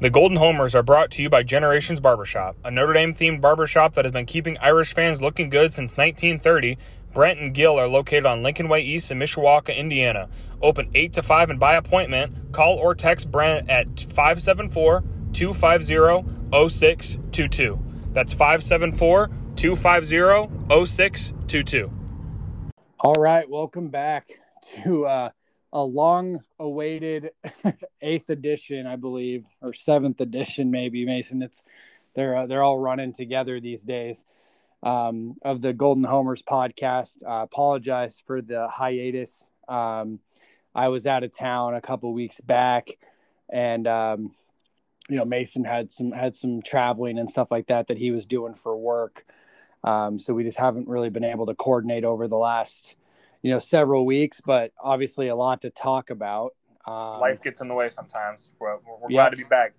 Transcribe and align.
The 0.00 0.08
Golden 0.08 0.38
Homers 0.38 0.74
are 0.74 0.82
brought 0.82 1.10
to 1.10 1.22
you 1.22 1.28
by 1.28 1.42
Generations 1.42 2.00
Barbershop, 2.00 2.56
a 2.64 2.70
Notre 2.70 2.94
Dame 2.94 3.12
themed 3.12 3.42
barbershop 3.42 3.92
that 3.92 4.06
has 4.06 4.12
been 4.12 4.24
keeping 4.24 4.56
Irish 4.56 4.94
fans 4.94 5.20
looking 5.20 5.50
good 5.50 5.74
since 5.74 5.94
1930. 5.94 6.78
Brent 7.12 7.38
and 7.38 7.52
Gill 7.52 7.78
are 7.78 7.86
located 7.86 8.24
on 8.24 8.42
Lincoln 8.42 8.70
Way 8.70 8.80
East 8.80 9.10
in 9.10 9.18
Mishawaka, 9.18 9.76
Indiana. 9.76 10.30
Open 10.62 10.88
8 10.94 11.12
to 11.12 11.22
5 11.22 11.50
and 11.50 11.60
by 11.60 11.74
appointment. 11.74 12.50
Call 12.50 12.78
or 12.78 12.94
text 12.94 13.30
Brent 13.30 13.68
at 13.68 14.00
574 14.00 15.04
250 15.34 16.24
0622. 16.70 17.78
That's 18.14 18.32
574 18.32 19.28
250 19.54 20.86
0622. 20.86 21.92
All 23.00 23.16
right, 23.18 23.46
welcome 23.50 23.88
back 23.88 24.28
to 24.82 25.04
uh, 25.04 25.28
a 25.72 25.82
long 25.82 26.42
awaited 26.58 27.30
eighth 28.02 28.30
edition, 28.30 28.86
I 28.86 28.96
believe, 28.96 29.44
or 29.60 29.72
seventh 29.72 30.20
edition, 30.20 30.70
maybe 30.70 31.04
Mason. 31.04 31.42
It's 31.42 31.62
they're 32.14 32.36
uh, 32.36 32.46
they're 32.46 32.62
all 32.62 32.78
running 32.78 33.12
together 33.12 33.60
these 33.60 33.82
days 33.82 34.24
um, 34.82 35.36
of 35.42 35.60
the 35.60 35.72
Golden 35.72 36.04
Homers 36.04 36.42
podcast. 36.42 37.18
Uh, 37.22 37.42
apologize 37.42 38.22
for 38.26 38.42
the 38.42 38.68
hiatus. 38.68 39.50
Um, 39.68 40.20
I 40.74 40.88
was 40.88 41.06
out 41.06 41.24
of 41.24 41.36
town 41.36 41.74
a 41.74 41.80
couple 41.80 42.12
weeks 42.12 42.40
back, 42.40 42.88
and 43.48 43.86
um, 43.86 44.34
you 45.08 45.16
know 45.16 45.24
Mason 45.24 45.64
had 45.64 45.90
some 45.90 46.12
had 46.12 46.34
some 46.34 46.62
traveling 46.62 47.18
and 47.18 47.30
stuff 47.30 47.48
like 47.50 47.68
that 47.68 47.88
that 47.88 47.98
he 47.98 48.10
was 48.10 48.26
doing 48.26 48.54
for 48.54 48.76
work. 48.76 49.24
Um, 49.82 50.18
so 50.18 50.34
we 50.34 50.44
just 50.44 50.58
haven't 50.58 50.88
really 50.88 51.10
been 51.10 51.24
able 51.24 51.46
to 51.46 51.54
coordinate 51.54 52.04
over 52.04 52.28
the 52.28 52.36
last 52.36 52.96
you 53.42 53.50
know 53.50 53.58
several 53.58 54.06
weeks, 54.06 54.40
but 54.44 54.72
obviously 54.82 55.28
a 55.28 55.36
lot 55.36 55.62
to 55.62 55.70
talk 55.70 56.10
about. 56.10 56.54
Um, 56.86 57.20
Life 57.20 57.42
gets 57.42 57.60
in 57.60 57.68
the 57.68 57.74
way 57.74 57.88
sometimes. 57.88 58.50
We're, 58.58 58.76
we're 58.76 59.10
yeah. 59.10 59.22
glad 59.22 59.30
to 59.30 59.36
be 59.36 59.44
back. 59.44 59.74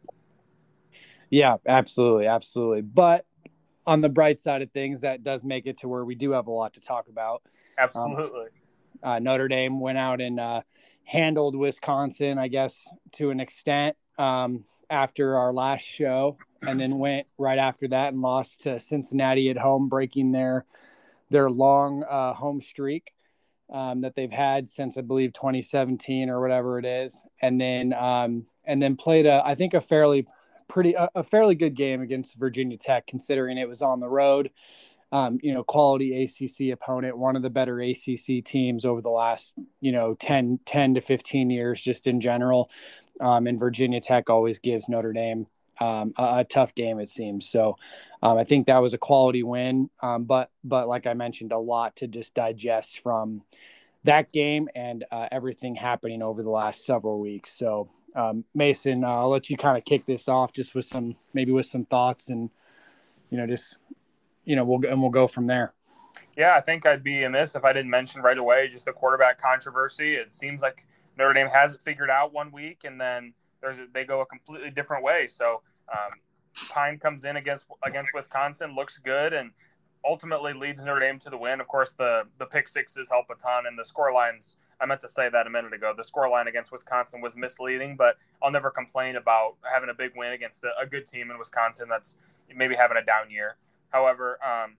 Yeah, 1.29 1.57
absolutely, 1.65 2.27
absolutely. 2.27 2.81
But 2.81 3.25
on 3.85 4.01
the 4.01 4.09
bright 4.09 4.41
side 4.41 4.62
of 4.62 4.71
things, 4.71 5.01
that 5.01 5.23
does 5.23 5.43
make 5.43 5.65
it 5.65 5.77
to 5.77 5.87
where 5.87 6.05
we 6.05 6.15
do 6.15 6.32
have 6.32 6.48
a 6.48 6.51
lot 6.51 6.73
to 6.73 6.79
talk 6.79 7.07
about. 7.07 7.41
Absolutely. 7.77 8.48
Um, 9.04 9.12
uh, 9.12 9.20
Notre 9.20 9.48
Dame 9.48 9.79
went 9.79 9.98
out 9.98 10.21
and 10.21 10.39
uh, 10.39 10.62
handled 11.04 11.55
Wisconsin, 11.55 12.37
I 12.37 12.48
guess, 12.48 12.87
to 13.13 13.32
an 13.32 13.39
extent 13.39 13.95
um, 14.20 14.65
after 14.89 15.37
our 15.37 15.54
last 15.54 15.84
show, 15.84 16.37
and 16.62 16.79
then 16.79 16.91
went 16.99 17.27
right 17.37 17.57
after 17.57 17.87
that 17.87 18.13
and 18.13 18.21
lost 18.21 18.62
to 18.62 18.79
Cincinnati 18.79 19.49
at 19.49 19.57
home, 19.57 19.89
breaking 19.89 20.32
their 20.32 20.65
their 21.29 21.49
long 21.49 22.04
uh, 22.04 22.34
home 22.34 22.59
streak 22.59 23.13
um, 23.71 24.01
that 24.01 24.15
they've 24.15 24.31
had 24.31 24.69
since 24.69 24.97
I 24.97 25.01
believe 25.01 25.33
2017 25.33 26.29
or 26.29 26.41
whatever 26.41 26.77
it 26.77 26.85
is, 26.85 27.25
and 27.41 27.59
then 27.59 27.93
um, 27.93 28.45
and 28.65 28.81
then 28.81 28.95
played 28.95 29.25
a 29.25 29.41
I 29.45 29.55
think 29.55 29.73
a 29.73 29.81
fairly 29.81 30.27
pretty 30.67 30.93
a, 30.93 31.09
a, 31.15 31.23
fairly 31.23 31.55
good 31.55 31.75
game 31.75 32.01
against 32.01 32.35
Virginia 32.35 32.77
Tech 32.77 33.07
considering 33.07 33.57
it 33.57 33.67
was 33.67 33.81
on 33.81 33.99
the 33.99 34.09
road. 34.09 34.51
Um, 35.13 35.39
you 35.43 35.53
know, 35.53 35.61
quality 35.61 36.23
ACC 36.23 36.71
opponent, 36.71 37.17
one 37.17 37.35
of 37.35 37.41
the 37.41 37.49
better 37.49 37.81
ACC 37.81 38.45
teams 38.45 38.85
over 38.85 39.01
the 39.01 39.09
last, 39.09 39.55
you 39.81 39.91
know, 39.91 40.13
10, 40.13 40.61
10 40.65 40.93
to 40.93 41.01
15 41.01 41.49
years, 41.49 41.81
just 41.81 42.07
in 42.07 42.21
general. 42.21 42.69
Um, 43.19 43.45
and 43.45 43.59
Virginia 43.59 43.99
Tech 43.99 44.29
always 44.29 44.59
gives 44.59 44.87
Notre 44.87 45.11
Dame 45.11 45.47
um, 45.81 46.13
a, 46.17 46.37
a, 46.37 46.43
tough 46.45 46.75
game 46.75 46.99
it 46.99 47.09
seems. 47.09 47.49
So 47.49 47.77
um, 48.21 48.37
I 48.37 48.43
think 48.43 48.67
that 48.67 48.77
was 48.79 48.93
a 48.93 48.97
quality 48.97 49.43
win, 49.43 49.89
um, 50.01 50.25
but 50.25 50.51
but 50.63 50.87
like 50.87 51.07
I 51.07 51.13
mentioned, 51.13 51.51
a 51.51 51.57
lot 51.57 51.95
to 51.97 52.07
just 52.07 52.35
digest 52.35 52.99
from 52.99 53.41
that 54.03 54.31
game 54.31 54.67
and 54.75 55.05
uh, 55.11 55.27
everything 55.31 55.75
happening 55.75 56.21
over 56.21 56.43
the 56.43 56.49
last 56.49 56.85
several 56.85 57.19
weeks. 57.19 57.51
So 57.51 57.89
um, 58.15 58.43
Mason, 58.53 59.03
uh, 59.03 59.07
I'll 59.07 59.29
let 59.29 59.49
you 59.49 59.57
kind 59.57 59.77
of 59.77 59.85
kick 59.85 60.05
this 60.05 60.27
off 60.27 60.53
just 60.53 60.75
with 60.75 60.85
some 60.85 61.15
maybe 61.33 61.51
with 61.51 61.65
some 61.65 61.85
thoughts 61.85 62.29
and 62.29 62.49
you 63.29 63.37
know 63.37 63.47
just 63.47 63.77
you 64.45 64.55
know 64.55 64.63
we'll 64.63 64.85
and 64.89 65.01
we'll 65.01 65.11
go 65.11 65.27
from 65.27 65.47
there. 65.47 65.73
Yeah, 66.38 66.55
I 66.55 66.61
think 66.61 66.85
I'd 66.85 67.03
be 67.03 67.23
amiss 67.23 67.55
if 67.55 67.65
I 67.65 67.73
didn't 67.73 67.89
mention 67.89 68.21
right 68.21 68.37
away 68.37 68.67
just 68.67 68.85
the 68.85 68.93
quarterback 68.93 69.41
controversy. 69.41 70.15
It 70.15 70.33
seems 70.33 70.61
like 70.61 70.85
Notre 71.17 71.33
Dame 71.33 71.47
has 71.47 71.73
it 71.73 71.81
figured 71.81 72.09
out 72.09 72.33
one 72.33 72.51
week, 72.51 72.81
and 72.83 72.99
then 72.99 73.33
there's 73.61 73.79
a, 73.79 73.87
they 73.93 74.03
go 74.03 74.21
a 74.21 74.25
completely 74.25 74.69
different 74.71 75.03
way. 75.03 75.27
So 75.27 75.61
um, 75.91 76.19
Pyne 76.69 76.97
comes 76.97 77.23
in 77.23 77.35
against 77.35 77.66
against 77.84 78.12
Wisconsin, 78.13 78.75
looks 78.75 78.97
good, 78.97 79.34
and 79.34 79.51
ultimately 80.06 80.53
leads 80.53 80.84
Notre 80.84 81.00
Dame 81.00 81.19
to 81.19 81.29
the 81.29 81.38
win. 81.38 81.62
Of 81.62 81.67
course, 81.67 81.91
the 81.91 82.23
the 82.38 82.45
pick 82.45 82.67
sixes 82.67 83.09
help 83.09 83.28
a 83.29 83.35
ton, 83.35 83.66
and 83.66 83.78
the 83.78 83.85
score 83.85 84.13
lines. 84.13 84.57
I 84.79 84.88
meant 84.88 85.01
to 85.01 85.09
say 85.09 85.29
that 85.29 85.45
a 85.45 85.50
minute 85.50 85.73
ago. 85.73 85.94
The 85.95 86.03
score 86.03 86.28
line 86.28 86.47
against 86.47 86.72
Wisconsin 86.72 87.22
was 87.22 87.35
misleading, 87.35 87.95
but 87.97 88.17
I'll 88.41 88.50
never 88.50 88.72
complain 88.72 89.16
about 89.16 89.57
having 89.72 89.90
a 89.90 89.94
big 89.94 90.13
win 90.16 90.34
against 90.34 90.63
a, 90.63 90.69
a 90.81 90.88
good 90.88 91.06
team 91.06 91.29
in 91.29 91.38
Wisconsin 91.38 91.88
that's 91.88 92.17
maybe 92.53 92.75
having 92.75 92.97
a 92.97 93.06
down 93.06 93.29
year. 93.29 93.57
However, 93.91 94.40
um, 94.44 94.78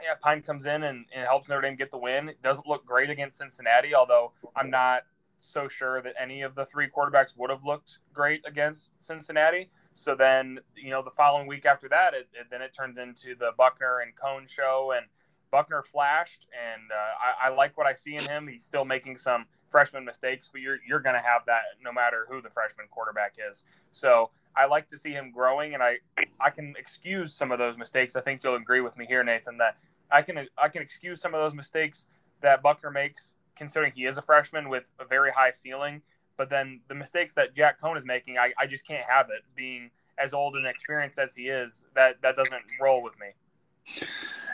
yeah, 0.00 0.14
Pyne 0.22 0.42
comes 0.42 0.64
in 0.64 0.84
and, 0.84 1.06
and 1.12 1.26
helps 1.26 1.48
Notre 1.48 1.62
Dame 1.62 1.74
get 1.74 1.90
the 1.90 1.98
win. 1.98 2.28
It 2.28 2.42
doesn't 2.42 2.66
look 2.66 2.86
great 2.86 3.10
against 3.10 3.38
Cincinnati, 3.38 3.94
although 3.94 4.32
I'm 4.54 4.70
not 4.70 5.02
so 5.38 5.68
sure 5.68 6.00
that 6.02 6.14
any 6.20 6.42
of 6.42 6.54
the 6.54 6.64
three 6.64 6.88
quarterbacks 6.88 7.36
would 7.36 7.50
have 7.50 7.64
looked 7.64 7.98
great 8.12 8.42
against 8.46 8.92
Cincinnati. 9.02 9.70
So 9.96 10.14
then, 10.14 10.60
you 10.76 10.90
know, 10.90 11.02
the 11.02 11.10
following 11.10 11.46
week 11.46 11.64
after 11.64 11.88
that, 11.88 12.12
it, 12.12 12.28
it, 12.38 12.48
then 12.50 12.60
it 12.60 12.74
turns 12.76 12.98
into 12.98 13.34
the 13.34 13.52
Buchner 13.56 14.00
and 14.00 14.12
Coan 14.14 14.46
show, 14.46 14.92
and 14.94 15.06
Buchner 15.50 15.82
flashed, 15.82 16.46
and 16.52 16.82
uh, 16.92 17.46
I, 17.46 17.48
I, 17.48 17.54
like 17.54 17.78
what 17.78 17.86
I 17.86 17.94
see 17.94 18.14
in 18.14 18.22
him. 18.24 18.46
He's 18.46 18.62
still 18.62 18.84
making 18.84 19.16
some 19.16 19.46
freshman 19.70 20.04
mistakes, 20.04 20.50
but 20.52 20.60
you're 20.60 20.76
you're 20.86 21.00
going 21.00 21.14
to 21.14 21.22
have 21.22 21.46
that 21.46 21.62
no 21.82 21.92
matter 21.92 22.26
who 22.28 22.42
the 22.42 22.50
freshman 22.50 22.88
quarterback 22.90 23.36
is. 23.50 23.64
So 23.92 24.30
I 24.54 24.66
like 24.66 24.86
to 24.88 24.98
see 24.98 25.12
him 25.12 25.30
growing, 25.30 25.72
and 25.72 25.82
I 25.82 25.96
I 26.38 26.50
can 26.50 26.74
excuse 26.78 27.32
some 27.32 27.50
of 27.50 27.58
those 27.58 27.78
mistakes. 27.78 28.16
I 28.16 28.20
think 28.20 28.44
you'll 28.44 28.56
agree 28.56 28.82
with 28.82 28.98
me 28.98 29.06
here, 29.06 29.24
Nathan, 29.24 29.56
that 29.58 29.78
I 30.10 30.20
can 30.20 30.46
I 30.58 30.68
can 30.68 30.82
excuse 30.82 31.22
some 31.22 31.32
of 31.32 31.40
those 31.40 31.54
mistakes 31.54 32.04
that 32.42 32.62
Buchner 32.62 32.90
makes, 32.90 33.32
considering 33.56 33.92
he 33.96 34.04
is 34.04 34.18
a 34.18 34.22
freshman 34.22 34.68
with 34.68 34.90
a 35.00 35.06
very 35.06 35.30
high 35.30 35.52
ceiling 35.52 36.02
but 36.36 36.50
then 36.50 36.80
the 36.88 36.94
mistakes 36.94 37.34
that 37.34 37.54
Jack 37.54 37.80
Coan 37.80 37.96
is 37.96 38.04
making, 38.04 38.38
I, 38.38 38.52
I 38.58 38.66
just 38.66 38.86
can't 38.86 39.04
have 39.08 39.26
it. 39.30 39.42
Being 39.54 39.90
as 40.18 40.32
old 40.32 40.56
and 40.56 40.66
experienced 40.66 41.18
as 41.18 41.34
he 41.34 41.44
is, 41.44 41.84
that 41.94 42.20
that 42.22 42.36
doesn't 42.36 42.62
roll 42.80 43.02
with 43.02 43.14
me. 43.18 44.06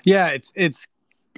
Yeah, 0.05 0.29
it's 0.29 0.53
it's 0.55 0.87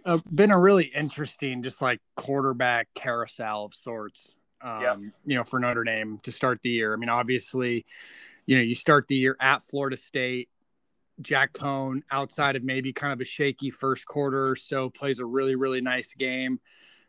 uh, 0.04 0.18
been 0.32 0.50
a 0.50 0.58
really 0.58 0.84
interesting, 0.84 1.62
just 1.62 1.80
like 1.80 2.00
quarterback 2.16 2.88
carousel 2.94 3.64
of 3.64 3.74
sorts. 3.74 4.36
Um, 4.62 4.80
yep. 4.80 4.98
You 5.26 5.36
know, 5.36 5.44
for 5.44 5.60
Notre 5.60 5.84
Dame 5.84 6.18
to 6.22 6.32
start 6.32 6.60
the 6.62 6.70
year. 6.70 6.94
I 6.94 6.96
mean, 6.96 7.10
obviously, 7.10 7.84
you 8.46 8.56
know, 8.56 8.62
you 8.62 8.74
start 8.74 9.08
the 9.08 9.16
year 9.16 9.36
at 9.40 9.62
Florida 9.62 9.96
State. 9.96 10.48
Jack 11.20 11.52
Coan, 11.52 12.02
outside 12.10 12.56
of 12.56 12.64
maybe 12.64 12.92
kind 12.92 13.12
of 13.12 13.20
a 13.20 13.24
shaky 13.24 13.70
first 13.70 14.04
quarter 14.04 14.48
or 14.48 14.56
so, 14.56 14.90
plays 14.90 15.20
a 15.20 15.24
really, 15.24 15.54
really 15.54 15.80
nice 15.80 16.12
game 16.12 16.58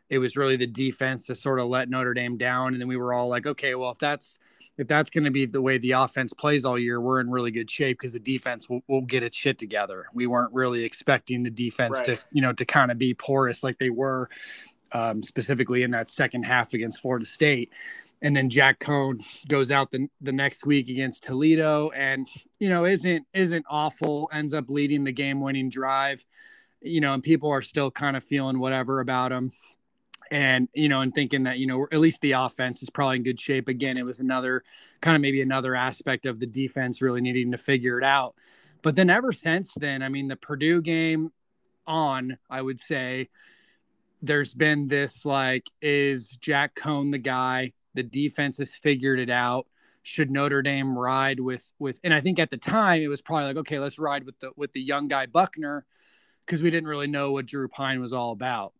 it 0.08 0.18
was 0.18 0.36
really 0.36 0.56
the 0.56 0.66
defense 0.66 1.26
that 1.26 1.36
sort 1.36 1.58
of 1.58 1.68
let 1.68 1.88
Notre 1.88 2.14
Dame 2.14 2.36
down. 2.36 2.72
And 2.72 2.80
then 2.80 2.88
we 2.88 2.96
were 2.96 3.12
all 3.12 3.28
like, 3.28 3.46
okay, 3.46 3.74
well, 3.74 3.90
if 3.90 3.98
that's 3.98 4.38
if 4.78 4.86
that's 4.86 5.10
going 5.10 5.24
to 5.24 5.30
be 5.30 5.46
the 5.46 5.62
way 5.62 5.78
the 5.78 5.92
offense 5.92 6.32
plays 6.34 6.64
all 6.64 6.78
year, 6.78 7.00
we're 7.00 7.20
in 7.20 7.30
really 7.30 7.50
good 7.50 7.70
shape 7.70 7.98
because 7.98 8.12
the 8.12 8.20
defense 8.20 8.68
will, 8.68 8.82
will, 8.88 9.00
get 9.00 9.22
its 9.22 9.36
shit 9.36 9.58
together. 9.58 10.06
We 10.12 10.26
weren't 10.26 10.52
really 10.52 10.84
expecting 10.84 11.42
the 11.42 11.50
defense 11.50 11.96
right. 11.96 12.04
to, 12.04 12.18
you 12.30 12.42
know, 12.42 12.52
to 12.52 12.64
kind 12.66 12.90
of 12.90 12.98
be 12.98 13.14
porous 13.14 13.64
like 13.64 13.78
they 13.78 13.88
were, 13.88 14.28
um, 14.92 15.22
specifically 15.22 15.82
in 15.82 15.92
that 15.92 16.10
second 16.10 16.42
half 16.42 16.74
against 16.74 17.00
Florida 17.00 17.24
State. 17.24 17.72
And 18.20 18.36
then 18.36 18.50
Jack 18.50 18.78
Coan 18.78 19.24
goes 19.48 19.70
out 19.70 19.90
the, 19.90 20.08
the 20.20 20.32
next 20.32 20.66
week 20.66 20.90
against 20.90 21.22
Toledo 21.22 21.90
and, 21.90 22.26
you 22.58 22.68
know, 22.68 22.84
isn't 22.84 23.26
isn't 23.32 23.64
awful, 23.70 24.28
ends 24.30 24.52
up 24.52 24.66
leading 24.68 25.04
the 25.04 25.12
game 25.12 25.40
winning 25.40 25.70
drive, 25.70 26.22
you 26.82 27.00
know, 27.00 27.14
and 27.14 27.22
people 27.22 27.50
are 27.50 27.62
still 27.62 27.90
kind 27.90 28.16
of 28.16 28.24
feeling 28.24 28.58
whatever 28.58 29.00
about 29.00 29.32
him 29.32 29.52
and 30.30 30.68
you 30.74 30.88
know 30.88 31.00
and 31.00 31.14
thinking 31.14 31.44
that 31.44 31.58
you 31.58 31.66
know 31.66 31.86
at 31.92 32.00
least 32.00 32.20
the 32.20 32.32
offense 32.32 32.82
is 32.82 32.90
probably 32.90 33.16
in 33.16 33.22
good 33.22 33.40
shape. 33.40 33.68
Again 33.68 33.96
it 33.98 34.04
was 34.04 34.20
another 34.20 34.62
kind 35.00 35.16
of 35.16 35.22
maybe 35.22 35.42
another 35.42 35.74
aspect 35.74 36.26
of 36.26 36.40
the 36.40 36.46
defense 36.46 37.02
really 37.02 37.20
needing 37.20 37.50
to 37.52 37.58
figure 37.58 37.98
it 37.98 38.04
out. 38.04 38.34
But 38.82 38.96
then 38.96 39.10
ever 39.10 39.32
since 39.32 39.74
then 39.74 40.02
i 40.02 40.08
mean 40.08 40.28
the 40.28 40.36
purdue 40.36 40.80
game 40.80 41.32
on 41.86 42.36
i 42.50 42.60
would 42.60 42.80
say 42.80 43.28
there's 44.22 44.54
been 44.54 44.86
this 44.86 45.24
like 45.24 45.70
is 45.82 46.30
jack 46.36 46.74
coan 46.74 47.10
the 47.10 47.18
guy? 47.18 47.72
The 47.94 48.02
defense 48.02 48.58
has 48.58 48.74
figured 48.74 49.18
it 49.18 49.30
out. 49.30 49.66
Should 50.02 50.30
notre 50.30 50.62
dame 50.62 50.96
ride 50.96 51.40
with 51.40 51.72
with 51.78 51.98
and 52.04 52.14
i 52.14 52.20
think 52.20 52.38
at 52.38 52.50
the 52.50 52.56
time 52.56 53.02
it 53.02 53.08
was 53.08 53.20
probably 53.20 53.46
like 53.46 53.56
okay 53.56 53.78
let's 53.78 53.98
ride 53.98 54.24
with 54.24 54.38
the 54.40 54.52
with 54.56 54.72
the 54.72 54.80
young 54.80 55.08
guy 55.08 55.26
Buchner 55.26 55.84
because 56.46 56.62
we 56.62 56.70
didn't 56.70 56.88
really 56.88 57.08
know 57.08 57.32
what 57.32 57.46
drew 57.46 57.68
Pyne 57.68 58.00
was 58.00 58.12
all 58.12 58.32
about. 58.32 58.72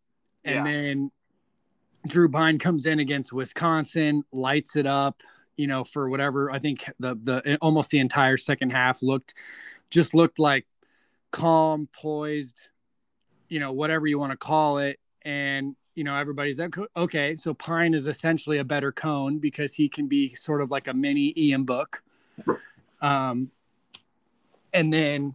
And 0.45 0.65
yeah. 0.67 0.73
then 0.73 1.11
Drew 2.07 2.29
Pyne 2.29 2.59
comes 2.59 2.87
in 2.87 3.01
against 3.01 3.33
Wisconsin, 3.33 4.25
lights 4.33 4.77
it 4.77 4.87
up, 4.87 5.23
you 5.57 5.67
know, 5.67 5.85
for 5.85 6.09
whatever. 6.09 6.51
I 6.51 6.59
think 6.59 6.85
the 6.99 7.15
the 7.15 7.59
almost 7.61 7.91
the 7.91 7.99
entire 7.99 8.37
second 8.37 8.71
half 8.71 9.03
looked 9.03 9.35
just 9.91 10.15
looked 10.15 10.39
like 10.39 10.67
calm, 11.31 11.89
poised, 11.93 12.69
you 13.49 13.61
know, 13.61 13.73
whatever 13.73 14.07
you 14.07 14.19
want 14.19 14.33
to 14.33 14.37
call 14.37 14.79
it. 14.79 14.99
And, 15.23 15.77
you 15.95 16.05
know, 16.05 16.15
everybody's 16.15 16.61
okay, 16.97 17.37
so 17.37 17.55
Pyne 17.55 17.95
is 17.95 18.07
essentially 18.07 18.59
a 18.59 18.65
better 18.65 18.93
Coan 18.93 19.41
because 19.41 19.73
he 19.73 19.89
can 19.89 20.07
be 20.07 20.35
sort 20.35 20.63
of 20.63 20.71
like 20.71 20.89
a 20.89 20.95
mini 20.95 21.33
Ian 21.37 21.65
Book. 21.65 22.03
Um, 23.01 23.51
and 24.73 24.93
then, 24.93 25.35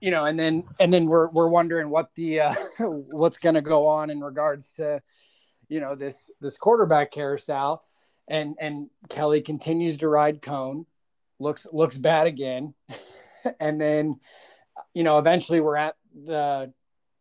you 0.00 0.10
know, 0.10 0.24
and 0.24 0.38
then 0.38 0.64
and 0.80 0.92
then 0.92 1.06
we're 1.06 1.28
we're 1.28 1.48
wondering 1.48 1.90
what 1.90 2.10
the 2.14 2.40
uh, 2.40 2.54
what's 2.80 3.38
going 3.38 3.54
to 3.54 3.62
go 3.62 3.86
on 3.86 4.10
in 4.10 4.20
regards 4.20 4.72
to, 4.72 5.02
you 5.68 5.80
know, 5.80 5.94
this 5.94 6.30
this 6.40 6.56
quarterback 6.56 7.10
carousel, 7.10 7.82
and 8.28 8.56
and 8.60 8.88
Kelly 9.08 9.40
continues 9.40 9.98
to 9.98 10.08
ride 10.08 10.42
Coan 10.42 10.86
looks 11.38 11.66
looks 11.72 11.96
bad 11.96 12.26
again, 12.26 12.74
and 13.60 13.80
then, 13.80 14.20
you 14.94 15.02
know, 15.04 15.18
eventually 15.18 15.60
we're 15.60 15.76
at 15.76 15.96
the 16.14 16.72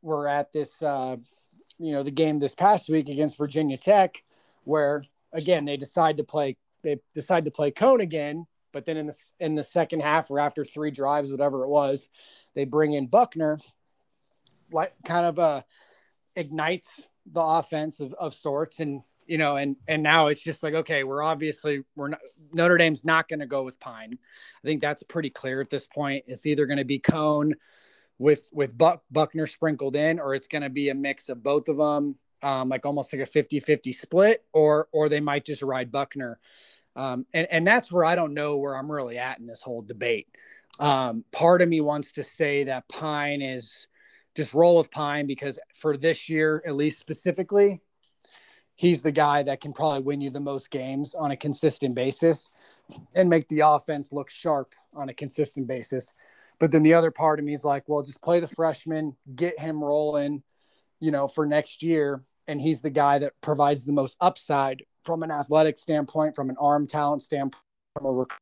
we're 0.02 0.28
at 0.28 0.54
this 0.54 0.82
uh, 0.82 1.16
you 1.80 1.92
know 1.92 2.04
the 2.04 2.12
game 2.12 2.40
this 2.40 2.56
past 2.56 2.90
week 2.90 3.10
against 3.10 3.38
Virginia 3.38 3.78
Tech, 3.78 4.24
where 4.64 5.04
again 5.34 5.66
they 5.66 5.78
decide 5.78 6.18
to 6.18 6.24
play 6.24 6.58
they 6.84 7.00
decide 7.14 7.46
to 7.46 7.52
play 7.52 7.72
Coan 7.72 8.02
again, 8.02 8.46
but 8.72 8.86
then 8.86 8.98
in 8.98 9.08
the 9.08 9.18
in 9.40 9.56
the 9.56 9.64
second 9.64 10.02
half 10.02 10.30
or 10.30 10.40
after 10.40 10.64
three 10.64 10.92
drives, 10.92 11.32
whatever 11.32 11.64
it 11.64 11.70
was, 11.70 12.10
they 12.54 12.66
bring 12.66 12.94
in 12.94 13.08
Buchner 13.08 13.60
like 14.72 14.94
kind 15.06 15.26
of 15.26 15.40
uh, 15.40 15.62
ignites 16.36 17.06
the 17.32 17.42
offense 17.42 18.00
of, 18.00 18.14
of 18.14 18.34
sorts, 18.34 18.80
and 18.80 19.02
you 19.28 19.38
know, 19.38 19.58
and 19.58 19.76
and 19.88 20.04
now 20.04 20.28
it's 20.28 20.42
just 20.42 20.64
like 20.64 20.74
okay, 20.74 21.04
we're 21.04 21.24
obviously 21.24 21.84
we're 21.96 22.10
not 22.10 22.20
Notre 22.54 22.78
Dame's 22.78 23.04
not 23.06 23.28
going 23.28 23.40
to 23.40 23.48
go 23.48 23.64
with 23.64 23.80
Pyne 23.80 24.18
I 24.64 24.68
think 24.68 24.82
that's 24.82 25.04
pretty 25.04 25.30
clear 25.30 25.62
at 25.62 25.70
this 25.70 25.86
point. 25.86 26.26
It's 26.28 26.46
either 26.46 26.66
going 26.66 26.78
to 26.78 26.86
be 26.86 27.00
Coan 27.00 27.54
with 28.18 28.50
with 28.54 28.78
Buck, 28.78 29.04
Buchner 29.12 29.48
sprinkled 29.48 29.96
in, 29.96 30.20
or 30.20 30.36
it's 30.36 30.48
going 30.48 30.62
to 30.64 30.70
be 30.70 30.90
a 30.90 30.96
mix 30.96 31.30
of 31.30 31.44
both 31.44 31.70
of 31.70 31.78
them, 31.78 32.16
um, 32.44 32.70
like 32.70 32.86
almost 32.86 33.14
like 33.14 33.22
a 33.28 33.32
50-50 33.32 33.94
split, 33.96 34.44
or 34.54 34.88
or 34.92 35.10
they 35.10 35.20
might 35.20 35.46
just 35.46 35.62
ride 35.62 35.92
Buchner 35.92 36.40
Um, 36.96 37.26
and 37.34 37.48
and 37.52 37.68
that's 37.68 37.92
where 37.92 38.06
I 38.06 38.16
don't 38.16 38.34
know 38.34 38.58
where 38.58 38.76
I'm 38.76 38.92
really 38.92 39.18
at 39.18 39.40
in 39.40 39.48
this 39.48 39.62
whole 39.62 39.82
debate. 39.82 40.28
Um, 40.80 41.24
part 41.32 41.62
of 41.62 41.70
me 41.70 41.82
wants 41.82 42.14
to 42.14 42.24
say 42.24 42.66
that 42.66 42.88
Pyne 42.90 43.42
is 43.42 43.88
just 44.36 44.54
roll 44.54 44.78
with 44.78 44.92
Pyne 44.92 45.26
because 45.26 45.58
for 45.74 45.98
this 45.98 46.30
year, 46.30 46.62
at 46.68 46.76
least 46.76 47.00
specifically, 47.00 47.82
he's 48.76 49.02
the 49.02 49.12
guy 49.12 49.42
that 49.44 49.62
can 49.62 49.74
probably 49.74 50.02
win 50.02 50.22
you 50.22 50.30
the 50.30 50.40
most 50.40 50.70
games 50.70 51.16
on 51.16 51.32
a 51.32 51.38
consistent 51.38 51.96
basis 51.96 52.50
and 53.16 53.30
make 53.30 53.48
the 53.48 53.62
offense 53.62 54.12
look 54.12 54.30
sharp 54.30 54.76
on 54.94 55.10
a 55.10 55.14
consistent 55.14 55.68
basis. 55.68 56.14
But 56.60 56.72
then 56.72 56.84
the 56.84 56.94
other 56.94 57.12
part 57.12 57.40
of 57.40 57.46
me 57.46 57.54
is 57.54 57.64
like, 57.64 57.84
well, 57.88 58.04
just 58.04 58.22
play 58.22 58.40
the 58.40 58.48
freshman, 58.48 59.16
get 59.36 59.60
him 59.60 59.84
rolling, 59.84 60.44
you 61.00 61.12
know, 61.12 61.28
for 61.28 61.46
next 61.46 61.82
year. 61.82 62.22
And 62.48 62.62
he's 62.62 62.82
the 62.82 62.90
guy 62.90 63.20
that 63.20 63.34
provides 63.42 63.86
the 63.86 63.92
most 63.92 64.18
upside 64.22 64.84
from 65.04 65.24
an 65.24 65.32
athletic 65.32 65.78
standpoint, 65.78 66.36
from 66.36 66.50
an 66.50 66.58
arm 66.60 66.88
talent 66.88 67.22
standpoint, 67.22 67.64
from 67.94 68.06
a 68.06 68.12
rec- 68.12 68.40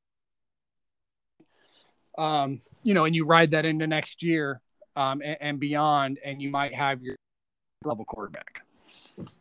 um, 2.18 2.60
you 2.84 2.94
know, 2.94 3.06
and 3.06 3.16
you 3.16 3.26
ride 3.26 3.52
that 3.52 3.66
into 3.66 3.88
next 3.88 4.22
year 4.22 4.62
um, 4.96 5.22
and, 5.24 5.38
and 5.42 5.60
beyond, 5.60 6.20
and 6.24 6.42
you 6.42 6.50
might 6.50 6.74
have 6.74 7.02
your 7.02 7.16
level 7.84 8.06
quarterback. 8.06 8.62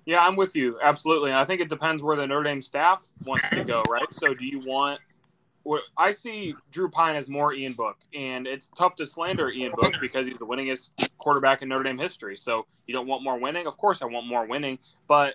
Yeah, 0.05 0.21
I'm 0.21 0.37
with 0.37 0.55
you 0.55 0.79
absolutely. 0.83 1.31
And 1.31 1.39
I 1.39 1.45
think 1.45 1.61
it 1.61 1.69
depends 1.69 2.03
where 2.03 2.17
the 2.17 2.27
Notre 2.27 2.45
Dame 2.45 2.63
staff 2.63 3.07
wants 3.25 3.49
to 3.51 3.65
go, 3.65 3.83
right? 3.89 4.13
So, 4.13 4.35
do 4.35 4.45
you 4.45 4.61
want 4.61 5.01
What 5.63 5.83
I 5.97 6.11
see 6.11 6.55
Drew 6.71 6.91
Pyne 6.91 7.17
as 7.17 7.29
more 7.29 7.55
Ian 7.55 7.73
Book, 7.75 7.97
and 8.15 8.47
it's 8.47 8.69
tough 8.77 8.97
to 8.97 9.07
slander 9.07 9.51
Ian 9.51 9.73
Book 9.77 9.95
because 10.01 10.27
he's 10.27 10.39
the 10.39 10.47
winningest 10.47 10.91
quarterback 11.19 11.63
in 11.63 11.69
Notre 11.69 11.85
Dame 11.85 11.99
history. 11.99 12.37
So 12.37 12.67
you 12.87 12.93
don't 12.93 13.07
want 13.07 13.23
more 13.23 13.39
winning. 13.39 13.67
Of 13.67 13.77
course, 13.77 14.03
I 14.03 14.07
want 14.07 14.27
more 14.27 14.47
winning, 14.47 14.79
but 15.07 15.35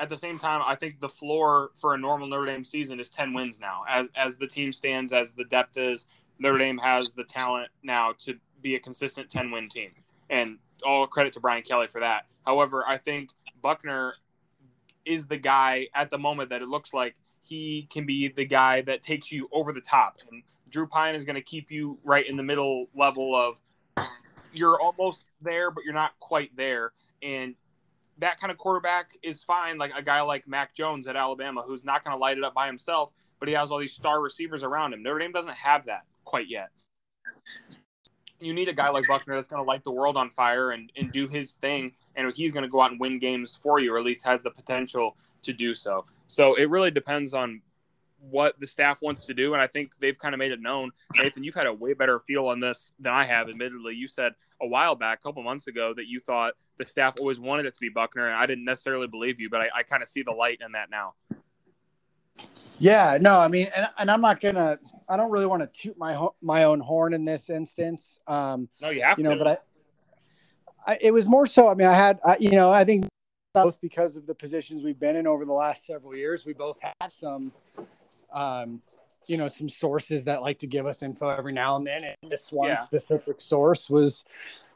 at 0.00 0.08
the 0.08 0.16
same 0.16 0.38
time, 0.38 0.62
I 0.64 0.74
think 0.74 1.00
the 1.00 1.08
floor 1.08 1.70
for 1.74 1.94
a 1.94 1.98
normal 1.98 2.28
Notre 2.28 2.46
Dame 2.46 2.64
season 2.64 2.98
is 2.98 3.08
ten 3.08 3.32
wins 3.32 3.60
now. 3.60 3.82
As 3.88 4.08
as 4.16 4.36
the 4.38 4.46
team 4.46 4.72
stands, 4.72 5.12
as 5.12 5.34
the 5.34 5.44
depth 5.44 5.76
is, 5.76 6.06
Notre 6.38 6.58
Dame 6.58 6.78
has 6.78 7.14
the 7.14 7.24
talent 7.24 7.68
now 7.82 8.14
to 8.20 8.34
be 8.62 8.74
a 8.74 8.80
consistent 8.80 9.30
ten 9.30 9.50
win 9.50 9.68
team, 9.68 9.90
and 10.30 10.58
all 10.84 11.06
credit 11.06 11.32
to 11.34 11.40
Brian 11.40 11.62
Kelly 11.62 11.86
for 11.86 12.00
that. 12.00 12.26
However, 12.44 12.84
I 12.86 12.98
think 12.98 13.30
Buchner 13.62 14.14
is 15.04 15.26
the 15.26 15.36
guy 15.36 15.88
at 15.94 16.10
the 16.10 16.18
moment 16.18 16.50
that 16.50 16.62
it 16.62 16.68
looks 16.68 16.92
like 16.92 17.16
he 17.40 17.88
can 17.90 18.04
be 18.04 18.28
the 18.28 18.44
guy 18.44 18.82
that 18.82 19.02
takes 19.02 19.32
you 19.32 19.48
over 19.52 19.72
the 19.72 19.80
top. 19.80 20.18
And 20.30 20.42
Drew 20.68 20.86
Pyne 20.86 21.14
is 21.14 21.24
going 21.24 21.36
to 21.36 21.42
keep 21.42 21.70
you 21.70 21.98
right 22.04 22.26
in 22.26 22.36
the 22.36 22.42
middle 22.42 22.88
level 22.94 23.34
of 23.34 24.06
you're 24.52 24.80
almost 24.80 25.26
there, 25.40 25.70
but 25.70 25.84
you're 25.84 25.94
not 25.94 26.12
quite 26.20 26.54
there. 26.56 26.92
And 27.22 27.54
that 28.18 28.40
kind 28.40 28.50
of 28.50 28.58
quarterback 28.58 29.16
is 29.22 29.42
fine, 29.42 29.78
like 29.78 29.92
a 29.96 30.02
guy 30.02 30.20
like 30.20 30.48
Mac 30.48 30.74
Jones 30.74 31.06
at 31.08 31.16
Alabama, 31.16 31.62
who's 31.66 31.84
not 31.84 32.04
going 32.04 32.14
to 32.14 32.20
light 32.20 32.36
it 32.36 32.44
up 32.44 32.54
by 32.54 32.66
himself, 32.66 33.12
but 33.38 33.48
he 33.48 33.54
has 33.54 33.70
all 33.70 33.78
these 33.78 33.92
star 33.92 34.20
receivers 34.20 34.62
around 34.62 34.92
him. 34.92 35.02
Notre 35.02 35.20
Dame 35.20 35.32
doesn't 35.32 35.54
have 35.54 35.86
that 35.86 36.02
quite 36.24 36.48
yet. 36.48 36.70
You 38.40 38.54
need 38.54 38.68
a 38.68 38.72
guy 38.72 38.88
like 38.90 39.06
Buchner 39.08 39.34
that's 39.34 39.48
going 39.48 39.62
to 39.62 39.66
light 39.66 39.84
the 39.84 39.90
world 39.90 40.16
on 40.16 40.30
fire 40.30 40.70
and, 40.70 40.92
and 40.96 41.10
do 41.12 41.26
his 41.26 41.54
thing, 41.54 41.92
and 42.14 42.32
he's 42.34 42.52
going 42.52 42.62
to 42.62 42.68
go 42.68 42.80
out 42.80 42.92
and 42.92 43.00
win 43.00 43.18
games 43.18 43.58
for 43.60 43.80
you, 43.80 43.94
or 43.94 43.98
at 43.98 44.04
least 44.04 44.24
has 44.24 44.42
the 44.42 44.50
potential 44.50 45.16
to 45.42 45.52
do 45.52 45.74
so. 45.74 46.04
So 46.28 46.54
it 46.54 46.70
really 46.70 46.90
depends 46.90 47.34
on 47.34 47.62
what 48.20 48.58
the 48.60 48.66
staff 48.66 49.00
wants 49.00 49.26
to 49.26 49.34
do. 49.34 49.54
And 49.54 49.62
I 49.62 49.66
think 49.66 49.96
they've 49.98 50.18
kind 50.18 50.34
of 50.34 50.38
made 50.38 50.52
it 50.52 50.60
known. 50.60 50.90
Nathan, 51.16 51.44
you've 51.44 51.54
had 51.54 51.66
a 51.66 51.72
way 51.72 51.94
better 51.94 52.18
feel 52.20 52.46
on 52.46 52.60
this 52.60 52.92
than 52.98 53.12
I 53.12 53.24
have, 53.24 53.48
admittedly. 53.48 53.94
You 53.94 54.08
said 54.08 54.32
a 54.60 54.66
while 54.66 54.94
back, 54.94 55.20
a 55.20 55.22
couple 55.22 55.42
months 55.42 55.68
ago, 55.68 55.94
that 55.94 56.08
you 56.08 56.20
thought 56.20 56.54
the 56.78 56.84
staff 56.84 57.14
always 57.20 57.38
wanted 57.38 57.66
it 57.66 57.74
to 57.74 57.80
be 57.80 57.88
Buchner, 57.88 58.26
And 58.26 58.34
I 58.34 58.46
didn't 58.46 58.64
necessarily 58.64 59.06
believe 59.06 59.40
you, 59.40 59.50
but 59.50 59.60
I, 59.60 59.68
I 59.76 59.82
kind 59.82 60.02
of 60.02 60.08
see 60.08 60.22
the 60.22 60.32
light 60.32 60.58
in 60.64 60.72
that 60.72 60.90
now. 60.90 61.14
Yeah, 62.78 63.18
no, 63.20 63.40
I 63.40 63.48
mean, 63.48 63.68
and, 63.74 63.88
and 63.98 64.10
I'm 64.10 64.20
not 64.20 64.40
gonna, 64.40 64.78
I 65.08 65.16
don't 65.16 65.30
really 65.30 65.46
want 65.46 65.62
to 65.62 65.80
toot 65.80 65.98
my 65.98 66.28
my 66.40 66.64
own 66.64 66.80
horn 66.80 67.12
in 67.12 67.24
this 67.24 67.50
instance. 67.50 68.20
Um, 68.26 68.68
no, 68.80 68.90
you 68.90 69.02
have 69.02 69.18
you 69.18 69.24
to. 69.24 69.30
know, 69.30 69.38
but 69.38 69.64
I, 70.86 70.92
I, 70.92 70.98
it 71.00 71.10
was 71.12 71.28
more 71.28 71.46
so. 71.46 71.68
I 71.68 71.74
mean, 71.74 71.88
I 71.88 71.94
had, 71.94 72.20
I, 72.24 72.36
you 72.38 72.52
know, 72.52 72.70
I 72.70 72.84
think 72.84 73.08
both 73.54 73.80
because 73.80 74.16
of 74.16 74.26
the 74.26 74.34
positions 74.34 74.82
we've 74.82 74.98
been 74.98 75.16
in 75.16 75.26
over 75.26 75.44
the 75.44 75.52
last 75.52 75.86
several 75.86 76.14
years. 76.14 76.44
We 76.46 76.52
both 76.52 76.78
have 77.00 77.12
some, 77.12 77.52
um, 78.32 78.80
you 79.26 79.36
know, 79.36 79.48
some 79.48 79.68
sources 79.68 80.24
that 80.24 80.42
like 80.42 80.58
to 80.60 80.66
give 80.66 80.86
us 80.86 81.02
info 81.02 81.30
every 81.30 81.52
now 81.52 81.76
and 81.76 81.86
then. 81.86 82.04
And 82.04 82.30
this 82.30 82.52
one 82.52 82.68
yeah. 82.68 82.76
specific 82.76 83.40
source 83.40 83.90
was 83.90 84.24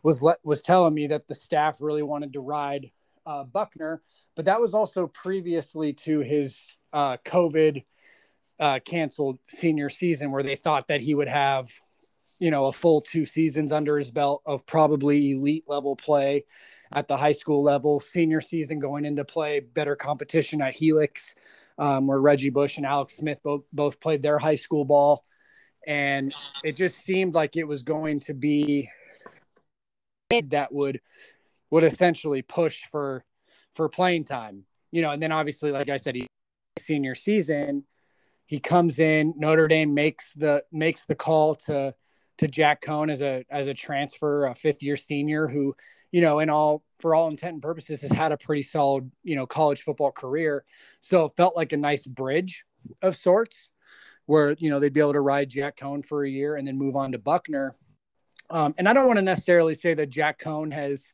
was 0.03 0.23
let 0.23 0.39
was 0.45 0.63
telling 0.63 0.95
me 0.95 1.07
that 1.09 1.29
the 1.29 1.35
staff 1.35 1.77
really 1.81 2.03
wanted 2.03 2.33
to 2.33 2.41
ride 2.41 2.91
uh, 3.27 3.45
Buchner, 3.45 4.03
but 4.35 4.45
that 4.47 4.61
was 4.61 4.75
also 4.75 5.07
previously 5.07 5.93
to 5.93 6.21
his 6.21 6.77
uh, 6.93 7.17
COVID 7.25 7.85
uh, 8.61 8.79
canceled 8.85 9.39
senior 9.49 9.91
season, 9.91 10.31
where 10.31 10.43
they 10.43 10.57
thought 10.57 10.89
that 10.89 11.01
he 11.01 11.15
would 11.15 11.29
have 11.29 11.71
you 12.39 12.51
know 12.51 12.65
a 12.65 12.73
full 12.73 13.01
two 13.01 13.25
seasons 13.25 13.73
under 13.73 13.97
his 13.97 14.11
belt 14.11 14.43
of 14.47 14.67
probably 14.67 15.33
elite 15.33 15.65
level 15.69 15.95
play 15.95 16.45
at 16.93 17.07
the 17.07 17.17
high 17.17 17.33
school 17.33 17.63
level 17.63 18.01
senior 18.01 18.41
season 18.41 18.81
going 18.81 19.05
into 19.05 19.25
play 19.25 19.61
better 19.61 19.95
competition 19.95 20.61
at 20.61 20.75
helix 20.75 21.37
um, 21.79 22.07
where 22.07 22.21
reggie 22.21 22.51
bush 22.51 22.79
and 22.79 22.87
alex 22.87 23.17
smith 23.17 23.39
both 23.45 23.63
both 23.73 24.01
played 24.01 24.23
their 24.23 24.39
high 24.39 24.57
school 24.57 24.85
ball. 24.85 25.25
And 25.85 26.33
it 26.63 26.77
just 26.77 26.99
seemed 26.99 27.35
like 27.35 27.57
it 27.57 27.67
was 27.67 27.83
going 27.83 28.21
to 28.21 28.35
be 28.35 28.89
that 30.49 30.73
would 30.73 31.01
would 31.71 31.85
essentially 31.85 32.43
push 32.43 32.83
for 32.91 33.25
for 33.75 33.89
playing 33.89 34.25
time 34.25 34.65
you 34.91 35.03
know 35.03 35.11
and 35.11 35.23
then 35.23 35.31
obviously 35.31 35.71
like 35.71 35.91
i 35.91 35.97
said 35.99 36.15
he 36.15 36.27
senior 36.79 37.15
season 37.15 37.85
he 38.47 38.61
comes 38.61 38.99
in 38.99 39.33
notre 39.37 39.67
dame 39.67 39.95
makes 39.95 40.35
the 40.35 40.63
makes 40.71 41.07
the 41.07 41.15
call 41.15 41.55
to 41.55 41.95
to 42.37 42.49
Jack 42.49 42.83
Coan 42.83 43.11
as 43.11 43.23
a 43.23 43.45
as 43.51 43.69
a 43.69 43.73
transfer, 43.73 44.47
a 44.47 44.55
fifth 44.55 44.83
year 44.83 44.97
senior 44.97 45.49
who, 45.49 45.75
you 46.11 46.21
know, 46.21 46.39
in 46.39 46.51
all 46.51 46.83
for 47.01 47.15
all 47.15 47.29
intent 47.29 47.55
and 47.55 47.63
purposes 47.63 48.01
has 48.03 48.11
had 48.11 48.33
a 48.33 48.37
pretty 48.37 48.63
solid, 48.63 49.11
you 49.23 49.37
know, 49.37 49.47
college 49.47 49.83
football 49.83 50.13
career. 50.13 50.65
So 51.01 51.25
it 51.27 51.33
felt 51.37 51.57
like 51.57 51.73
a 51.73 51.77
nice 51.77 52.07
bridge 52.07 52.65
of 53.01 53.17
sorts 53.17 53.71
where, 54.27 54.53
you 54.59 54.71
know, 54.71 54.81
they'd 54.81 54.93
be 54.93 55.01
able 55.01 55.15
to 55.15 55.21
ride 55.21 55.49
Jack 55.49 55.77
Coan 55.77 56.05
for 56.05 56.25
a 56.25 56.29
year 56.29 56.57
and 56.57 56.67
then 56.67 56.77
move 56.77 56.97
on 56.97 57.13
to 57.13 57.19
Buchner. 57.19 57.75
Um, 58.51 58.75
and 58.77 58.89
I 58.89 58.93
don't 58.93 59.07
want 59.07 59.17
to 59.19 59.23
necessarily 59.23 59.75
say 59.75 59.95
that 59.95 60.11
Jack 60.11 60.39
Coan 60.39 60.73
has 60.73 61.13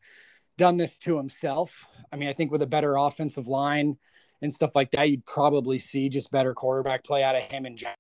done 0.56 0.76
this 0.76 0.98
to 1.00 1.16
himself. 1.16 1.86
I 2.12 2.16
mean, 2.16 2.28
I 2.28 2.32
think 2.32 2.50
with 2.50 2.62
a 2.62 2.66
better 2.66 2.96
offensive 2.96 3.46
line 3.46 3.96
and 4.42 4.54
stuff 4.54 4.71
like 4.75 4.90
that, 4.92 5.11
you'd 5.11 5.26
probably 5.26 5.78
see 5.78 6.09
just 6.09 6.30
better 6.30 6.54
quarterback 6.54 7.04
play 7.04 7.23
out 7.23 7.37
of 7.37 7.42
him 7.42 7.66
and 7.66 7.76
Jack 7.76 7.97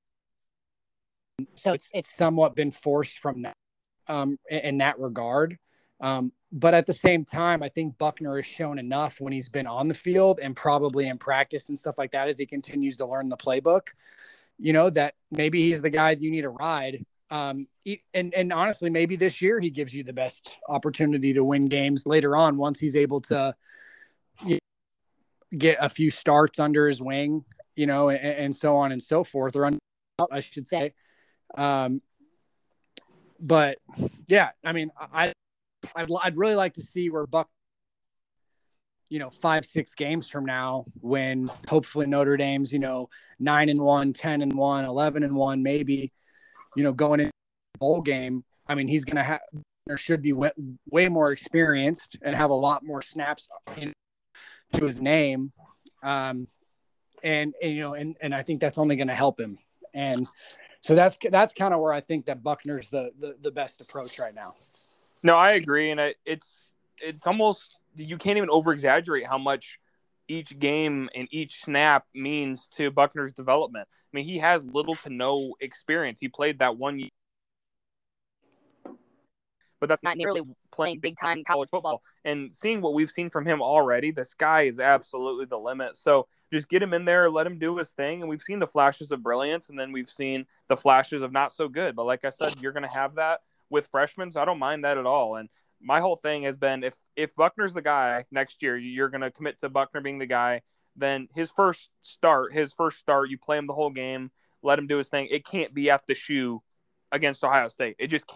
so 1.54 1.72
it's 1.72 1.90
it's 1.92 2.14
somewhat 2.14 2.56
been 2.56 2.70
forced 2.70 3.18
from 3.18 3.42
that 3.42 3.56
um, 4.08 4.38
in 4.48 4.78
that 4.78 4.98
regard. 4.98 5.58
Um, 6.00 6.32
but 6.52 6.74
at 6.74 6.86
the 6.86 6.92
same 6.92 7.24
time, 7.24 7.62
I 7.62 7.68
think 7.68 7.98
Buchner 7.98 8.36
has 8.36 8.46
shown 8.46 8.78
enough 8.78 9.20
when 9.20 9.32
he's 9.32 9.48
been 9.48 9.66
on 9.66 9.88
the 9.88 9.94
field 9.94 10.40
and 10.40 10.56
probably 10.56 11.08
in 11.08 11.18
practice 11.18 11.68
and 11.68 11.78
stuff 11.78 11.96
like 11.98 12.12
that 12.12 12.28
as 12.28 12.38
he 12.38 12.46
continues 12.46 12.96
to 12.98 13.06
learn 13.06 13.28
the 13.28 13.36
playbook. 13.36 13.88
You 14.58 14.72
know 14.72 14.90
that 14.90 15.14
maybe 15.30 15.62
he's 15.62 15.82
the 15.82 15.90
guy 15.90 16.14
that 16.14 16.22
you 16.22 16.30
need 16.30 16.42
to 16.42 16.50
ride. 16.50 17.04
Um, 17.30 17.66
and 18.14 18.32
and 18.34 18.52
honestly, 18.52 18.90
maybe 18.90 19.16
this 19.16 19.42
year 19.42 19.60
he 19.60 19.70
gives 19.70 19.94
you 19.94 20.02
the 20.02 20.12
best 20.12 20.56
opportunity 20.68 21.34
to 21.34 21.44
win 21.44 21.66
games 21.66 22.06
later 22.06 22.36
on 22.36 22.56
once 22.56 22.80
he's 22.80 22.96
able 22.96 23.20
to 23.20 23.54
get 25.56 25.78
a 25.80 25.88
few 25.88 26.10
starts 26.10 26.58
under 26.58 26.86
his 26.86 27.00
wing, 27.00 27.44
you 27.76 27.86
know, 27.86 28.10
and, 28.10 28.20
and 28.20 28.56
so 28.56 28.76
on 28.76 28.92
and 28.92 29.02
so 29.02 29.24
forth, 29.24 29.56
or 29.56 29.70
I 30.30 30.40
should 30.40 30.66
say 30.66 30.94
Um, 31.56 32.02
but 33.40 33.78
yeah, 34.26 34.50
I 34.64 34.72
mean, 34.72 34.90
I 35.00 35.32
I'd, 35.94 36.10
I'd 36.22 36.36
really 36.36 36.56
like 36.56 36.74
to 36.74 36.82
see 36.82 37.08
where 37.08 37.26
Buck, 37.26 37.48
you 39.08 39.18
know, 39.18 39.30
five 39.30 39.64
six 39.64 39.94
games 39.94 40.28
from 40.28 40.44
now, 40.44 40.84
when 41.00 41.50
hopefully 41.68 42.06
Notre 42.06 42.36
Dame's 42.36 42.72
you 42.72 42.78
know 42.78 43.08
nine 43.38 43.68
and 43.68 43.80
one, 43.80 44.12
10 44.12 44.42
and 44.42 44.52
one, 44.52 44.84
11 44.84 45.22
and 45.22 45.34
one, 45.34 45.62
maybe, 45.62 46.12
you 46.76 46.82
know, 46.82 46.92
going 46.92 47.20
in 47.20 47.30
bowl 47.78 48.00
game. 48.00 48.44
I 48.66 48.74
mean, 48.74 48.88
he's 48.88 49.04
gonna 49.04 49.24
have 49.24 49.40
there 49.86 49.96
should 49.96 50.20
be 50.20 50.32
way, 50.34 50.50
way 50.90 51.08
more 51.08 51.32
experienced 51.32 52.16
and 52.22 52.36
have 52.36 52.50
a 52.50 52.54
lot 52.54 52.84
more 52.84 53.00
snaps 53.00 53.48
in, 53.78 53.92
to 54.74 54.84
his 54.84 55.00
name. 55.00 55.52
Um, 56.02 56.48
and, 57.22 57.54
and, 57.62 57.72
you 57.72 57.80
know, 57.80 57.94
and, 57.94 58.16
and 58.20 58.34
I 58.34 58.42
think 58.42 58.60
that's 58.60 58.78
only 58.78 58.96
going 58.96 59.08
to 59.08 59.14
help 59.14 59.40
him. 59.40 59.58
And 59.94 60.28
so 60.80 60.94
that's 60.94 61.18
that's 61.30 61.52
kind 61.52 61.74
of 61.74 61.80
where 61.80 61.92
I 61.92 62.00
think 62.00 62.26
that 62.26 62.42
Buchner's 62.42 62.88
the, 62.88 63.10
the 63.18 63.36
the 63.42 63.50
best 63.50 63.80
approach 63.80 64.18
right 64.18 64.34
now. 64.34 64.54
No, 65.22 65.36
I 65.36 65.52
agree, 65.52 65.90
and 65.90 66.00
I, 66.00 66.14
it's 66.24 66.72
it's 66.98 67.26
almost 67.26 67.74
you 67.96 68.16
can't 68.16 68.36
even 68.36 68.50
over 68.50 68.72
exaggerate 68.72 69.26
how 69.26 69.38
much 69.38 69.80
each 70.28 70.58
game 70.58 71.08
and 71.14 71.26
each 71.30 71.62
snap 71.62 72.06
means 72.14 72.68
to 72.76 72.90
Buchner's 72.90 73.32
development. 73.32 73.88
I 73.90 74.16
mean, 74.16 74.24
he 74.24 74.38
has 74.38 74.64
little 74.64 74.94
to 74.96 75.10
no 75.10 75.54
experience. 75.60 76.20
He 76.20 76.28
played 76.28 76.60
that 76.60 76.76
one 76.76 77.00
year, 77.00 77.10
but 79.80 79.88
that's 79.88 80.04
not 80.04 80.16
nearly 80.16 80.42
playing 80.78 81.00
big 81.00 81.18
time 81.18 81.42
college 81.44 81.70
football. 81.70 82.02
And 82.24 82.54
seeing 82.54 82.80
what 82.80 82.94
we've 82.94 83.10
seen 83.10 83.30
from 83.30 83.44
him 83.44 83.60
already, 83.60 84.12
the 84.12 84.24
sky 84.24 84.62
is 84.62 84.78
absolutely 84.78 85.44
the 85.46 85.58
limit. 85.58 85.96
So 85.96 86.28
just 86.52 86.68
get 86.68 86.82
him 86.82 86.94
in 86.94 87.04
there, 87.04 87.28
let 87.28 87.48
him 87.48 87.58
do 87.58 87.76
his 87.76 87.90
thing. 87.90 88.20
And 88.20 88.28
we've 88.28 88.42
seen 88.42 88.60
the 88.60 88.66
flashes 88.66 89.10
of 89.10 89.20
brilliance, 89.22 89.68
and 89.68 89.78
then 89.78 89.90
we've 89.90 90.08
seen 90.08 90.46
the 90.68 90.76
flashes 90.76 91.20
of 91.20 91.32
not 91.32 91.52
so 91.52 91.68
good. 91.68 91.96
But 91.96 92.06
like 92.06 92.24
I 92.24 92.30
said, 92.30 92.60
you're 92.60 92.72
going 92.72 92.84
to 92.84 92.88
have 92.88 93.16
that 93.16 93.40
with 93.70 93.88
freshmen, 93.88 94.30
so 94.30 94.40
I 94.40 94.44
don't 94.44 94.60
mind 94.60 94.84
that 94.84 94.98
at 94.98 95.04
all. 95.04 95.34
And 95.34 95.48
my 95.80 96.00
whole 96.00 96.16
thing 96.16 96.44
has 96.44 96.56
been 96.56 96.84
if 96.84 96.94
if 97.16 97.34
Buchner's 97.34 97.74
the 97.74 97.82
guy 97.82 98.24
next 98.30 98.62
year, 98.62 98.76
you're 98.76 99.08
going 99.08 99.20
to 99.22 99.32
commit 99.32 99.58
to 99.60 99.68
Buchner 99.68 100.00
being 100.00 100.18
the 100.18 100.26
guy. 100.26 100.62
Then 100.94 101.28
his 101.34 101.50
first 101.50 101.88
start, 102.02 102.52
his 102.52 102.72
first 102.72 102.98
start, 102.98 103.30
you 103.30 103.38
play 103.38 103.58
him 103.58 103.66
the 103.66 103.74
whole 103.74 103.90
game, 103.90 104.30
let 104.62 104.78
him 104.78 104.86
do 104.86 104.98
his 104.98 105.08
thing. 105.08 105.26
It 105.28 105.44
can't 105.44 105.74
be 105.74 105.90
at 105.90 106.06
the 106.06 106.14
shoe 106.14 106.62
against 107.10 107.42
Ohio 107.42 107.68
State. 107.68 107.96
It 107.98 108.08
just 108.08 108.26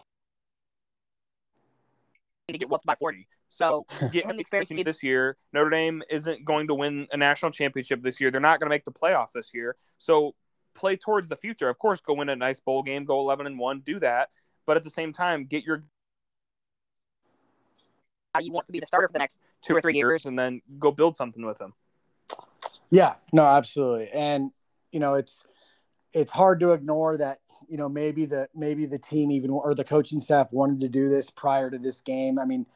to 2.50 2.58
get 2.58 2.68
whooped 2.68 2.84
by 2.84 2.94
40. 2.94 3.26
So 3.48 3.86
get 4.12 4.24
him 4.24 4.36
the 4.36 4.40
experience 4.40 4.70
you 4.70 4.76
need 4.76 4.86
this 4.86 5.02
year. 5.02 5.36
Notre 5.52 5.70
Dame 5.70 6.02
isn't 6.10 6.44
going 6.44 6.66
to 6.68 6.74
win 6.74 7.06
a 7.12 7.16
national 7.16 7.52
championship 7.52 8.02
this 8.02 8.20
year. 8.20 8.30
They're 8.30 8.40
not 8.40 8.58
going 8.58 8.66
to 8.68 8.74
make 8.74 8.84
the 8.84 8.92
playoff 8.92 9.28
this 9.34 9.50
year. 9.54 9.76
So 9.98 10.34
play 10.74 10.96
towards 10.96 11.28
the 11.28 11.36
future. 11.36 11.68
Of 11.68 11.78
course, 11.78 12.00
go 12.00 12.14
win 12.14 12.28
a 12.28 12.36
nice 12.36 12.60
bowl 12.60 12.82
game, 12.82 13.04
go 13.04 13.20
11 13.20 13.46
and 13.46 13.58
1, 13.58 13.80
do 13.80 14.00
that. 14.00 14.30
But 14.66 14.76
at 14.76 14.84
the 14.84 14.90
same 14.90 15.12
time, 15.12 15.44
get 15.44 15.64
your 15.64 15.84
how 18.34 18.40
you 18.40 18.52
want 18.52 18.64
to 18.64 18.72
be 18.72 18.80
the 18.80 18.86
starter 18.86 19.08
for 19.08 19.12
the 19.12 19.18
next 19.18 19.38
two 19.60 19.76
or 19.76 19.82
three 19.82 19.94
years 19.94 20.24
and 20.24 20.38
then 20.38 20.62
go 20.78 20.90
build 20.90 21.18
something 21.18 21.44
with 21.44 21.60
him. 21.60 21.74
Yeah, 22.90 23.14
no, 23.30 23.44
absolutely. 23.44 24.08
And 24.08 24.52
you 24.90 25.00
know, 25.00 25.14
it's 25.14 25.44
it's 26.12 26.32
hard 26.32 26.60
to 26.60 26.72
ignore 26.72 27.16
that 27.16 27.40
you 27.68 27.76
know 27.76 27.88
maybe 27.88 28.24
the 28.24 28.48
maybe 28.54 28.86
the 28.86 28.98
team 28.98 29.30
even 29.30 29.50
or 29.50 29.74
the 29.74 29.84
coaching 29.84 30.20
staff 30.20 30.48
wanted 30.52 30.80
to 30.80 30.88
do 30.88 31.08
this 31.08 31.30
prior 31.30 31.70
to 31.70 31.78
this 31.78 32.00
game. 32.00 32.38
I 32.38 32.44
mean 32.44 32.66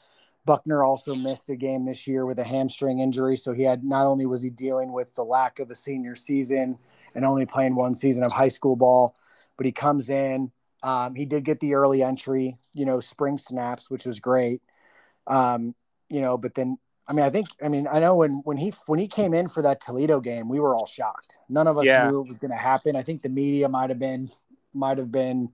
Buchner 0.44 0.84
also 0.84 1.14
missed 1.14 1.50
a 1.50 1.56
game 1.56 1.84
this 1.84 2.06
year 2.06 2.24
with 2.24 2.38
a 2.38 2.44
hamstring 2.44 3.00
injury 3.00 3.36
so 3.36 3.52
he 3.52 3.62
had 3.62 3.84
not 3.84 4.06
only 4.06 4.26
was 4.26 4.42
he 4.42 4.50
dealing 4.50 4.92
with 4.92 5.12
the 5.14 5.24
lack 5.24 5.58
of 5.58 5.70
a 5.70 5.74
senior 5.74 6.14
season 6.14 6.78
and 7.14 7.24
only 7.24 7.44
playing 7.44 7.74
one 7.74 7.94
season 7.94 8.22
of 8.22 8.30
high 8.30 8.48
school 8.48 8.76
ball 8.76 9.16
but 9.56 9.66
he 9.66 9.72
comes 9.72 10.08
in 10.08 10.50
um, 10.82 11.14
he 11.14 11.24
did 11.24 11.44
get 11.44 11.58
the 11.60 11.74
early 11.74 12.02
entry 12.02 12.56
you 12.74 12.86
know 12.86 13.00
spring 13.00 13.38
snaps 13.38 13.90
which 13.90 14.06
was 14.06 14.20
great. 14.20 14.62
Um, 15.26 15.74
you 16.08 16.20
know 16.20 16.38
but 16.38 16.54
then 16.54 16.78
I 17.08 17.12
mean, 17.12 17.25
I 17.25 17.30
think, 17.30 17.48
I 17.62 17.68
mean, 17.68 17.86
I 17.86 18.00
know 18.00 18.16
when 18.16 18.40
when 18.44 18.56
he 18.56 18.72
when 18.86 18.98
he 18.98 19.06
came 19.06 19.32
in 19.32 19.48
for 19.48 19.62
that 19.62 19.80
Toledo 19.80 20.20
game, 20.20 20.48
we 20.48 20.58
were 20.58 20.75
all 20.75 20.86
shocked. 20.86 21.38
None 21.48 21.68
of 21.68 21.78
us 21.78 21.86
yeah. 21.86 22.10
knew 22.10 22.20
it 22.20 22.28
was 22.28 22.38
going 22.38 22.50
to 22.50 22.56
happen. 22.56 22.96
I 22.96 23.02
think 23.02 23.22
the 23.22 23.28
media 23.28 23.68
might 23.68 23.90
have 23.90 23.98
been 23.98 24.28
might 24.75 24.98
have 24.98 25.12
been, 25.12 25.50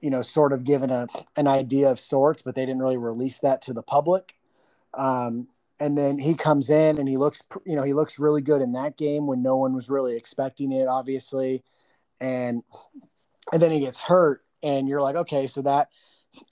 you 0.00 0.10
know, 0.10 0.20
sort 0.20 0.52
of 0.52 0.64
given 0.64 0.90
a 0.90 1.06
an 1.36 1.46
idea 1.46 1.90
of 1.90 1.98
sorts, 1.98 2.42
but 2.42 2.54
they 2.54 2.66
didn't 2.66 2.82
really 2.82 2.98
release 2.98 3.38
that 3.38 3.62
to 3.62 3.72
the 3.72 3.82
public. 3.82 4.34
Um, 4.92 5.48
and 5.78 5.96
then 5.96 6.18
he 6.18 6.34
comes 6.34 6.68
in 6.68 6.98
and 6.98 7.08
he 7.08 7.16
looks, 7.16 7.40
you 7.64 7.74
know, 7.74 7.82
he 7.82 7.94
looks 7.94 8.18
really 8.18 8.42
good 8.42 8.60
in 8.60 8.72
that 8.72 8.98
game 8.98 9.26
when 9.26 9.42
no 9.42 9.56
one 9.56 9.74
was 9.74 9.88
really 9.88 10.16
expecting 10.16 10.72
it, 10.72 10.86
obviously, 10.86 11.64
and 12.20 12.62
and 13.52 13.62
then 13.62 13.70
he 13.70 13.80
gets 13.80 13.98
hurt, 13.98 14.44
and 14.62 14.86
you're 14.86 15.00
like, 15.00 15.16
okay, 15.16 15.46
so 15.46 15.62
that 15.62 15.88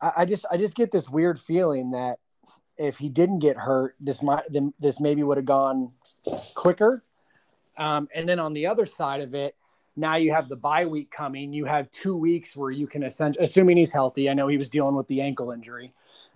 I, 0.00 0.12
I 0.18 0.24
just 0.24 0.46
I 0.50 0.56
just 0.56 0.74
get 0.74 0.90
this 0.90 1.10
weird 1.10 1.38
feeling 1.38 1.90
that 1.90 2.18
if 2.78 2.96
he 2.98 3.08
didn't 3.08 3.40
get 3.40 3.56
hurt, 3.56 3.96
this 4.00 4.22
might 4.22 4.44
this 4.78 5.00
maybe 5.00 5.22
would 5.22 5.36
have 5.36 5.46
gone 5.46 5.92
quicker. 6.54 7.02
Um, 7.76 8.08
and 8.14 8.28
then 8.28 8.38
on 8.38 8.52
the 8.52 8.66
other 8.66 8.86
side 8.86 9.20
of 9.20 9.34
it, 9.34 9.54
now 9.96 10.16
you 10.16 10.32
have 10.32 10.48
the 10.48 10.56
bye 10.56 10.86
week 10.86 11.10
coming. 11.10 11.52
You 11.52 11.64
have 11.64 11.90
two 11.90 12.16
weeks 12.16 12.56
where 12.56 12.70
you 12.70 12.86
can 12.86 13.02
essentially, 13.02 13.42
assuming 13.42 13.76
he's 13.76 13.92
healthy. 13.92 14.30
I 14.30 14.34
know 14.34 14.48
he 14.48 14.56
was 14.56 14.68
dealing 14.68 14.94
with 14.94 15.08
the 15.08 15.20
ankle 15.20 15.50
injury 15.50 15.92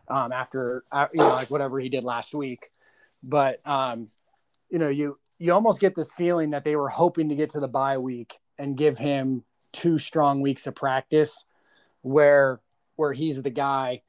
um, 0.09 0.33
after 0.33 0.85
uh, 0.91 1.07
you 1.13 1.21
know 1.21 1.29
like 1.29 1.51
whatever 1.51 1.79
he 1.79 1.89
did 1.89 2.05
last 2.05 2.35
week, 2.35 2.71
but 3.23 3.61
um, 3.65 4.09
you 4.69 4.79
know 4.79 4.89
you 4.89 5.19
you 5.39 5.53
almost 5.53 5.81
get 5.81 5.95
this 5.95 6.13
feeling 6.13 6.51
that 6.51 6.65
they 6.65 6.77
were 6.77 6.89
hoping 6.89 7.29
to 7.29 7.37
get 7.37 7.51
to 7.51 7.61
the 7.61 7.69
bye 7.69 7.99
week 7.99 8.39
and 8.59 8.77
give 8.77 8.99
him 8.99 9.45
two 9.73 9.99
strong 9.99 10.41
weeks 10.41 10.67
of 10.67 10.75
practice, 10.75 11.45
where 12.03 12.61
where 12.97 13.13
he's 13.13 13.41
the 13.41 13.51
guy 13.51 14.03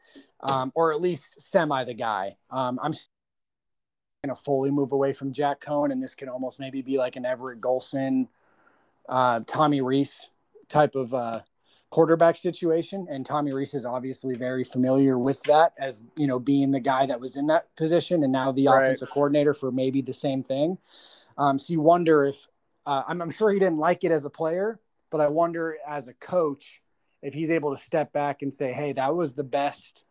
um, 0.44 0.72
or 0.76 0.94
at 0.94 1.02
least 1.02 1.42
semi 1.42 1.84
the 1.84 1.94
guy. 1.94 2.36
Um, 2.52 2.80
I'm 2.84 2.94
going 4.24 4.36
to 4.36 4.42
fully 4.42 4.72
move 4.72 4.92
away 4.92 5.14
from 5.14 5.34
Jack 5.34 5.62
Coan, 5.62 5.92
and 5.92 6.04
this 6.04 6.16
can 6.16 6.30
almost 6.30 6.60
maybe 6.60 6.82
be 6.82 6.98
like 6.98 7.16
an 7.16 7.26
Everett 7.26 7.62
Golson, 7.62 8.28
uh, 9.10 9.40
Tommy 9.48 9.82
Rees 9.82 10.30
type 10.68 10.96
of 10.96 11.14
uh, 11.14 11.42
quarterback 11.90 12.38
situation. 12.38 13.08
And 13.10 13.26
Tommy 13.26 13.54
Rees 13.54 13.74
is 13.74 13.86
obviously 13.86 14.36
very 14.36 14.64
familiar 14.64 15.18
with 15.18 15.42
that, 15.44 15.74
as 15.78 16.04
you 16.18 16.28
know, 16.28 16.40
being 16.40 16.72
the 16.72 16.80
guy 16.80 17.06
that 17.06 17.20
was 17.20 17.38
in 17.38 17.48
that 17.48 17.74
position, 17.76 18.24
and 18.24 18.32
now 18.32 18.52
the 18.52 18.68
right. 18.68 18.84
offensive 18.84 19.10
coordinator 19.10 19.54
for 19.54 19.72
maybe 19.72 20.02
the 20.02 20.14
same 20.14 20.44
thing. 20.44 20.78
Um, 21.38 21.58
so 21.58 21.74
you 21.74 21.82
wonder 21.82 22.26
if 22.26 22.48
uh, 22.86 23.04
I'm, 23.08 23.22
I'm 23.22 23.32
sure 23.32 23.52
he 23.52 23.60
didn't 23.60 23.78
like 23.78 24.04
it 24.04 24.12
as 24.12 24.26
a 24.26 24.30
player, 24.30 24.80
but 25.10 25.22
I 25.22 25.28
wonder 25.28 25.78
as 25.88 26.10
a 26.10 26.14
coach 26.14 26.82
if 27.22 27.34
he's 27.34 27.50
able 27.50 27.76
to 27.76 27.82
step 27.82 28.12
back 28.12 28.42
and 28.42 28.54
say, 28.54 28.74
"Hey, 28.74 28.92
that 28.94 29.16
was 29.16 29.34
the 29.34 29.44
best." 29.44 30.04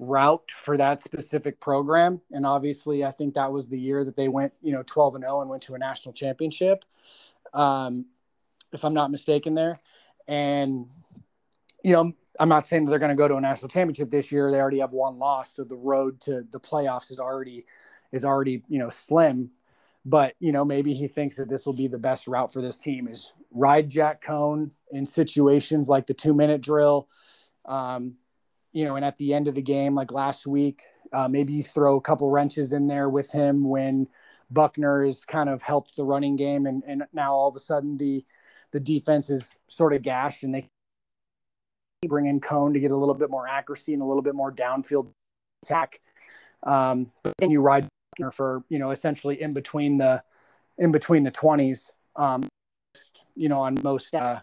Route 0.00 0.50
for 0.50 0.76
that 0.78 1.00
specific 1.00 1.60
program. 1.60 2.20
And 2.32 2.46
obviously, 2.46 3.04
I 3.04 3.12
think 3.12 3.34
that 3.34 3.52
was 3.52 3.68
the 3.68 3.78
year 3.78 4.02
that 4.04 4.16
they 4.16 4.28
went, 4.28 4.52
you 4.62 4.72
know, 4.72 4.82
12 4.84 5.16
and 5.16 5.24
0 5.24 5.42
and 5.42 5.50
went 5.50 5.62
to 5.64 5.74
a 5.74 5.78
national 5.78 6.14
championship, 6.14 6.84
um, 7.52 8.06
if 8.72 8.84
I'm 8.84 8.94
not 8.94 9.10
mistaken 9.10 9.54
there. 9.54 9.78
And, 10.26 10.86
you 11.84 11.92
know, 11.92 12.14
I'm 12.38 12.48
not 12.48 12.66
saying 12.66 12.84
that 12.84 12.90
they're 12.90 12.98
going 12.98 13.10
to 13.10 13.16
go 13.16 13.28
to 13.28 13.36
a 13.36 13.40
national 13.40 13.68
championship 13.68 14.10
this 14.10 14.32
year. 14.32 14.50
They 14.50 14.60
already 14.60 14.78
have 14.78 14.92
one 14.92 15.18
loss, 15.18 15.52
so 15.52 15.64
the 15.64 15.76
road 15.76 16.20
to 16.22 16.46
the 16.50 16.60
playoffs 16.60 17.10
is 17.10 17.20
already 17.20 17.66
is 18.12 18.24
already 18.24 18.62
you 18.68 18.78
know 18.78 18.88
slim. 18.88 19.50
But 20.06 20.34
you 20.40 20.52
know, 20.52 20.64
maybe 20.64 20.94
he 20.94 21.06
thinks 21.06 21.36
that 21.36 21.50
this 21.50 21.66
will 21.66 21.74
be 21.74 21.88
the 21.88 21.98
best 21.98 22.26
route 22.26 22.52
for 22.52 22.62
this 22.62 22.78
team 22.78 23.08
is 23.08 23.34
ride 23.50 23.90
Jack 23.90 24.24
Coan 24.24 24.70
in 24.92 25.04
situations 25.04 25.88
like 25.88 26.06
the 26.06 26.14
two 26.14 26.32
minute 26.32 26.62
drill, 26.62 27.08
um, 27.66 28.14
you 28.72 28.84
know, 28.84 28.96
and 28.96 29.04
at 29.04 29.18
the 29.18 29.34
end 29.34 29.48
of 29.48 29.54
the 29.54 29.62
game, 29.62 29.94
like 29.94 30.12
last 30.12 30.46
week, 30.46 30.82
uh, 31.12 31.28
maybe 31.28 31.54
you 31.54 31.62
throw 31.62 31.96
a 31.96 32.00
couple 32.00 32.30
wrenches 32.30 32.72
in 32.72 32.86
there 32.86 33.08
with 33.08 33.30
him 33.32 33.68
when 33.68 34.06
Buchner 34.50 35.04
has 35.04 35.24
kind 35.24 35.48
of 35.48 35.62
helped 35.62 35.96
the 35.96 36.04
running 36.04 36.36
game, 36.36 36.66
and, 36.66 36.82
and 36.86 37.04
now 37.12 37.32
all 37.32 37.48
of 37.48 37.56
a 37.56 37.60
sudden 37.60 37.96
the 37.96 38.24
the 38.72 38.80
defense 38.80 39.30
is 39.30 39.58
sort 39.68 39.92
of 39.92 40.02
gashed, 40.02 40.44
and 40.44 40.54
they 40.54 40.68
bring 42.06 42.26
in 42.26 42.40
Coan 42.40 42.72
to 42.72 42.80
get 42.80 42.92
a 42.92 42.96
little 42.96 43.14
bit 43.14 43.30
more 43.30 43.48
accuracy 43.48 43.92
and 43.92 44.02
a 44.02 44.04
little 44.04 44.22
bit 44.22 44.34
more 44.34 44.52
downfield 44.52 45.10
attack. 45.64 46.00
Um, 46.62 47.10
then 47.38 47.50
you 47.50 47.60
ride 47.60 47.88
Buchner 48.16 48.30
for 48.30 48.62
you 48.68 48.78
know 48.78 48.92
essentially 48.92 49.40
in 49.40 49.52
between 49.52 49.98
the 49.98 50.22
in 50.78 50.92
between 50.92 51.24
the 51.24 51.30
twenties, 51.30 51.92
um, 52.16 52.48
you 53.34 53.48
know, 53.48 53.60
on 53.60 53.76
most 53.82 54.14
uh, 54.14 54.40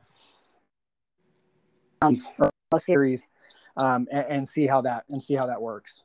series 2.77 3.29
um, 3.77 4.07
and, 4.11 4.25
and 4.27 4.47
see 4.47 4.67
how 4.67 4.81
that 4.81 5.05
and 5.09 5.21
see 5.21 5.35
how 5.35 5.47
that 5.47 5.61
works. 5.61 6.03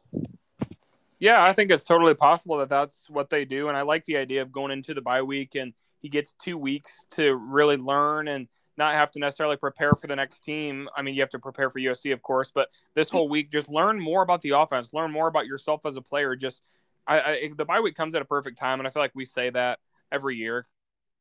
Yeah, 1.19 1.43
I 1.43 1.53
think 1.53 1.71
it's 1.71 1.85
totally 1.85 2.15
possible 2.15 2.59
that 2.59 2.69
that's 2.69 3.09
what 3.11 3.31
they 3.31 3.45
do, 3.45 3.69
and 3.69 3.77
I 3.77 3.83
like 3.83 4.05
the 4.05 4.17
idea 4.17 4.43
of 4.43 4.53
going 4.53 4.71
into 4.71 4.95
the 4.95 5.03
bye 5.03 5.23
week 5.23 5.57
and 5.57 5.73
he 6.03 6.09
gets 6.09 6.35
two 6.35 6.59
weeks 6.59 7.07
to 7.13 7.35
really 7.35 7.77
learn 7.77 8.29
and 8.29 8.49
not 8.77 8.95
have 8.95 9.11
to 9.13 9.19
necessarily 9.19 9.57
prepare 9.57 9.93
for 9.93 10.09
the 10.09 10.17
next 10.17 10.41
team. 10.41 10.89
I 10.97 11.03
mean, 11.03 11.15
you 11.15 11.21
have 11.21 11.31
to 11.31 11.39
prepare 11.39 11.71
for 11.71 11.79
USC, 11.79 12.13
of 12.13 12.23
course, 12.23 12.51
but 12.53 12.71
this 12.95 13.09
whole 13.09 13.29
week, 13.29 13.51
just 13.51 13.69
learn 13.69 14.01
more 14.01 14.23
about 14.23 14.41
the 14.43 14.51
offense, 14.51 14.93
learn 14.93 15.13
more 15.13 15.29
about 15.29 15.47
yourself 15.47 15.87
as 15.87 15.97
a 15.97 16.03
player. 16.03 16.35
Just, 16.35 16.63
I, 17.07 17.21
I 17.21 17.51
the 17.57 17.65
bye 17.65 17.81
week 17.81 17.95
comes 17.95 18.15
at 18.15 18.23
a 18.23 18.27
perfect 18.27 18.59
time, 18.59 18.81
and 18.81 18.87
I 18.87 18.91
feel 18.91 19.03
like 19.03 19.13
we 19.15 19.25
say 19.25 19.51
that 19.51 19.79
every 20.11 20.37
year 20.37 20.67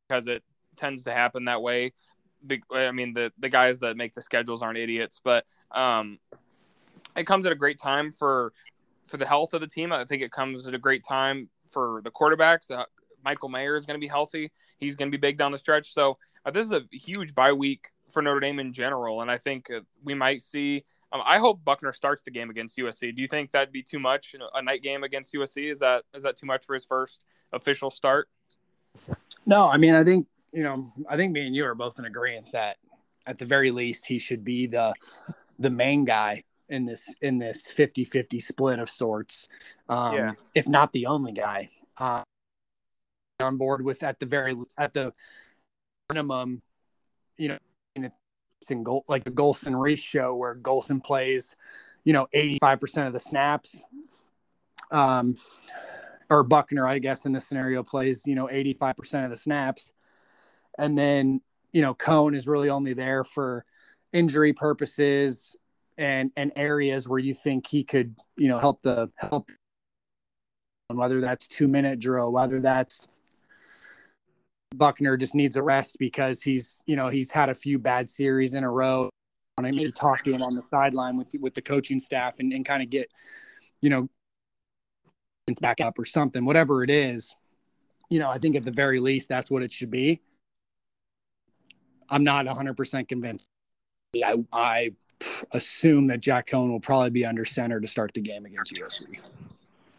because 0.07 0.27
it 0.27 0.43
tends 0.75 1.03
to 1.03 1.13
happen 1.13 1.45
that 1.45 1.61
way. 1.61 1.93
I 2.71 2.91
mean, 2.91 3.13
the 3.13 3.31
the 3.37 3.49
guys 3.49 3.79
that 3.79 3.97
make 3.97 4.13
the 4.15 4.21
schedules 4.21 4.63
aren't 4.63 4.79
idiots, 4.79 5.21
but 5.23 5.45
um, 5.69 6.17
it 7.15 7.25
comes 7.25 7.45
at 7.45 7.51
a 7.51 7.55
great 7.55 7.79
time 7.79 8.11
for 8.11 8.53
for 9.05 9.17
the 9.17 9.25
health 9.25 9.53
of 9.53 9.61
the 9.61 9.67
team. 9.67 9.91
I 9.91 10.05
think 10.05 10.21
it 10.21 10.31
comes 10.31 10.67
at 10.67 10.73
a 10.73 10.79
great 10.79 11.03
time 11.03 11.49
for 11.69 12.01
the 12.03 12.11
quarterbacks. 12.11 12.71
Uh, 12.71 12.85
Michael 13.23 13.49
Mayer 13.49 13.75
is 13.75 13.85
going 13.85 13.95
to 13.95 14.01
be 14.01 14.07
healthy. 14.07 14.51
He's 14.77 14.95
going 14.95 15.11
to 15.11 15.17
be 15.17 15.19
big 15.19 15.37
down 15.37 15.51
the 15.51 15.57
stretch. 15.57 15.93
So 15.93 16.17
uh, 16.45 16.51
this 16.51 16.65
is 16.65 16.71
a 16.71 16.83
huge 16.91 17.35
bye 17.35 17.53
week 17.53 17.89
for 18.09 18.21
Notre 18.21 18.39
Dame 18.39 18.59
in 18.59 18.73
general, 18.73 19.21
and 19.21 19.31
I 19.31 19.37
think 19.37 19.69
uh, 19.71 19.81
we 20.03 20.13
might 20.13 20.41
see. 20.41 20.83
Um, 21.11 21.21
I 21.25 21.39
hope 21.39 21.63
Buchner 21.63 21.91
starts 21.91 22.23
the 22.23 22.31
game 22.31 22.49
against 22.49 22.77
USC. 22.77 23.13
Do 23.15 23.21
you 23.21 23.27
think 23.27 23.51
that'd 23.51 23.73
be 23.73 23.83
too 23.83 23.99
much? 23.99 24.33
A 24.53 24.61
night 24.61 24.81
game 24.81 25.03
against 25.03 25.33
USC 25.33 25.69
is 25.69 25.79
that 25.79 26.03
is 26.13 26.23
that 26.23 26.37
too 26.37 26.45
much 26.45 26.65
for 26.65 26.73
his 26.73 26.85
first 26.85 27.23
official 27.53 27.91
start? 27.91 28.29
No, 29.45 29.67
I 29.67 29.77
mean 29.77 29.93
I 29.93 30.03
think 30.03 30.27
you 30.51 30.63
know 30.63 30.85
I 31.09 31.17
think 31.17 31.33
me 31.33 31.45
and 31.45 31.55
you 31.55 31.65
are 31.65 31.75
both 31.75 31.99
in 31.99 32.05
agreement 32.05 32.51
that 32.53 32.77
at 33.25 33.37
the 33.37 33.45
very 33.45 33.71
least 33.71 34.05
he 34.05 34.19
should 34.19 34.43
be 34.43 34.67
the 34.67 34.93
the 35.59 35.69
main 35.69 36.05
guy 36.05 36.43
in 36.71 36.85
this 36.85 37.13
in 37.21 37.37
this 37.37 37.71
50-50 37.71 38.41
split 38.41 38.79
of 38.79 38.89
sorts 38.89 39.47
um, 39.89 40.15
yeah. 40.15 40.31
if 40.55 40.67
not 40.67 40.91
the 40.93 41.05
only 41.05 41.33
guy 41.33 41.69
uh, 41.97 42.23
on 43.41 43.57
board 43.57 43.83
with 43.83 44.01
at 44.03 44.19
the 44.19 44.25
very 44.25 44.55
at 44.77 44.93
the 44.93 45.13
minimum 46.09 46.61
you 47.37 47.49
know 47.49 47.57
it's 47.95 48.71
in 48.71 48.83
goal 48.83 49.03
like 49.07 49.23
the 49.23 49.31
Golson 49.31 49.79
Rees 49.79 49.99
show 49.99 50.35
where 50.35 50.55
Golson 50.55 51.03
plays 51.03 51.55
you 52.03 52.13
know 52.13 52.27
85% 52.33 53.07
of 53.07 53.13
the 53.13 53.19
snaps 53.19 53.83
um 54.91 55.35
or 56.29 56.43
Buchner, 56.43 56.87
I 56.87 56.99
guess 56.99 57.25
in 57.25 57.33
this 57.33 57.45
scenario 57.45 57.83
plays 57.83 58.25
you 58.25 58.35
know 58.35 58.47
85% 58.47 59.25
of 59.25 59.31
the 59.31 59.37
snaps 59.37 59.91
and 60.77 60.97
then 60.97 61.41
you 61.73 61.81
know 61.81 61.93
Coan 61.93 62.35
is 62.35 62.47
really 62.47 62.69
only 62.69 62.93
there 62.93 63.23
for 63.23 63.65
injury 64.13 64.53
purposes 64.53 65.55
and 65.97 66.31
and 66.37 66.51
areas 66.55 67.07
where 67.07 67.19
you 67.19 67.33
think 67.33 67.67
he 67.67 67.83
could 67.83 68.15
you 68.37 68.47
know 68.47 68.59
help 68.59 68.81
the 68.81 69.09
help 69.17 69.49
whether 70.87 71.21
that's 71.21 71.47
two 71.47 71.67
minute 71.67 71.99
drill 71.99 72.31
whether 72.31 72.59
that's 72.59 73.07
Buchner 74.75 75.17
just 75.17 75.35
needs 75.35 75.57
a 75.57 75.63
rest 75.63 75.97
because 75.99 76.41
he's 76.41 76.81
you 76.85 76.95
know 76.95 77.09
he's 77.09 77.31
had 77.31 77.49
a 77.49 77.53
few 77.53 77.77
bad 77.79 78.09
series 78.09 78.53
in 78.53 78.63
a 78.63 78.71
row. 78.71 79.09
And 79.57 79.67
i 79.67 79.69
need 79.69 79.85
to 79.85 79.91
talk 79.91 80.23
to 80.23 80.31
him 80.31 80.41
on 80.41 80.55
the 80.55 80.61
sideline 80.61 81.17
with 81.17 81.27
with 81.39 81.53
the 81.53 81.61
coaching 81.61 81.99
staff 81.99 82.39
and, 82.39 82.51
and 82.53 82.65
kind 82.65 82.81
of 82.81 82.89
get 82.89 83.11
you 83.81 83.89
know 83.89 84.09
back 85.59 85.81
up 85.81 85.99
or 85.99 86.05
something 86.05 86.45
whatever 86.45 86.81
it 86.81 86.89
is 86.89 87.35
you 88.09 88.17
know 88.17 88.29
i 88.29 88.37
think 88.37 88.55
at 88.55 88.63
the 88.63 88.71
very 88.71 89.01
least 89.01 89.27
that's 89.27 89.51
what 89.51 89.61
it 89.61 89.71
should 89.71 89.91
be. 89.91 90.21
I'm 92.11 92.23
not 92.25 92.45
100% 92.45 93.07
convinced. 93.07 93.47
I, 94.15 94.35
I 94.51 94.91
assume 95.51 96.07
that 96.07 96.19
Jack 96.19 96.47
Coan 96.47 96.69
will 96.69 96.79
probably 96.79 97.09
be 97.09 97.25
under 97.25 97.45
center 97.45 97.79
to 97.79 97.87
start 97.87 98.13
the 98.13 98.21
game 98.21 98.45
against 98.45 98.73
USC. 98.73 99.33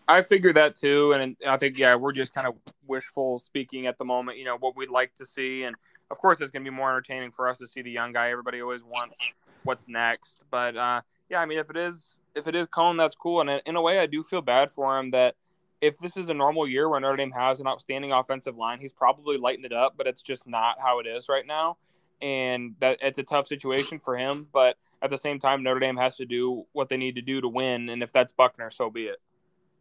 I 0.09 0.23
figured 0.23 0.57
that 0.57 0.77
too, 0.77 1.13
and 1.13 1.37
I 1.47 1.57
think 1.57 1.79
yeah, 1.79 1.95
we're 1.95 2.13
just 2.13 2.35
kind 2.35 2.47
of 2.47 2.55
wishful 2.87 3.39
speaking 3.39 3.87
at 3.87 3.99
the 3.99 4.05
moment. 4.05 4.39
You 4.39 4.45
know 4.45 4.59
what 4.59 4.77
we'd 4.77 4.91
like 4.91 5.15
to 5.17 5.27
see, 5.27 5.65
and 5.65 5.77
of 6.11 6.19
course 6.19 6.41
it's 6.41 6.51
going 6.51 6.65
to 6.65 6.71
be 6.71 6.77
more 6.77 6.91
entertaining 6.91 7.31
for 7.31 7.49
us 7.49 7.59
to 7.59 7.67
see 7.67 7.83
the 7.83 7.91
young 7.91 8.13
guy. 8.13 8.31
Everybody 8.31 8.61
always 8.61 8.83
wants 8.83 9.19
what's 9.65 9.89
next, 9.89 10.43
but 10.51 10.77
uh, 10.77 11.01
yeah, 11.31 11.39
I 11.39 11.47
mean 11.47 11.59
if 11.59 11.71
it 11.71 11.77
is 11.77 12.19
if 12.35 12.47
it 12.47 12.55
is 12.55 12.67
Coan, 12.67 12.99
that's 12.99 13.15
cool, 13.15 13.41
and 13.41 13.63
in 13.65 13.77
a 13.77 13.83
way 13.83 14.01
I 14.01 14.07
do 14.07 14.23
feel 14.23 14.43
bad 14.43 14.73
for 14.73 14.99
him 14.99 15.11
that 15.11 15.37
if 15.81 15.99
this 15.99 16.17
is 16.17 16.29
a 16.29 16.35
normal 16.35 16.67
year 16.67 16.89
where 16.89 17.01
Notre 17.01 17.17
Dame 17.17 17.33
has 17.33 17.61
an 17.61 17.67
outstanding 17.67 18.13
offensive 18.13 18.57
line, 18.57 18.81
he's 18.81 18.93
probably 18.93 19.37
lightened 19.37 19.67
it 19.67 19.73
up, 19.73 19.95
but 19.97 20.07
it's 20.07 20.23
just 20.23 20.47
not 20.47 20.77
how 20.81 21.01
it 21.01 21.07
is 21.07 21.29
right 21.29 21.47
now, 21.47 21.77
and 22.21 22.75
that 22.81 22.99
it's 23.03 23.19
a 23.19 23.25
tough 23.25 23.47
situation 23.47 23.99
for 23.99 24.17
him, 24.17 24.47
but 24.53 24.77
at 25.03 25.11
the 25.11 25.19
same 25.19 25.41
time, 25.41 25.63
Notre 25.63 25.81
Dame 25.81 25.97
has 25.97 26.17
to 26.17 26.25
do 26.25 26.65
what 26.73 26.89
they 26.89 26.97
need 26.97 27.17
to 27.17 27.23
do 27.23 27.41
to 27.41 27.49
win, 27.49 27.89
and 27.89 28.03
if 28.03 28.13
that's 28.13 28.33
Buchner, 28.33 28.71
so 28.71 28.89
be 28.89 29.07
it. 29.07 29.21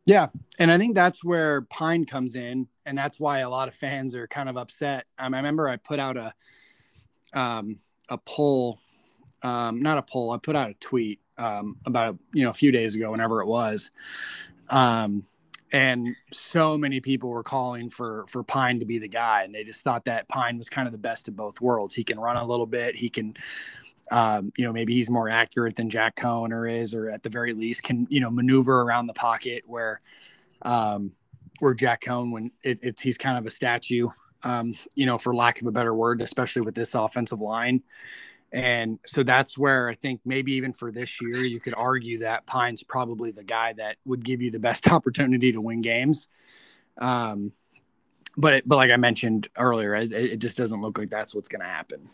Yeah, 0.04 0.28
and 0.58 0.72
I 0.72 0.80
think 0.80 0.96
that's 0.96 1.24
where 1.24 1.62
Pyne 1.62 2.06
comes 2.06 2.36
in, 2.36 2.68
and 2.88 2.98
that's 2.98 3.20
why 3.20 3.40
a 3.40 3.50
lot 3.50 3.68
of 3.68 3.76
fans 3.76 4.16
are 4.16 4.28
kind 4.28 4.50
of 4.50 4.58
upset. 4.58 5.06
Um, 5.20 5.36
I 5.36 5.38
remember 5.38 5.70
I 5.70 5.78
put 5.78 6.00
out 6.00 6.18
a 6.18 6.34
um, 7.34 7.78
a 8.10 8.18
poll, 8.18 8.80
um, 9.44 9.82
not 9.82 10.00
a 10.00 10.02
poll. 10.02 10.32
I 10.32 10.38
put 10.38 10.56
out 10.56 10.72
a 10.72 10.74
tweet 10.76 11.20
um, 11.38 11.78
about 11.86 12.18
you 12.34 12.44
know 12.44 12.50
a 12.50 12.54
few 12.54 12.72
days 12.72 12.96
ago, 12.96 13.12
whenever 13.12 13.42
it 13.42 13.48
was, 13.48 13.92
um, 14.70 15.24
and 15.72 16.10
so 16.32 16.80
many 16.80 17.00
people 17.00 17.30
were 17.30 17.44
calling 17.44 17.92
for 17.92 18.26
for 18.26 18.44
Pyne 18.44 18.80
to 18.80 18.86
be 18.86 18.98
the 18.98 19.08
guy, 19.08 19.44
and 19.44 19.54
they 19.54 19.64
just 19.64 19.84
thought 19.84 20.06
that 20.06 20.28
Pyne 20.28 20.58
was 20.58 20.68
kind 20.68 20.88
of 20.88 20.94
the 20.94 20.98
best 20.98 21.28
of 21.28 21.36
both 21.36 21.62
worlds. 21.62 21.94
He 21.94 22.04
can 22.04 22.20
run 22.20 22.38
a 22.38 22.46
little 22.46 22.66
bit, 22.66 22.96
he 22.96 23.08
can 23.08 23.36
um, 24.12 24.52
you 24.58 24.66
know, 24.66 24.74
maybe 24.74 24.94
he's 24.94 25.10
more 25.10 25.30
accurate 25.30 25.78
than 25.78 25.90
Jack 25.90 26.18
Coan 26.18 26.52
or 26.52 26.68
is, 26.68 26.94
or 26.94 27.10
at 27.10 27.24
the 27.24 27.30
very 27.30 27.54
least 27.54 27.82
can, 27.82 28.06
you 28.10 28.20
know, 28.20 28.30
maneuver 28.30 28.82
around 28.82 29.08
the 29.08 29.14
pocket 29.14 29.64
where, 29.66 30.02
um, 30.64 31.14
where 31.60 31.74
Jack 31.74 32.04
Coan, 32.04 32.30
when 32.32 32.52
it, 32.62 32.80
it's, 32.84 33.02
he's 33.02 33.18
kind 33.18 33.38
of 33.38 33.46
a 33.46 33.50
statue, 33.50 34.10
um, 34.44 34.76
you 34.96 35.06
know, 35.06 35.18
for 35.18 35.34
lack 35.34 35.62
of 35.62 35.68
a 35.68 35.72
better 35.72 35.96
word, 35.96 36.22
especially 36.22 36.62
with 36.62 36.76
this 36.76 36.94
offensive 36.94 37.40
line. 37.40 37.82
And 38.52 39.00
so 39.06 39.24
that's 39.24 39.58
where 39.58 39.88
I 39.88 39.96
think 39.96 40.20
maybe 40.26 40.52
even 40.54 40.74
for 40.74 40.92
this 40.92 41.22
year, 41.22 41.38
you 41.38 41.62
could 41.62 41.74
argue 41.74 42.20
that 42.20 42.46
Pyne's 42.46 42.84
probably 42.84 43.32
the 43.32 43.46
guy 43.46 43.72
that 43.74 43.96
would 44.04 44.26
give 44.26 44.42
you 44.42 44.52
the 44.52 44.60
best 44.60 44.88
opportunity 44.92 45.54
to 45.54 45.62
win 45.62 45.82
games. 45.82 46.28
Um, 46.98 47.54
but 48.36 48.56
it, 48.56 48.68
but 48.68 48.76
like 48.76 48.92
I 48.92 48.98
mentioned 48.98 49.48
earlier, 49.58 49.96
it, 49.96 50.12
it 50.12 50.40
just 50.40 50.58
doesn't 50.58 50.82
look 50.82 50.98
like 50.98 51.10
that's 51.10 51.34
what's 51.34 51.48
going 51.48 51.62
to 51.62 51.68
happen. 51.68 52.10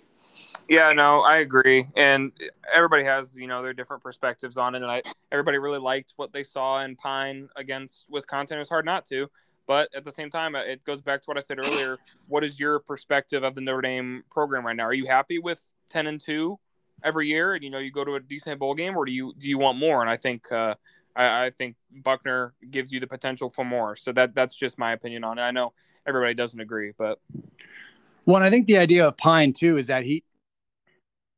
Yeah, 0.69 0.91
no, 0.91 1.21
I 1.21 1.37
agree, 1.37 1.87
and 1.95 2.31
everybody 2.73 3.05
has 3.05 3.35
you 3.37 3.47
know 3.47 3.63
their 3.63 3.73
different 3.73 4.03
perspectives 4.03 4.57
on 4.57 4.75
it, 4.75 4.81
and 4.81 4.91
I 4.91 5.01
everybody 5.31 5.59
really 5.59 5.79
liked 5.79 6.13
what 6.17 6.33
they 6.33 6.43
saw 6.43 6.83
in 6.83 6.95
Pyne 6.97 7.47
against 7.55 8.05
Wisconsin. 8.09 8.57
It 8.57 8.59
was 8.59 8.69
hard 8.69 8.83
not 8.83 9.05
to, 9.05 9.27
but 9.65 9.89
at 9.95 10.03
the 10.03 10.11
same 10.11 10.29
time, 10.29 10.55
it 10.55 10.83
goes 10.83 11.01
back 11.01 11.21
to 11.21 11.25
what 11.25 11.37
I 11.37 11.39
said 11.39 11.59
earlier. 11.59 11.97
What 12.27 12.43
is 12.43 12.59
your 12.59 12.79
perspective 12.79 13.43
of 13.43 13.55
the 13.55 13.61
Notre 13.61 13.81
Dame 13.81 14.23
program 14.29 14.65
right 14.65 14.75
now? 14.75 14.83
Are 14.83 14.93
you 14.93 15.05
happy 15.05 15.39
with 15.39 15.61
ten 15.89 16.05
and 16.07 16.19
two 16.19 16.59
every 17.01 17.27
year, 17.27 17.53
and 17.53 17.63
you 17.63 17.69
know 17.69 17.79
you 17.79 17.91
go 17.91 18.03
to 18.03 18.15
a 18.15 18.19
decent 18.19 18.59
bowl 18.59 18.73
game, 18.73 18.97
or 18.97 19.05
do 19.05 19.13
you 19.13 19.33
do 19.37 19.47
you 19.47 19.57
want 19.57 19.77
more? 19.77 20.01
And 20.01 20.09
I 20.09 20.17
think 20.17 20.51
uh, 20.51 20.75
I, 21.15 21.49
think 21.51 21.75
Buchner 21.91 22.53
gives 22.69 22.91
you 22.91 22.99
the 22.99 23.07
potential 23.07 23.49
for 23.49 23.65
more. 23.65 23.95
So 23.95 24.11
that 24.13 24.35
that's 24.35 24.55
just 24.55 24.77
my 24.77 24.91
opinion 24.93 25.23
on 25.23 25.39
it. 25.39 25.41
I 25.41 25.51
know 25.51 25.73
everybody 26.05 26.33
doesn't 26.33 26.59
agree, 26.59 26.91
but. 26.97 27.19
Well, 28.25 28.43
I 28.43 28.49
think 28.49 28.67
the 28.67 28.77
idea 28.77 29.07
of 29.07 29.15
Pyne 29.15 29.53
too 29.53 29.77
is 29.77 29.87
that 29.87 30.03
he 30.03 30.21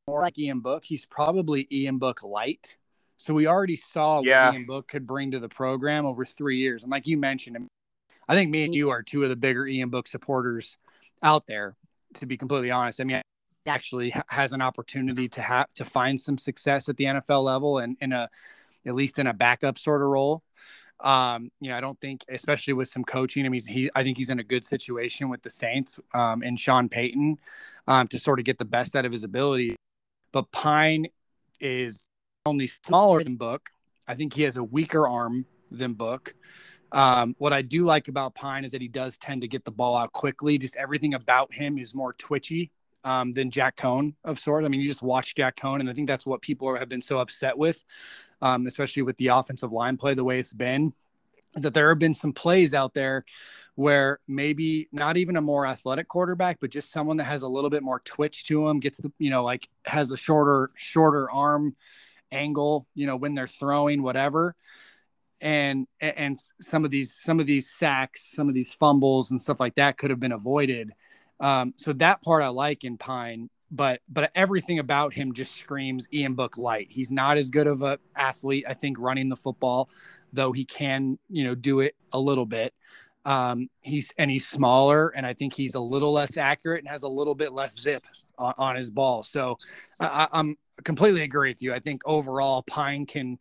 more 0.09 0.21
like 0.21 0.39
Ian 0.39 0.59
Book. 0.59 0.83
He's 0.83 1.05
probably 1.05 1.67
Ian 1.71 1.99
Book 1.99 2.23
light. 2.23 2.75
So 3.17 3.33
we 3.33 3.47
already 3.47 3.75
saw 3.75 4.21
yeah. 4.21 4.47
what 4.47 4.55
Ian 4.55 4.65
Book 4.65 4.87
could 4.87 5.05
bring 5.05 5.31
to 5.31 5.39
the 5.39 5.49
program 5.49 6.05
over 6.05 6.25
three 6.25 6.57
years. 6.57 6.83
And 6.83 6.91
like 6.91 7.05
you 7.05 7.17
mentioned, 7.17 7.67
I 8.27 8.35
think 8.35 8.49
me 8.49 8.63
and 8.63 8.73
you 8.73 8.89
are 8.89 9.03
two 9.03 9.23
of 9.23 9.29
the 9.29 9.35
bigger 9.35 9.67
Ian 9.67 9.89
Book 9.89 10.07
supporters 10.07 10.77
out 11.21 11.45
there. 11.45 11.75
To 12.15 12.25
be 12.25 12.37
completely 12.37 12.71
honest, 12.71 12.99
I 12.99 13.03
mean, 13.03 13.21
actually 13.67 14.13
has 14.29 14.51
an 14.51 14.61
opportunity 14.61 15.29
to 15.29 15.41
have 15.41 15.71
to 15.75 15.85
find 15.85 16.19
some 16.19 16.39
success 16.39 16.89
at 16.89 16.97
the 16.97 17.03
NFL 17.03 17.43
level 17.43 17.77
and 17.77 17.95
in 18.01 18.13
a 18.13 18.29
at 18.85 18.95
least 18.95 19.19
in 19.19 19.27
a 19.27 19.33
backup 19.33 19.77
sort 19.77 20.01
of 20.01 20.07
role. 20.07 20.41
Um, 21.01 21.51
you 21.61 21.69
know, 21.69 21.77
I 21.77 21.81
don't 21.81 21.99
think, 22.01 22.25
especially 22.29 22.73
with 22.73 22.87
some 22.87 23.03
coaching, 23.03 23.45
I 23.45 23.49
mean, 23.49 23.61
he, 23.67 23.91
I 23.93 24.03
think 24.03 24.17
he's 24.17 24.29
in 24.29 24.39
a 24.39 24.43
good 24.43 24.63
situation 24.63 25.29
with 25.29 25.43
the 25.43 25.49
Saints 25.49 25.99
um, 26.13 26.41
and 26.41 26.59
Sean 26.59 26.89
Payton 26.89 27.37
um, 27.87 28.07
to 28.07 28.17
sort 28.17 28.39
of 28.39 28.45
get 28.45 28.57
the 28.57 28.65
best 28.65 28.95
out 28.95 29.05
of 29.05 29.11
his 29.11 29.23
ability 29.23 29.75
but 30.31 30.51
Pyne 30.51 31.07
is 31.59 32.09
only 32.45 32.67
smaller 32.67 33.23
than 33.23 33.35
Book. 33.35 33.69
I 34.07 34.15
think 34.15 34.33
he 34.33 34.43
has 34.43 34.57
a 34.57 34.63
weaker 34.63 35.07
arm 35.07 35.45
than 35.71 35.93
Book. 35.93 36.33
Um, 36.91 37.35
what 37.37 37.53
I 37.53 37.61
do 37.61 37.85
like 37.85 38.07
about 38.07 38.33
Pyne 38.33 38.65
is 38.65 38.71
that 38.71 38.81
he 38.81 38.87
does 38.87 39.17
tend 39.17 39.41
to 39.41 39.47
get 39.47 39.63
the 39.63 39.71
ball 39.71 39.95
out 39.95 40.11
quickly. 40.11 40.57
Just 40.57 40.75
everything 40.75 41.13
about 41.13 41.53
him 41.53 41.77
is 41.77 41.93
more 41.93 42.13
twitchy 42.13 42.71
um, 43.03 43.31
than 43.31 43.51
Jack 43.51 43.77
Coan 43.77 44.13
of 44.23 44.39
sort. 44.39 44.65
I 44.65 44.67
mean, 44.67 44.81
you 44.81 44.87
just 44.87 45.01
watch 45.01 45.35
Jack 45.35 45.55
Coan, 45.55 45.79
and 45.79 45.89
I 45.89 45.93
think 45.93 46.07
that's 46.07 46.25
what 46.25 46.41
people 46.41 46.75
have 46.75 46.89
been 46.89 47.01
so 47.01 47.19
upset 47.19 47.57
with, 47.57 47.83
um, 48.41 48.65
especially 48.65 49.03
with 49.03 49.17
the 49.17 49.27
offensive 49.27 49.71
line 49.71 49.97
play 49.97 50.13
the 50.15 50.23
way 50.23 50.39
it's 50.39 50.53
been. 50.53 50.93
That 51.55 51.73
there 51.73 51.89
have 51.89 51.99
been 51.99 52.13
some 52.13 52.33
plays 52.33 52.73
out 52.73 52.93
there 52.93 53.25
where 53.75 54.19
maybe 54.27 54.89
not 54.91 55.17
even 55.17 55.37
a 55.37 55.41
more 55.41 55.65
athletic 55.65 56.07
quarterback, 56.07 56.59
but 56.59 56.69
just 56.69 56.91
someone 56.91 57.17
that 57.17 57.23
has 57.23 57.43
a 57.43 57.47
little 57.47 57.69
bit 57.69 57.81
more 57.81 58.01
twitch 58.01 58.45
to 58.45 58.67
him, 58.67 58.79
gets 58.79 58.97
the, 58.97 59.11
you 59.19 59.29
know, 59.29 59.43
like 59.43 59.69
has 59.85 60.11
a 60.11 60.17
shorter, 60.17 60.69
shorter 60.75 61.31
arm 61.31 61.75
angle, 62.31 62.85
you 62.93 63.07
know, 63.07 63.15
when 63.15 63.33
they're 63.33 63.47
throwing, 63.47 64.03
whatever. 64.03 64.53
And, 65.41 65.87
and 66.01 66.37
some 66.59 66.83
of 66.83 66.91
these, 66.91 67.13
some 67.13 67.39
of 67.39 67.47
these 67.47 67.71
sacks, 67.71 68.33
some 68.35 68.49
of 68.49 68.53
these 68.53 68.73
fumbles 68.73 69.31
and 69.31 69.41
stuff 69.41 69.61
like 69.61 69.75
that 69.75 69.97
could 69.97 70.09
have 70.09 70.19
been 70.19 70.33
avoided. 70.33 70.91
Um, 71.39 71.73
so 71.77 71.93
that 71.93 72.21
part 72.21 72.43
I 72.43 72.49
like 72.49 72.83
in 72.83 72.97
Pyne, 72.97 73.49
but, 73.71 74.01
but 74.09 74.31
everything 74.35 74.79
about 74.79 75.13
him 75.13 75.33
just 75.33 75.55
screams 75.55 76.07
Ian 76.13 76.33
Book 76.33 76.57
light. 76.57 76.87
He's 76.89 77.11
not 77.11 77.37
as 77.37 77.49
good 77.49 77.67
of 77.67 77.81
a 77.81 77.99
athlete, 78.15 78.65
I 78.67 78.73
think, 78.73 78.97
running 78.99 79.29
the 79.29 79.35
football, 79.35 79.89
though 80.33 80.51
he 80.51 80.65
can, 80.65 81.17
you 81.29 81.43
know, 81.43 81.55
do 81.55 81.81
it 81.81 81.95
a 82.13 82.19
little 82.19 82.45
bit. 82.45 82.73
Um, 83.25 83.69
he's 83.81 84.11
and 84.17 84.31
he's 84.31 84.47
smaller, 84.47 85.09
and 85.09 85.25
I 85.25 85.33
think 85.33 85.53
he's 85.53 85.75
a 85.75 85.79
little 85.79 86.13
less 86.13 86.37
accurate 86.37 86.79
and 86.79 86.87
has 86.87 87.03
a 87.03 87.07
little 87.07 87.35
bit 87.35 87.51
less 87.51 87.79
zip 87.79 88.05
on, 88.37 88.53
on 88.57 88.75
his 88.75 88.89
ball. 88.89 89.23
So 89.23 89.57
I, 89.99 90.27
I'm 90.31 90.57
completely 90.83 91.21
agree 91.21 91.49
with 91.49 91.61
you. 91.61 91.73
I 91.73 91.79
think 91.79 92.01
overall 92.05 92.63
Pyne 92.63 93.05
can 93.05 93.37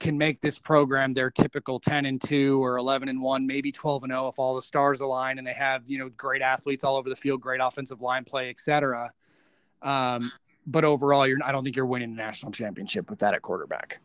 can 0.00 0.16
make 0.16 0.40
this 0.40 0.58
program 0.58 1.12
their 1.12 1.28
typical 1.30 1.80
10 1.80 2.06
and 2.06 2.22
2 2.22 2.62
or 2.62 2.76
11 2.76 3.08
and 3.08 3.20
1 3.20 3.46
maybe 3.46 3.72
12 3.72 4.04
and 4.04 4.12
0 4.12 4.28
if 4.28 4.38
all 4.38 4.54
the 4.54 4.62
stars 4.62 5.00
align 5.00 5.38
and 5.38 5.46
they 5.46 5.52
have 5.52 5.88
you 5.88 5.98
know 5.98 6.08
great 6.10 6.40
athletes 6.40 6.84
all 6.84 6.96
over 6.96 7.08
the 7.08 7.16
field 7.16 7.40
great 7.40 7.60
offensive 7.60 8.00
line 8.00 8.24
play 8.24 8.48
etc 8.48 9.10
um, 9.82 10.30
but 10.66 10.84
overall 10.84 11.26
you're 11.26 11.38
i 11.44 11.52
don't 11.52 11.64
think 11.64 11.76
you're 11.76 11.86
winning 11.86 12.10
the 12.10 12.16
national 12.16 12.52
championship 12.52 13.10
with 13.10 13.18
that 13.18 13.34
at 13.34 13.42
quarterback. 13.42 14.00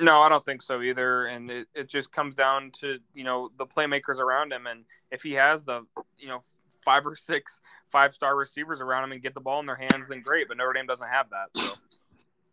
No 0.00 0.20
i 0.20 0.28
don't 0.28 0.44
think 0.44 0.62
so 0.62 0.82
either. 0.82 1.26
And 1.26 1.50
it, 1.50 1.68
it 1.74 1.88
just 1.88 2.12
comes 2.12 2.34
down 2.34 2.70
to 2.80 2.98
you 3.14 3.24
know 3.24 3.50
the 3.58 3.66
playmakers 3.66 4.18
around 4.18 4.52
him. 4.52 4.66
And 4.66 4.84
if 5.10 5.22
he 5.22 5.32
has 5.32 5.64
the 5.64 5.86
you 6.18 6.28
know 6.28 6.42
five 6.84 7.06
or 7.06 7.14
six 7.14 7.60
five 7.90 8.14
star 8.14 8.36
receivers 8.36 8.80
around 8.80 9.04
him 9.04 9.12
and 9.12 9.22
get 9.22 9.34
the 9.34 9.40
ball 9.40 9.60
in 9.60 9.66
their 9.66 9.76
hands 9.76 10.08
then 10.08 10.20
great. 10.22 10.48
But 10.48 10.56
notre 10.56 10.72
dame 10.72 10.86
doesn't 10.86 11.08
have 11.08 11.26
that 11.30 11.48
so. 11.54 11.74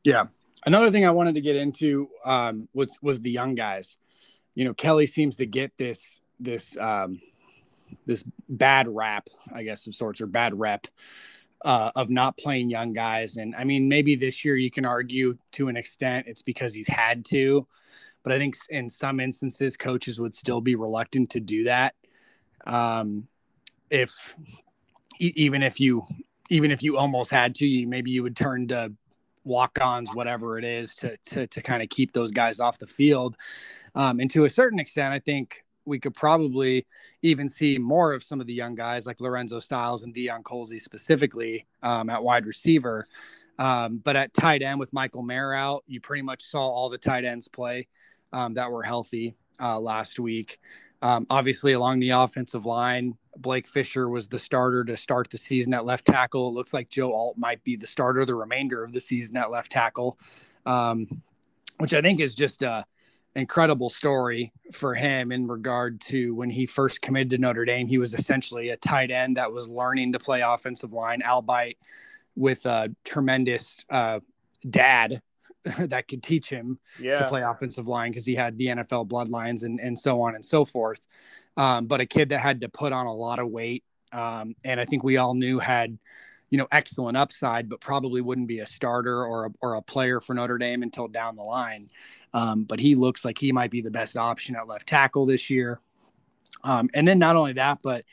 Yeah. 0.03 0.25
Another 0.65 0.91
thing 0.91 1.05
I 1.05 1.11
wanted 1.11 1.35
to 1.35 1.41
get 1.41 1.55
into 1.55 2.09
um, 2.25 2.67
was 2.73 2.99
was 3.01 3.21
the 3.21 3.31
young 3.31 3.55
guys. 3.55 3.97
You 4.55 4.65
know, 4.65 4.73
Kelly 4.73 5.07
seems 5.07 5.37
to 5.37 5.45
get 5.45 5.77
this 5.77 6.21
this 6.39 6.77
um, 6.77 7.21
this 8.05 8.23
bad 8.49 8.87
rap, 8.87 9.29
I 9.53 9.63
guess, 9.63 9.87
of 9.87 9.95
sorts, 9.95 10.19
or 10.19 10.27
bad 10.27 10.57
rep 10.57 10.87
uh, 11.65 11.91
of 11.95 12.09
not 12.09 12.37
playing 12.37 12.69
young 12.69 12.93
guys. 12.93 13.37
And 13.37 13.55
I 13.55 13.63
mean, 13.63 13.87
maybe 13.89 14.15
this 14.15 14.45
year 14.45 14.55
you 14.55 14.71
can 14.71 14.85
argue 14.85 15.37
to 15.53 15.67
an 15.67 15.77
extent 15.77 16.27
it's 16.27 16.41
because 16.41 16.73
he's 16.73 16.87
had 16.87 17.25
to, 17.25 17.67
but 18.23 18.31
I 18.31 18.37
think 18.37 18.55
in 18.69 18.89
some 18.89 19.19
instances 19.19 19.75
coaches 19.77 20.19
would 20.19 20.35
still 20.35 20.61
be 20.61 20.75
reluctant 20.75 21.31
to 21.31 21.39
do 21.39 21.63
that. 21.65 21.95
Um, 22.65 23.27
if 23.89 24.35
even 25.19 25.63
if 25.63 25.79
you 25.79 26.03
even 26.49 26.71
if 26.71 26.81
you 26.81 26.97
almost 26.97 27.31
had 27.31 27.55
to, 27.55 27.67
you 27.67 27.87
maybe 27.87 28.11
you 28.11 28.23
would 28.23 28.35
turn 28.35 28.67
to 28.69 28.93
walk-ons, 29.43 30.13
whatever 30.13 30.57
it 30.57 30.63
is, 30.63 30.95
to 30.95 31.17
to 31.25 31.47
to 31.47 31.61
kind 31.61 31.81
of 31.83 31.89
keep 31.89 32.13
those 32.13 32.31
guys 32.31 32.59
off 32.59 32.79
the 32.79 32.87
field. 32.87 33.35
Um, 33.95 34.19
and 34.19 34.29
to 34.31 34.45
a 34.45 34.49
certain 34.49 34.79
extent, 34.79 35.13
I 35.13 35.19
think 35.19 35.63
we 35.89 35.99
could 35.99 36.15
probably 36.15 36.85
even 37.21 37.49
see 37.49 37.77
more 37.77 38.13
of 38.13 38.23
some 38.23 38.39
of 38.39 38.47
the 38.47 38.53
young 38.53 38.75
guys 38.75 39.05
like 39.05 39.19
Lorenzo 39.19 39.59
Styles 39.59 40.03
and 40.03 40.13
Deion 40.13 40.43
Colzie 40.43 40.79
specifically 40.79 41.65
um, 41.83 42.09
at 42.09 42.23
wide 42.23 42.45
receiver. 42.45 43.07
Um, 43.57 43.97
but 43.97 44.15
at 44.15 44.33
tight 44.33 44.61
end 44.61 44.79
with 44.79 44.93
Michael 44.93 45.23
Mayer 45.23 45.53
out, 45.53 45.83
you 45.85 45.99
pretty 45.99 46.21
much 46.21 46.43
saw 46.43 46.61
all 46.61 46.89
the 46.89 46.97
tight 46.97 47.25
ends 47.25 47.49
play 47.49 47.89
um, 48.31 48.53
that 48.53 48.71
were 48.71 48.83
healthy 48.83 49.35
uh, 49.59 49.77
last 49.77 50.19
week. 50.19 50.59
Um, 51.01 51.27
obviously, 51.29 51.73
along 51.73 51.99
the 51.99 52.11
offensive 52.11 52.65
line, 52.65 53.17
Blake 53.37 53.67
Fisher 53.67 54.09
was 54.09 54.27
the 54.27 54.39
starter 54.39 54.83
to 54.83 54.97
start 54.97 55.29
the 55.29 55.37
season 55.37 55.73
at 55.73 55.85
left 55.85 56.05
tackle. 56.05 56.49
It 56.49 56.53
looks 56.53 56.73
like 56.73 56.89
Joe 56.89 57.13
Alt 57.13 57.37
might 57.37 57.63
be 57.63 57.75
the 57.75 57.87
starter 57.87 58.25
the 58.25 58.35
remainder 58.35 58.83
of 58.83 58.91
the 58.91 58.99
season 58.99 59.37
at 59.37 59.51
left 59.51 59.71
tackle, 59.71 60.19
um, 60.65 61.21
which 61.77 61.93
I 61.93 62.01
think 62.01 62.19
is 62.19 62.35
just 62.35 62.63
a 62.63 62.85
incredible 63.35 63.89
story 63.89 64.51
for 64.73 64.95
him 64.95 65.31
in 65.31 65.47
regard 65.47 66.01
to 66.01 66.33
when 66.35 66.49
he 66.49 66.65
first 66.65 67.01
committed 67.01 67.29
to 67.31 67.37
Notre 67.37 67.65
Dame. 67.65 67.87
He 67.87 67.97
was 67.97 68.13
essentially 68.13 68.69
a 68.69 68.77
tight 68.77 69.11
end 69.11 69.37
that 69.37 69.51
was 69.51 69.69
learning 69.69 70.13
to 70.13 70.19
play 70.19 70.41
offensive 70.41 70.93
line, 70.93 71.21
albeit 71.25 71.77
with 72.35 72.65
a 72.65 72.93
tremendous 73.03 73.83
uh, 73.89 74.19
dad 74.69 75.21
that 75.77 76.07
could 76.07 76.23
teach 76.23 76.49
him 76.49 76.79
yeah. 76.99 77.15
to 77.15 77.27
play 77.27 77.43
offensive 77.43 77.87
line 77.87 78.11
because 78.11 78.25
he 78.25 78.35
had 78.35 78.57
the 78.57 78.67
NFL 78.67 79.07
bloodlines 79.07 79.63
and, 79.63 79.79
and 79.79 79.97
so 79.97 80.21
on 80.21 80.35
and 80.35 80.43
so 80.43 80.65
forth. 80.65 81.07
Um, 81.57 81.85
but 81.85 82.01
a 82.01 82.05
kid 82.05 82.29
that 82.29 82.39
had 82.39 82.61
to 82.61 82.69
put 82.69 82.93
on 82.93 83.05
a 83.05 83.13
lot 83.13 83.39
of 83.39 83.49
weight. 83.49 83.83
Um, 84.11 84.55
and 84.65 84.79
I 84.79 84.85
think 84.85 85.03
we 85.03 85.17
all 85.17 85.33
knew 85.33 85.59
had, 85.59 85.97
you 86.49 86.57
know, 86.57 86.67
excellent 86.71 87.15
upside, 87.15 87.69
but 87.69 87.79
probably 87.79 88.21
wouldn't 88.21 88.47
be 88.47 88.59
a 88.59 88.65
starter 88.65 89.23
or 89.23 89.45
a, 89.45 89.49
or 89.61 89.75
a 89.75 89.81
player 89.81 90.19
for 90.19 90.33
Notre 90.33 90.57
Dame 90.57 90.81
until 90.83 91.07
down 91.07 91.35
the 91.35 91.43
line. 91.43 91.89
Um, 92.33 92.63
but 92.63 92.79
he 92.79 92.95
looks 92.95 93.23
like 93.23 93.37
he 93.37 93.51
might 93.51 93.71
be 93.71 93.81
the 93.81 93.91
best 93.91 94.17
option 94.17 94.55
at 94.55 94.67
left 94.67 94.87
tackle 94.87 95.25
this 95.25 95.49
year. 95.49 95.79
Um, 96.63 96.89
and 96.93 97.07
then 97.07 97.19
not 97.19 97.35
only 97.35 97.53
that, 97.53 97.79
but, 97.83 98.03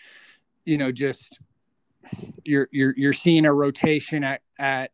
you 0.64 0.78
know, 0.78 0.92
just 0.92 1.40
you're, 2.44 2.68
you're, 2.70 2.94
you're 2.96 3.12
seeing 3.12 3.46
a 3.46 3.52
rotation 3.52 4.22
at, 4.22 4.42
at 4.58 4.90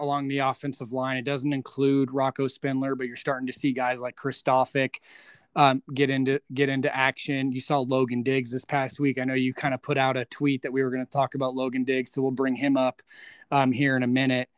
along 0.00 0.28
the 0.28 0.38
offensive 0.38 0.92
line. 0.92 1.16
It 1.16 1.24
doesn't 1.24 1.52
include 1.52 2.10
Rocco 2.10 2.48
Spindler, 2.48 2.94
but 2.94 3.06
you're 3.06 3.16
starting 3.16 3.46
to 3.46 3.52
see 3.52 3.72
guys 3.72 4.00
like 4.00 4.16
Kristofic 4.16 4.96
um, 5.54 5.82
get 5.94 6.10
into 6.10 6.40
get 6.54 6.68
into 6.68 6.94
action. 6.94 7.52
You 7.52 7.60
saw 7.60 7.80
Logan 7.80 8.22
Diggs 8.22 8.50
this 8.50 8.64
past 8.64 9.00
week. 9.00 9.18
I 9.18 9.24
know 9.24 9.34
you 9.34 9.52
kind 9.52 9.74
of 9.74 9.82
put 9.82 9.98
out 9.98 10.16
a 10.16 10.24
tweet 10.26 10.62
that 10.62 10.72
we 10.72 10.82
were 10.82 10.90
going 10.90 11.04
to 11.04 11.10
talk 11.10 11.34
about 11.34 11.54
Logan 11.54 11.84
Diggs, 11.84 12.12
so 12.12 12.22
we'll 12.22 12.30
bring 12.30 12.56
him 12.56 12.76
up 12.76 13.02
um, 13.50 13.72
here 13.72 13.96
in 13.96 14.02
a 14.02 14.08
minute. 14.08 14.48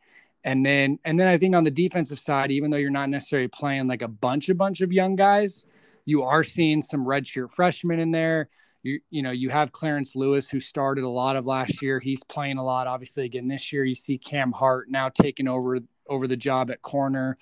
And 0.43 0.65
then 0.65 0.99
and 1.05 1.19
then 1.19 1.27
I 1.27 1.37
think 1.37 1.55
on 1.55 1.63
the 1.63 1.71
defensive 1.71 2.19
side, 2.19 2.51
even 2.51 2.71
though 2.71 2.77
you're 2.77 2.91
not 2.91 3.09
necessarily 3.09 3.47
playing 3.47 3.87
like 3.87 4.01
a 4.01 4.07
bunch 4.07 4.49
a 4.49 4.55
bunch 4.55 4.81
of 4.81 4.91
young 4.91 5.15
guys, 5.15 5.65
you 6.05 6.23
are 6.23 6.43
seeing 6.43 6.81
some 6.81 7.05
redshirt 7.05 7.51
freshmen 7.51 7.99
in 7.99 8.11
there 8.11 8.49
you 8.85 8.99
you 9.09 9.23
know 9.23 9.31
you 9.31 9.49
have 9.49 9.71
Clarence 9.71 10.15
Lewis 10.15 10.47
who 10.47 10.59
started 10.59 11.03
a 11.03 11.09
lot 11.09 11.35
of 11.35 11.45
last 11.45 11.81
year. 11.81 11.99
He's 11.99 12.23
playing 12.23 12.59
a 12.59 12.63
lot, 12.63 12.87
obviously. 12.87 13.25
Again, 13.25 13.47
this 13.47 13.73
year 13.73 13.83
you 13.83 13.95
see 13.95 14.17
Cam 14.17 14.51
Hart 14.51 14.89
now 14.89 15.09
taking 15.09 15.47
over 15.47 15.79
over 16.07 16.27
the 16.27 16.37
job 16.37 16.69
at 16.69 16.81
corner. 16.83 17.37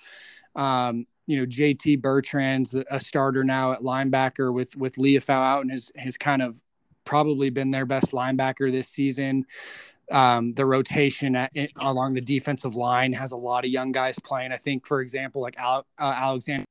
Um, 0.56 1.06
you 1.26 1.38
know, 1.38 1.46
JD 1.46 2.00
Bertrand's 2.02 2.74
a 2.90 3.00
starter 3.00 3.44
now 3.44 3.72
at 3.72 3.80
linebacker 3.80 4.52
with 4.52 4.76
with 4.76 4.96
Liufau 4.96 5.30
out 5.30 5.62
and 5.62 5.70
has 5.70 5.90
has 5.96 6.16
kind 6.16 6.42
of 6.42 6.60
probably 7.04 7.50
been 7.50 7.70
their 7.70 7.86
best 7.86 8.12
linebacker 8.12 8.70
this 8.70 8.88
season. 8.88 9.46
Um, 10.10 10.52
the 10.52 10.66
rotation 10.66 11.34
at, 11.34 11.50
along 11.80 12.14
the 12.14 12.20
defensive 12.20 12.74
line 12.74 13.12
has 13.14 13.32
a 13.32 13.36
lot 13.36 13.64
of 13.64 13.70
young 13.70 13.90
guys 13.90 14.18
playing. 14.18 14.52
I 14.52 14.56
think, 14.56 14.86
for 14.86 15.00
example, 15.00 15.40
like 15.40 15.56
Al, 15.56 15.86
uh, 15.98 16.14
Alexander 16.16 16.64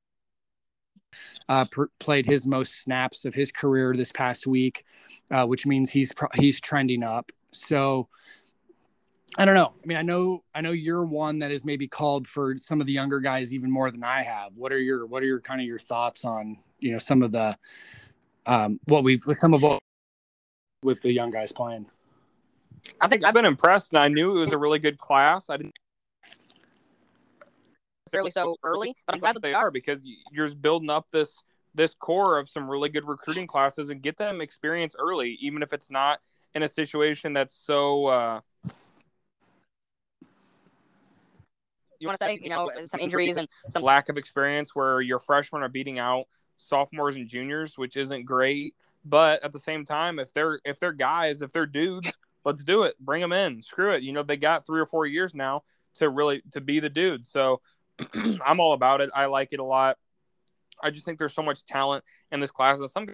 uh, 1.48 1.64
played 1.98 2.26
his 2.26 2.46
most 2.46 2.82
snaps 2.82 3.24
of 3.24 3.34
his 3.34 3.50
career 3.50 3.94
this 3.96 4.12
past 4.12 4.46
week, 4.46 4.84
uh, 5.30 5.46
which 5.46 5.66
means 5.66 5.90
he's 5.90 6.12
pro- 6.12 6.28
he's 6.34 6.60
trending 6.60 7.02
up. 7.02 7.30
So 7.52 8.08
I 9.36 9.44
don't 9.44 9.54
know. 9.54 9.72
I 9.82 9.86
mean, 9.86 9.98
I 9.98 10.02
know 10.02 10.44
I 10.54 10.60
know 10.60 10.70
you're 10.70 11.04
one 11.04 11.40
that 11.40 11.50
is 11.50 11.64
maybe 11.64 11.88
called 11.88 12.26
for 12.26 12.56
some 12.58 12.80
of 12.80 12.86
the 12.86 12.92
younger 12.92 13.18
guys 13.18 13.52
even 13.52 13.70
more 13.70 13.90
than 13.90 14.04
I 14.04 14.22
have. 14.22 14.52
What 14.54 14.72
are 14.72 14.78
your 14.78 15.06
what 15.06 15.22
are 15.22 15.26
your 15.26 15.40
kind 15.40 15.60
of 15.60 15.66
your 15.66 15.78
thoughts 15.78 16.24
on 16.24 16.58
you 16.78 16.92
know 16.92 16.98
some 16.98 17.22
of 17.22 17.32
the 17.32 17.56
um, 18.46 18.78
what 18.84 19.02
we've 19.02 19.26
with 19.26 19.36
some 19.36 19.52
of 19.52 19.62
what 19.62 19.80
with 20.82 21.00
the 21.02 21.12
young 21.12 21.30
guys 21.30 21.50
playing? 21.50 21.86
I 23.00 23.08
think 23.08 23.24
I've 23.24 23.34
been 23.34 23.44
impressed, 23.44 23.92
and 23.92 23.98
I 23.98 24.08
knew 24.08 24.36
it 24.36 24.40
was 24.40 24.52
a 24.52 24.58
really 24.58 24.78
good 24.78 24.98
class. 24.98 25.50
I 25.50 25.56
didn't 25.56 25.74
necessarily 28.06 28.30
so 28.30 28.56
early, 28.62 28.94
but 29.06 29.14
I'm 29.14 29.20
glad 29.20 29.34
that 29.34 29.42
they 29.42 29.54
are 29.54 29.72
because 29.72 30.00
you're 30.30 30.54
building 30.54 30.90
up 30.90 31.08
this 31.10 31.42
this 31.74 31.92
core 31.94 32.38
of 32.38 32.48
some 32.48 32.70
really 32.70 32.88
good 32.88 33.08
recruiting 33.08 33.48
classes 33.48 33.90
and 33.90 34.00
get 34.00 34.16
them 34.16 34.40
experience 34.40 34.94
early, 34.96 35.38
even 35.40 35.60
if 35.60 35.72
it's 35.72 35.90
not 35.90 36.20
in 36.54 36.62
a 36.62 36.68
situation 36.68 37.32
that's 37.32 37.56
so. 37.56 38.06
Uh, 38.06 38.40
you 42.00 42.08
want 42.08 42.18
to 42.18 42.24
say, 42.24 42.38
you 42.40 42.50
know, 42.50 42.70
some 42.86 43.00
injuries 43.00 43.36
and 43.36 43.48
some 43.70 43.82
lack 43.82 44.08
of 44.08 44.16
experience 44.16 44.74
where 44.74 45.00
your 45.00 45.18
freshmen 45.18 45.62
are 45.62 45.68
beating 45.68 45.98
out 45.98 46.26
sophomores 46.58 47.16
and 47.16 47.28
juniors, 47.28 47.76
which 47.78 47.96
isn't 47.96 48.24
great. 48.24 48.74
But 49.04 49.44
at 49.44 49.52
the 49.52 49.58
same 49.58 49.84
time, 49.84 50.18
if 50.18 50.32
they're 50.32 50.60
if 50.64 50.80
they're 50.80 50.92
guys, 50.92 51.42
if 51.42 51.52
they're 51.52 51.66
dudes, 51.66 52.12
let's 52.44 52.62
do 52.62 52.84
it. 52.84 52.94
Bring 52.98 53.20
them 53.20 53.32
in. 53.32 53.62
Screw 53.62 53.92
it. 53.92 54.02
You 54.02 54.12
know, 54.12 54.22
they 54.22 54.36
got 54.36 54.66
three 54.66 54.80
or 54.80 54.86
four 54.86 55.06
years 55.06 55.34
now 55.34 55.62
to 55.96 56.08
really 56.08 56.42
to 56.52 56.60
be 56.60 56.80
the 56.80 56.90
dude. 56.90 57.26
So 57.26 57.60
I'm 58.14 58.60
all 58.60 58.72
about 58.72 59.00
it. 59.00 59.10
I 59.14 59.26
like 59.26 59.52
it 59.52 59.60
a 59.60 59.64
lot. 59.64 59.98
I 60.82 60.90
just 60.90 61.04
think 61.04 61.18
there's 61.18 61.34
so 61.34 61.42
much 61.42 61.64
talent 61.66 62.04
in 62.32 62.40
this 62.40 62.50
class. 62.50 62.80
And 62.80 62.90
some 62.90 63.08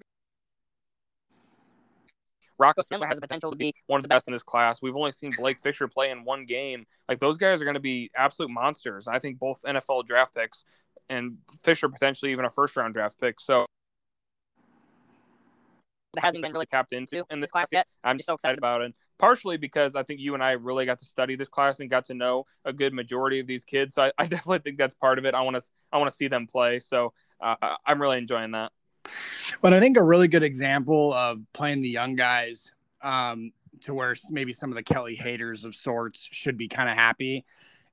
Rocco 2.61 2.83
Spindler 2.83 3.07
has 3.07 3.17
the 3.17 3.21
potential 3.21 3.51
to 3.51 3.57
be 3.57 3.73
one 3.87 3.97
of 3.97 4.03
the 4.03 4.07
best 4.07 4.27
in 4.27 4.33
this 4.33 4.43
class. 4.43 4.81
We've 4.81 4.95
only 4.95 5.11
seen 5.11 5.33
Blake 5.35 5.59
Fisher 5.59 5.87
play 5.87 6.11
in 6.11 6.23
one 6.23 6.45
game. 6.45 6.85
Like 7.09 7.19
those 7.19 7.37
guys 7.37 7.61
are 7.61 7.65
going 7.65 7.75
to 7.75 7.81
be 7.81 8.09
absolute 8.15 8.51
monsters. 8.51 9.07
I 9.07 9.19
think 9.19 9.39
both 9.39 9.61
NFL 9.63 10.05
draft 10.05 10.35
picks 10.35 10.63
and 11.09 11.37
Fisher 11.63 11.89
potentially 11.89 12.31
even 12.31 12.45
a 12.45 12.49
first 12.49 12.77
round 12.77 12.93
draft 12.93 13.19
pick. 13.19 13.41
So 13.41 13.65
that 16.13 16.23
hasn't 16.23 16.43
been 16.43 16.53
really 16.53 16.65
tapped 16.65 16.93
into 16.93 17.23
in 17.31 17.39
this 17.39 17.51
class 17.51 17.69
yet. 17.71 17.87
I'm 18.03 18.17
just 18.17 18.27
so 18.27 18.33
excited 18.33 18.57
about 18.57 18.81
it. 18.81 18.93
Partially 19.17 19.57
because 19.57 19.95
I 19.95 20.03
think 20.03 20.19
you 20.19 20.33
and 20.33 20.43
I 20.43 20.51
really 20.51 20.85
got 20.85 20.99
to 20.99 21.05
study 21.05 21.35
this 21.35 21.47
class 21.47 21.79
and 21.79 21.89
got 21.89 22.05
to 22.05 22.13
know 22.13 22.45
a 22.65 22.73
good 22.73 22.93
majority 22.93 23.39
of 23.39 23.47
these 23.47 23.63
kids. 23.63 23.95
So 23.95 24.03
I, 24.03 24.11
I 24.17 24.27
definitely 24.27 24.59
think 24.59 24.77
that's 24.77 24.93
part 24.93 25.17
of 25.19 25.25
it. 25.25 25.33
I 25.33 25.41
want 25.41 25.55
to 25.55 25.63
I 25.91 25.97
want 25.97 26.09
to 26.11 26.15
see 26.15 26.27
them 26.27 26.47
play. 26.47 26.79
So 26.79 27.13
uh, 27.39 27.55
I'm 27.85 28.01
really 28.01 28.17
enjoying 28.19 28.51
that. 28.51 28.71
But 29.61 29.73
I 29.73 29.79
think 29.79 29.97
a 29.97 30.03
really 30.03 30.27
good 30.27 30.43
example 30.43 31.13
of 31.13 31.41
playing 31.53 31.81
the 31.81 31.89
young 31.89 32.15
guys 32.15 32.71
um, 33.01 33.51
to 33.81 33.93
where 33.93 34.15
maybe 34.29 34.53
some 34.53 34.69
of 34.69 34.75
the 34.75 34.83
Kelly 34.83 35.15
haters 35.15 35.65
of 35.65 35.75
sorts 35.75 36.27
should 36.31 36.57
be 36.57 36.67
kind 36.67 36.89
of 36.89 36.95
happy 36.95 37.45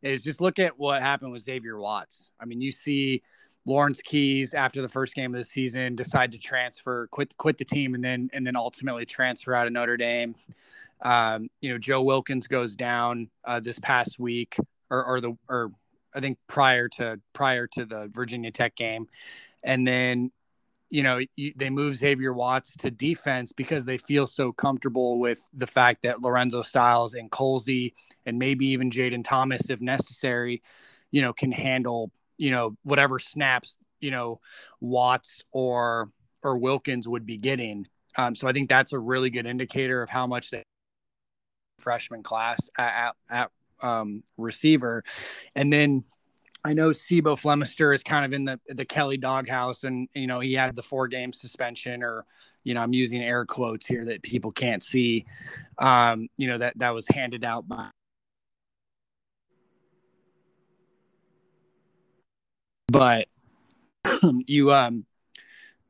is 0.03 0.23
just 0.23 0.41
look 0.41 0.59
at 0.59 0.79
what 0.79 1.03
happened 1.03 1.33
with 1.33 1.43
Xavier 1.43 1.79
Watts. 1.79 2.31
I 2.41 2.45
mean, 2.45 2.61
you 2.61 2.71
see 2.71 3.23
Lawrence 3.69 4.01
Keys 4.01 4.55
after 4.55 4.81
the 4.81 4.89
first 4.89 5.15
game 5.15 5.35
of 5.35 5.39
the 5.39 5.45
season 5.45 5.95
decide 5.95 6.33
to 6.33 6.39
transfer, 6.39 7.07
quit 7.09 7.37
quit 7.37 7.59
the 7.59 7.65
team, 7.65 7.95
and 7.95 8.03
then 8.03 8.31
and 8.33 8.47
then 8.47 8.57
ultimately 8.57 9.05
transfer 9.05 9.55
out 9.55 9.67
of 9.67 9.73
Notre 9.73 9.97
Dame. 9.97 10.35
Um, 11.03 11.49
you 11.61 11.71
know, 11.71 11.79
Joe 11.79 12.03
Wilkins 12.03 12.47
goes 12.47 12.75
down 12.77 13.29
uh, 13.45 13.61
this 13.61 13.79
past 13.81 14.19
week, 14.19 14.57
or, 14.91 15.05
or 15.05 15.21
the 15.21 15.37
or 15.49 15.71
I 16.15 16.21
think 16.21 16.39
prior 16.47 16.89
to 16.91 17.21
prior 17.33 17.67
to 17.69 17.85
the 17.85 18.11
Virginia 18.15 18.51
Tech 18.51 18.75
game, 18.75 19.07
and 19.63 19.87
then 19.87 20.31
you 20.91 21.03
know 21.03 21.21
they 21.57 21.71
move 21.71 21.97
Xavier 21.97 22.33
Watts 22.33 22.77
to 22.79 22.91
defense 22.91 23.53
because 23.53 23.85
they 23.85 23.99
feel 23.99 24.27
so 24.27 24.53
comfortable 24.53 25.19
with 25.19 25.47
the 25.53 25.67
fact 25.67 26.03
that 26.03 26.23
Lorenzo 26.23 26.63
Styles 26.63 27.15
and 27.15 27.31
Colzie 27.31 27.93
and 28.27 28.39
maybe 28.39 28.67
even 28.69 28.91
Jayden 28.91 29.25
Thomas, 29.25 29.71
if 29.71 29.81
necessary, 29.81 30.63
you 31.11 31.23
know, 31.23 31.33
can 31.33 31.53
handle 31.53 32.11
you 32.39 32.51
know 32.51 32.77
whatever 32.85 33.19
snaps 33.19 33.77
you 34.01 34.11
know 34.11 34.41
Watts 34.81 35.43
or 35.53 36.11
or 36.43 36.57
Wilkins 36.57 37.09
would 37.09 37.27
be 37.27 37.37
getting. 37.37 37.87
Um, 38.17 38.35
so 38.35 38.49
I 38.49 38.53
think 38.53 38.69
that's 38.69 38.93
a 38.93 38.99
really 38.99 39.31
good 39.31 39.47
indicator 39.47 40.03
of 40.03 40.09
how 40.09 40.27
much 40.27 40.51
the 40.51 40.63
freshman 41.79 42.23
class 42.23 42.71
at, 42.79 43.15
at 43.29 43.51
um, 43.83 44.23
receiver, 44.37 45.05
and 45.55 45.73
then 45.73 46.05
I 46.65 46.73
know 46.73 46.93
C'Bo 46.93 47.37
Flemister 47.37 47.95
is 47.95 48.03
kind 48.03 48.25
of 48.25 48.33
in 48.33 48.45
the 48.45 48.61
the 48.69 48.85
Kelly 48.85 49.17
doghouse, 49.17 49.85
and 49.85 50.09
you 50.15 50.27
know 50.27 50.41
he 50.41 50.55
had 50.55 50.75
the 50.75 50.83
four 50.83 51.09
game 51.09 51.33
suspension, 51.33 52.03
or 52.03 52.25
you 52.65 52.75
know 52.75 52.81
I'm 52.81 52.93
using 52.93 53.23
air 53.23 53.45
quotes 53.45 53.87
here 53.87 54.05
that 54.07 54.23
people 54.23 54.51
can't 54.51 54.83
see. 54.83 55.25
Um, 55.79 56.29
you 56.37 56.49
know 56.49 56.59
that 56.59 56.79
that 56.79 56.95
was 56.95 57.07
handed 57.09 57.45
out 57.45 57.69
by 57.69 57.91
but 62.89 63.29
you 64.47 64.73
um 64.73 65.05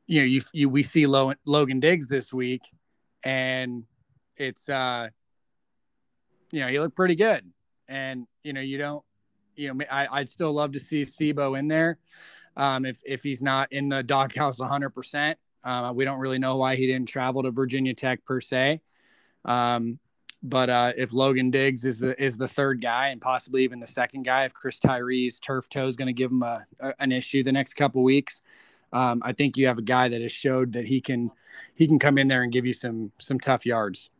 you 0.06 0.20
know 0.20 0.26
you 0.26 0.42
you 0.52 0.68
we 0.68 0.82
see 0.82 1.06
Logan 1.06 1.80
Diggs 1.80 2.08
this 2.08 2.32
week 2.32 2.62
and 3.22 3.84
it's 4.36 4.68
uh 4.68 5.08
you 6.50 6.60
know 6.60 6.68
he 6.68 6.78
looked 6.78 6.96
pretty 6.96 7.14
good 7.14 7.44
and 7.88 8.26
you 8.42 8.52
know 8.52 8.60
you 8.60 8.78
don't 8.78 9.04
you 9.58 9.72
know 9.72 9.84
I, 9.90 10.06
I'd 10.10 10.28
still 10.28 10.52
love 10.52 10.72
to 10.72 10.80
see 10.80 11.04
C'Bo 11.04 11.58
in 11.58 11.68
there 11.68 11.98
um 12.56 12.84
if 12.84 13.00
if 13.04 13.22
he's 13.22 13.42
not 13.42 13.72
in 13.72 13.88
the 13.88 14.02
doghouse 14.02 14.58
100 14.58 14.90
percent 14.90 15.38
uh, 15.64 15.92
we 15.94 16.04
don't 16.04 16.20
really 16.20 16.38
know 16.38 16.56
why 16.56 16.76
he 16.76 16.86
didn't 16.86 17.08
travel 17.08 17.42
to 17.42 17.50
Virginia 17.50 17.94
Tech 17.94 18.24
per 18.24 18.40
se 18.40 18.80
um 19.44 19.98
but 20.42 20.70
uh, 20.70 20.92
if 20.96 21.12
Logan 21.12 21.50
Diggs 21.50 21.84
is 21.84 21.98
the 21.98 22.20
is 22.22 22.36
the 22.36 22.46
third 22.46 22.80
guy 22.80 23.08
and 23.08 23.20
possibly 23.20 23.64
even 23.64 23.80
the 23.80 23.86
second 23.86 24.22
guy, 24.22 24.44
if 24.44 24.54
Chris 24.54 24.78
Tyree's 24.78 25.40
turf 25.40 25.68
toe 25.68 25.86
is 25.86 25.96
going 25.96 26.06
to 26.06 26.12
give 26.12 26.30
him 26.30 26.42
a, 26.42 26.64
a, 26.78 26.92
an 27.00 27.10
issue 27.12 27.42
the 27.42 27.52
next 27.52 27.74
couple 27.74 28.04
weeks, 28.04 28.42
um, 28.92 29.20
I 29.24 29.32
think 29.32 29.56
you 29.56 29.66
have 29.66 29.78
a 29.78 29.82
guy 29.82 30.08
that 30.08 30.22
has 30.22 30.32
showed 30.32 30.72
that 30.72 30.86
he 30.86 31.00
can 31.00 31.30
he 31.74 31.86
can 31.86 31.98
come 31.98 32.18
in 32.18 32.28
there 32.28 32.42
and 32.42 32.52
give 32.52 32.66
you 32.66 32.72
some 32.72 33.10
some 33.18 33.40
tough 33.40 33.66
yards. 33.66 34.10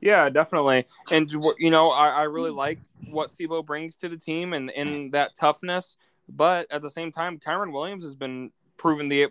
Yeah, 0.00 0.28
definitely. 0.28 0.84
And 1.10 1.30
you 1.58 1.70
know, 1.70 1.90
I, 1.90 2.08
I 2.10 2.22
really 2.24 2.50
hmm. 2.50 2.56
like 2.56 2.78
what 3.10 3.30
C'Bo 3.30 3.64
brings 3.64 3.96
to 3.96 4.08
the 4.08 4.16
team 4.16 4.52
and 4.52 4.70
in 4.70 5.10
that 5.10 5.36
toughness. 5.36 5.96
But 6.28 6.66
at 6.70 6.82
the 6.82 6.90
same 6.90 7.10
time, 7.10 7.38
Kyren 7.38 7.72
Williams 7.72 8.04
has 8.04 8.14
been 8.14 8.52
proven 8.76 9.08
the 9.08 9.26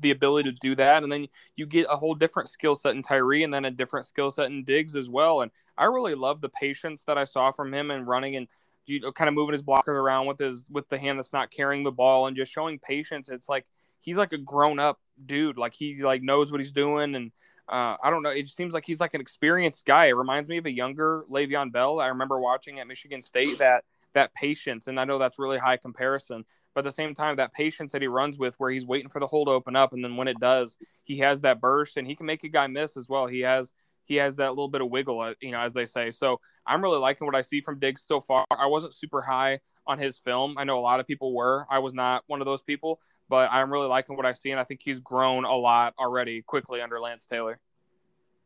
the 0.00 0.10
ability 0.10 0.50
to 0.50 0.58
do 0.60 0.74
that, 0.76 1.02
and 1.02 1.10
then 1.10 1.28
you 1.56 1.64
get 1.66 1.86
a 1.88 1.96
whole 1.96 2.14
different 2.14 2.48
skill 2.48 2.74
set 2.74 2.94
in 2.94 3.02
Tyree, 3.02 3.44
and 3.44 3.54
then 3.54 3.64
a 3.64 3.70
different 3.70 4.06
skill 4.06 4.30
set 4.30 4.46
in 4.46 4.64
Diggs 4.64 4.96
as 4.96 5.08
well. 5.08 5.42
And 5.42 5.50
I 5.78 5.84
really 5.84 6.14
love 6.14 6.40
the 6.40 6.48
patience 6.48 7.04
that 7.06 7.16
I 7.16 7.24
saw 7.24 7.52
from 7.52 7.72
him 7.72 7.90
and 7.90 8.06
running 8.06 8.36
and 8.36 8.48
you 8.86 9.00
know, 9.00 9.12
kind 9.12 9.28
of 9.28 9.34
moving 9.34 9.52
his 9.52 9.62
blockers 9.62 9.88
around 9.88 10.26
with 10.26 10.38
his 10.38 10.64
with 10.68 10.88
the 10.88 10.98
hand 10.98 11.18
that's 11.18 11.32
not 11.32 11.50
carrying 11.50 11.84
the 11.84 11.92
ball 11.92 12.26
and 12.26 12.36
just 12.36 12.52
showing 12.52 12.78
patience. 12.78 13.28
It's 13.28 13.48
like 13.48 13.64
he's 14.00 14.16
like 14.16 14.32
a 14.32 14.38
grown 14.38 14.80
up 14.80 14.98
dude, 15.24 15.56
like 15.56 15.72
he 15.72 16.02
like 16.02 16.22
knows 16.22 16.50
what 16.52 16.60
he's 16.60 16.72
doing 16.72 17.14
and. 17.14 17.32
Uh, 17.70 17.96
I 18.02 18.10
don't 18.10 18.24
know. 18.24 18.30
It 18.30 18.48
seems 18.48 18.74
like 18.74 18.84
he's 18.84 18.98
like 18.98 19.14
an 19.14 19.20
experienced 19.20 19.86
guy. 19.86 20.06
It 20.06 20.16
reminds 20.16 20.48
me 20.48 20.56
of 20.58 20.66
a 20.66 20.72
younger 20.72 21.24
Le'Veon 21.30 21.72
Bell. 21.72 22.00
I 22.00 22.08
remember 22.08 22.40
watching 22.40 22.80
at 22.80 22.88
Michigan 22.88 23.22
State 23.22 23.58
that 23.58 23.84
that 24.12 24.34
patience, 24.34 24.88
and 24.88 24.98
I 24.98 25.04
know 25.04 25.18
that's 25.18 25.38
really 25.38 25.58
high 25.58 25.76
comparison, 25.76 26.44
but 26.74 26.80
at 26.80 26.90
the 26.90 26.92
same 26.92 27.14
time, 27.14 27.36
that 27.36 27.52
patience 27.52 27.92
that 27.92 28.02
he 28.02 28.08
runs 28.08 28.38
with, 28.38 28.56
where 28.58 28.72
he's 28.72 28.84
waiting 28.84 29.08
for 29.08 29.20
the 29.20 29.26
hole 29.28 29.44
to 29.44 29.52
open 29.52 29.76
up, 29.76 29.92
and 29.92 30.04
then 30.04 30.16
when 30.16 30.26
it 30.26 30.40
does, 30.40 30.76
he 31.04 31.18
has 31.18 31.42
that 31.42 31.60
burst, 31.60 31.96
and 31.96 32.08
he 32.08 32.16
can 32.16 32.26
make 32.26 32.42
a 32.42 32.48
guy 32.48 32.66
miss 32.66 32.96
as 32.96 33.08
well. 33.08 33.28
He 33.28 33.40
has 33.40 33.72
he 34.04 34.16
has 34.16 34.34
that 34.36 34.50
little 34.50 34.68
bit 34.68 34.80
of 34.80 34.90
wiggle, 34.90 35.20
uh, 35.20 35.34
you 35.40 35.52
know, 35.52 35.60
as 35.60 35.72
they 35.72 35.86
say. 35.86 36.10
So 36.10 36.40
I'm 36.66 36.82
really 36.82 36.98
liking 36.98 37.26
what 37.26 37.36
I 37.36 37.42
see 37.42 37.60
from 37.60 37.78
Diggs 37.78 38.02
so 38.04 38.20
far. 38.20 38.44
I 38.50 38.66
wasn't 38.66 38.94
super 38.94 39.22
high 39.22 39.60
on 39.86 40.00
his 40.00 40.18
film. 40.18 40.56
I 40.58 40.64
know 40.64 40.78
a 40.78 40.80
lot 40.80 40.98
of 40.98 41.06
people 41.06 41.32
were. 41.32 41.64
I 41.70 41.78
was 41.78 41.94
not 41.94 42.24
one 42.26 42.40
of 42.40 42.46
those 42.46 42.62
people, 42.62 42.98
but 43.30 43.48
I'm 43.50 43.72
really 43.72 43.86
liking 43.86 44.16
what 44.16 44.26
I 44.26 44.34
see, 44.34 44.50
and 44.50 44.60
I 44.60 44.64
think 44.64 44.80
he's 44.82 44.98
grown 44.98 45.44
a 45.44 45.54
lot 45.54 45.94
already 45.98 46.42
quickly 46.42 46.82
under 46.82 47.00
Lance 47.00 47.24
Taylor. 47.24 47.60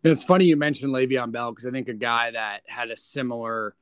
It's 0.05 0.23
funny 0.23 0.45
you 0.45 0.57
mentioned 0.57 0.93
Le'Veon 0.93 1.33
Bell 1.33 1.51
because 1.51 1.65
I 1.65 1.71
think 1.71 1.89
a 1.89 1.95
guy 1.95 2.31
that 2.31 2.61
had 2.67 2.91
a 2.91 2.97
similar 2.97 3.75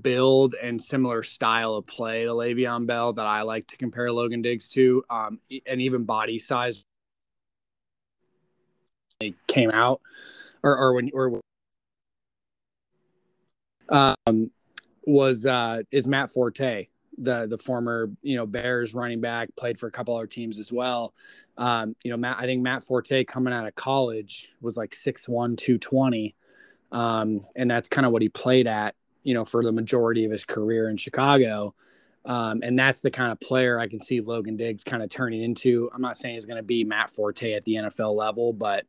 build 0.00 0.54
and 0.54 0.80
similar 0.80 1.22
style 1.22 1.74
of 1.74 1.86
play 1.86 2.24
to 2.24 2.30
Le'Veon 2.30 2.86
Bell 2.86 3.12
that 3.12 3.26
I 3.26 3.42
like 3.42 3.66
to 3.68 3.76
compare 3.76 4.10
Logan 4.10 4.40
Diggs 4.40 4.70
to, 4.70 5.04
um, 5.10 5.38
and 5.66 5.82
even 5.82 6.04
body 6.04 6.38
size. 6.38 6.82
They 9.20 9.34
came 9.46 9.70
out, 9.70 10.00
or 10.62 10.74
or 10.78 10.94
when 10.94 11.10
or 11.12 11.40
um, 13.90 14.50
was 15.06 15.44
uh, 15.44 15.82
is 15.90 16.08
Matt 16.08 16.30
Forte, 16.30 16.88
the 17.22 17.46
the 17.46 17.58
former 17.58 18.10
you 18.22 18.36
know 18.36 18.46
Bears 18.46 18.94
running 18.94 19.20
back, 19.20 19.48
played 19.56 19.78
for 19.78 19.86
a 19.86 19.90
couple 19.90 20.16
other 20.16 20.26
teams 20.26 20.58
as 20.58 20.72
well. 20.72 21.14
Um, 21.56 21.94
you 22.02 22.10
know, 22.10 22.16
Matt, 22.16 22.38
I 22.38 22.46
think 22.46 22.62
Matt 22.62 22.84
Forte 22.84 23.24
coming 23.24 23.52
out 23.52 23.66
of 23.66 23.74
college 23.74 24.52
was 24.60 24.76
like 24.76 24.92
6'1", 24.92 25.56
220. 25.58 26.34
Um, 26.92 27.42
and 27.54 27.70
that's 27.70 27.86
kind 27.86 28.06
of 28.06 28.12
what 28.12 28.22
he 28.22 28.28
played 28.28 28.66
at 28.66 28.94
you 29.22 29.34
know, 29.34 29.44
for 29.44 29.64
the 29.64 29.72
majority 29.72 30.24
of 30.24 30.32
his 30.32 30.44
career 30.44 30.88
in 30.88 30.96
Chicago. 30.96 31.74
Um, 32.24 32.60
and 32.62 32.78
that's 32.78 33.00
the 33.00 33.10
kind 33.10 33.32
of 33.32 33.40
player 33.40 33.78
I 33.78 33.88
can 33.88 34.00
see 34.00 34.20
Logan 34.20 34.56
Diggs 34.56 34.84
kind 34.84 35.02
of 35.02 35.08
turning 35.08 35.42
into. 35.42 35.90
I'm 35.94 36.02
not 36.02 36.16
saying 36.16 36.34
he's 36.34 36.46
going 36.46 36.58
to 36.58 36.62
be 36.62 36.84
Matt 36.84 37.10
Forte 37.10 37.52
at 37.52 37.64
the 37.64 37.74
NFL 37.76 38.14
level, 38.14 38.52
but 38.52 38.86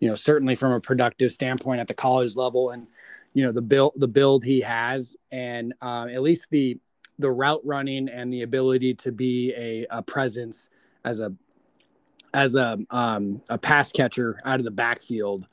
you 0.00 0.08
know, 0.08 0.14
certainly 0.14 0.54
from 0.54 0.72
a 0.72 0.80
productive 0.80 1.32
standpoint 1.32 1.80
at 1.80 1.88
the 1.88 1.94
college 1.94 2.36
level, 2.36 2.70
and 2.70 2.86
you 3.32 3.44
know, 3.44 3.52
the 3.52 3.62
build 3.62 3.94
the 3.96 4.08
build 4.08 4.44
he 4.44 4.60
has, 4.60 5.16
and 5.32 5.74
uh, 5.80 6.06
at 6.12 6.22
least 6.22 6.46
the 6.50 6.78
the 7.18 7.30
route 7.30 7.60
running 7.64 8.08
and 8.08 8.32
the 8.32 8.42
ability 8.42 8.94
to 8.94 9.12
be 9.12 9.52
a, 9.56 9.86
a 9.90 10.02
presence 10.02 10.70
as 11.04 11.20
a 11.20 11.32
as 12.32 12.56
a 12.56 12.78
um, 12.90 13.40
a 13.48 13.56
pass 13.56 13.92
catcher 13.92 14.40
out 14.44 14.58
of 14.58 14.64
the 14.64 14.70
backfield 14.70 15.46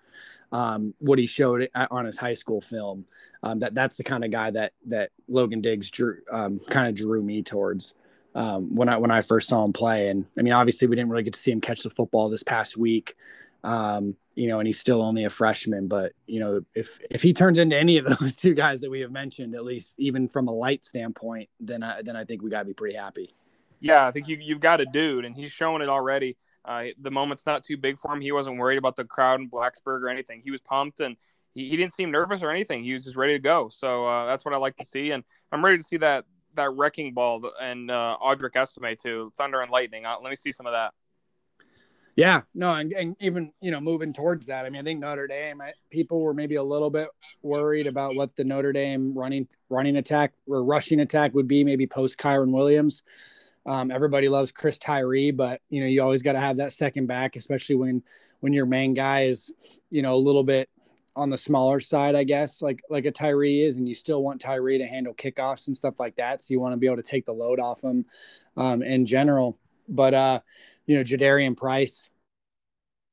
um, 0.52 0.94
what 1.00 1.18
he 1.18 1.26
showed 1.26 1.68
on 1.90 2.06
his 2.06 2.18
high 2.18 2.34
school 2.34 2.62
film. 2.62 3.06
Um, 3.44 3.60
that 3.60 3.74
that's 3.74 3.96
the 3.96 4.04
kind 4.04 4.24
of 4.24 4.32
guy 4.32 4.52
that 4.52 4.74
that 4.88 5.12
Logan 5.28 5.62
Diggs 5.62 5.90
drew 5.90 6.18
um, 6.32 6.60
kind 6.70 6.88
of 6.88 6.96
drew 6.96 7.22
me 7.22 7.42
towards 7.42 7.96
um, 8.36 8.76
when 8.76 8.90
I 8.90 8.98
when 8.98 9.12
I 9.12 9.22
first 9.22 9.48
saw 9.48 9.64
him 9.64 9.74
play. 9.74 10.10
And 10.10 10.26
I 10.38 10.42
mean, 10.42 10.54
obviously, 10.54 10.88
we 10.88 10.96
didn't 10.96 11.10
really 11.10 11.24
get 11.24 11.34
to 11.34 11.40
see 11.40 11.52
him 11.52 11.62
catch 11.62 11.84
the 11.84 11.90
football 11.90 12.30
this 12.30 12.44
past 12.44 12.78
week. 12.78 13.16
Um, 13.64 14.16
you 14.36 14.48
know, 14.48 14.60
and 14.60 14.68
he's 14.68 14.80
still 14.80 15.02
only 15.02 15.26
a 15.26 15.30
freshman. 15.30 15.88
But 15.88 16.14
you 16.28 16.40
know, 16.40 16.62
if 16.76 17.00
if 17.10 17.22
he 17.22 17.34
turns 17.34 17.60
into 17.60 17.78
any 17.78 17.98
of 17.98 18.06
those 18.20 18.36
two 18.36 18.54
guys 18.54 18.82
that 18.82 18.90
we 18.90 19.02
have 19.02 19.12
mentioned, 19.12 19.56
at 19.56 19.64
least 19.64 19.96
even 19.98 20.28
from 20.28 20.48
a 20.48 20.54
light 20.54 20.86
standpoint, 20.86 21.50
then 21.60 21.84
I, 21.84 22.02
then 22.02 22.16
I 22.16 22.26
think 22.26 22.42
we 22.42 22.50
got 22.50 22.60
to 22.60 22.66
be 22.66 22.74
pretty 22.74 22.96
happy. 22.96 23.30
Yeah, 23.80 24.06
I 24.06 24.12
think 24.12 24.28
you 24.28 24.38
you've 24.40 24.60
got 24.60 24.82
a 24.82 24.86
dude, 24.86 25.26
and 25.26 25.36
he's 25.36 25.52
showing 25.52 25.82
it 25.82 25.90
already. 25.90 26.38
Uh, 26.64 26.86
the 27.00 27.12
moment's 27.12 27.46
not 27.46 27.64
too 27.64 27.78
big 27.78 27.98
for 27.98 28.14
him. 28.14 28.22
He 28.22 28.32
wasn't 28.32 28.58
worried 28.58 28.78
about 28.78 28.96
the 28.96 29.06
crowd 29.06 29.40
in 29.40 29.50
Blacksburg 29.50 30.02
or 30.02 30.10
anything. 30.10 30.42
He 30.44 30.52
was 30.52 30.62
pumped 30.62 31.00
and 31.00 31.18
he, 31.54 31.70
he 31.70 31.78
didn't 31.78 31.96
seem 31.96 32.12
nervous 32.12 32.44
or 32.44 32.52
anything. 32.52 32.84
He 32.84 32.94
was 32.94 33.04
just 33.04 33.16
ready 33.16 33.34
to 33.34 33.40
go. 33.40 33.70
So 33.70 34.06
uh, 34.06 34.26
that's 34.28 34.46
what 34.46 34.54
I 34.54 34.58
like 34.58 34.76
to 34.78 34.86
see. 34.86 35.12
And 35.12 35.24
I'm 35.52 35.64
ready 35.66 35.78
to 35.78 35.84
see 35.84 35.98
that 35.98 36.26
that 36.56 36.72
wrecking 36.74 37.14
ball 37.14 37.50
and 37.62 37.90
uh, 37.90 38.18
Audric 38.22 38.56
Estime 38.56 38.96
too, 39.02 39.32
Thunder 39.38 39.62
and 39.62 39.72
Lightning. 39.72 40.06
Uh, 40.06 40.18
let 40.22 40.30
me 40.30 40.36
see 40.36 40.52
some 40.52 40.66
of 40.66 40.74
that. 40.74 40.94
Yeah, 42.16 42.42
no, 42.54 42.74
and, 42.74 42.92
and, 42.94 43.16
even 43.20 43.54
you 43.62 43.72
know 43.72 43.80
moving 43.80 44.14
towards 44.14 44.48
that. 44.48 44.66
I 44.66 44.70
mean, 44.70 44.82
I 44.82 44.84
think 44.84 45.00
Notre 45.00 45.28
Dame 45.28 45.62
I, 45.62 45.74
people 45.90 46.22
were 46.22 46.34
maybe 46.34 46.56
a 46.56 46.64
little 46.64 46.90
bit 46.90 47.08
worried 47.42 47.88
about 47.88 48.16
what 48.16 48.36
the 48.36 48.44
Notre 48.44 48.74
Dame 48.74 49.14
running 49.18 49.48
running 49.70 49.96
attack 49.96 50.34
or 50.48 50.64
rushing 50.64 51.00
attack 51.00 51.34
would 51.34 51.48
be, 51.48 51.64
maybe 51.64 51.88
post 51.88 52.18
Kyren 52.18 52.52
Williams. 52.52 53.04
Um, 53.66 53.92
everybody 53.92 54.28
loves 54.28 54.52
Chris 54.52 54.78
Tyree, 54.78 55.32
but 55.32 55.62
you 55.70 55.82
know 55.82 55.88
you 55.88 56.02
always 56.02 56.22
got 56.22 56.34
to 56.34 56.40
have 56.40 56.58
that 56.58 56.74
second 56.74 57.08
back, 57.08 57.36
especially 57.36 57.76
when 57.76 58.04
when 58.42 58.54
your 58.54 58.66
main 58.66 58.94
guy 58.94 59.24
is 59.24 59.54
you 59.90 60.02
know 60.02 60.14
a 60.14 60.18
little 60.18 60.44
bit 60.44 60.70
on 61.16 61.30
the 61.30 61.38
smaller 61.38 61.80
side, 61.80 62.16
I 62.16 62.24
guess, 62.24 62.62
like 62.62 62.82
like 62.90 63.06
a 63.06 63.12
Tyree 63.12 63.64
is, 63.64 63.78
and 63.78 63.88
you 63.88 63.96
still 63.96 64.24
want 64.24 64.42
Tyree 64.42 64.78
to 64.78 64.86
handle 64.86 65.14
kickoffs 65.14 65.68
and 65.68 65.78
stuff 65.78 66.00
like 66.00 66.16
that. 66.18 66.42
So 66.44 66.54
you 66.54 66.60
want 66.60 66.74
to 66.74 66.78
be 66.78 66.88
able 66.88 66.98
to 66.98 67.04
take 67.04 67.26
the 67.26 67.34
load 67.34 67.60
off 67.60 67.84
him 67.84 68.06
um, 68.58 68.82
in 68.82 69.06
general. 69.06 69.58
But 69.88 70.14
uh, 70.14 70.40
you 70.92 70.98
know, 70.98 71.04
Jadarian 71.04 71.56
Price, 71.56 72.10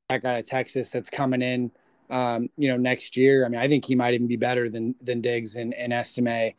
that 0.09 0.21
guy 0.21 0.39
of 0.39 0.45
Texas 0.45 0.91
that's 0.91 1.09
coming 1.09 1.41
in, 1.41 1.71
um, 2.09 2.49
you 2.57 2.67
know, 2.69 2.77
next 2.77 3.15
year. 3.15 3.45
I 3.45 3.49
mean, 3.49 3.61
I 3.61 3.67
think 3.67 3.85
he 3.85 3.95
might 3.95 4.13
even 4.13 4.27
be 4.27 4.35
better 4.35 4.69
than 4.69 4.95
than 5.01 5.21
Diggs 5.21 5.55
and, 5.55 5.73
and 5.73 5.93
Estime 5.93 6.53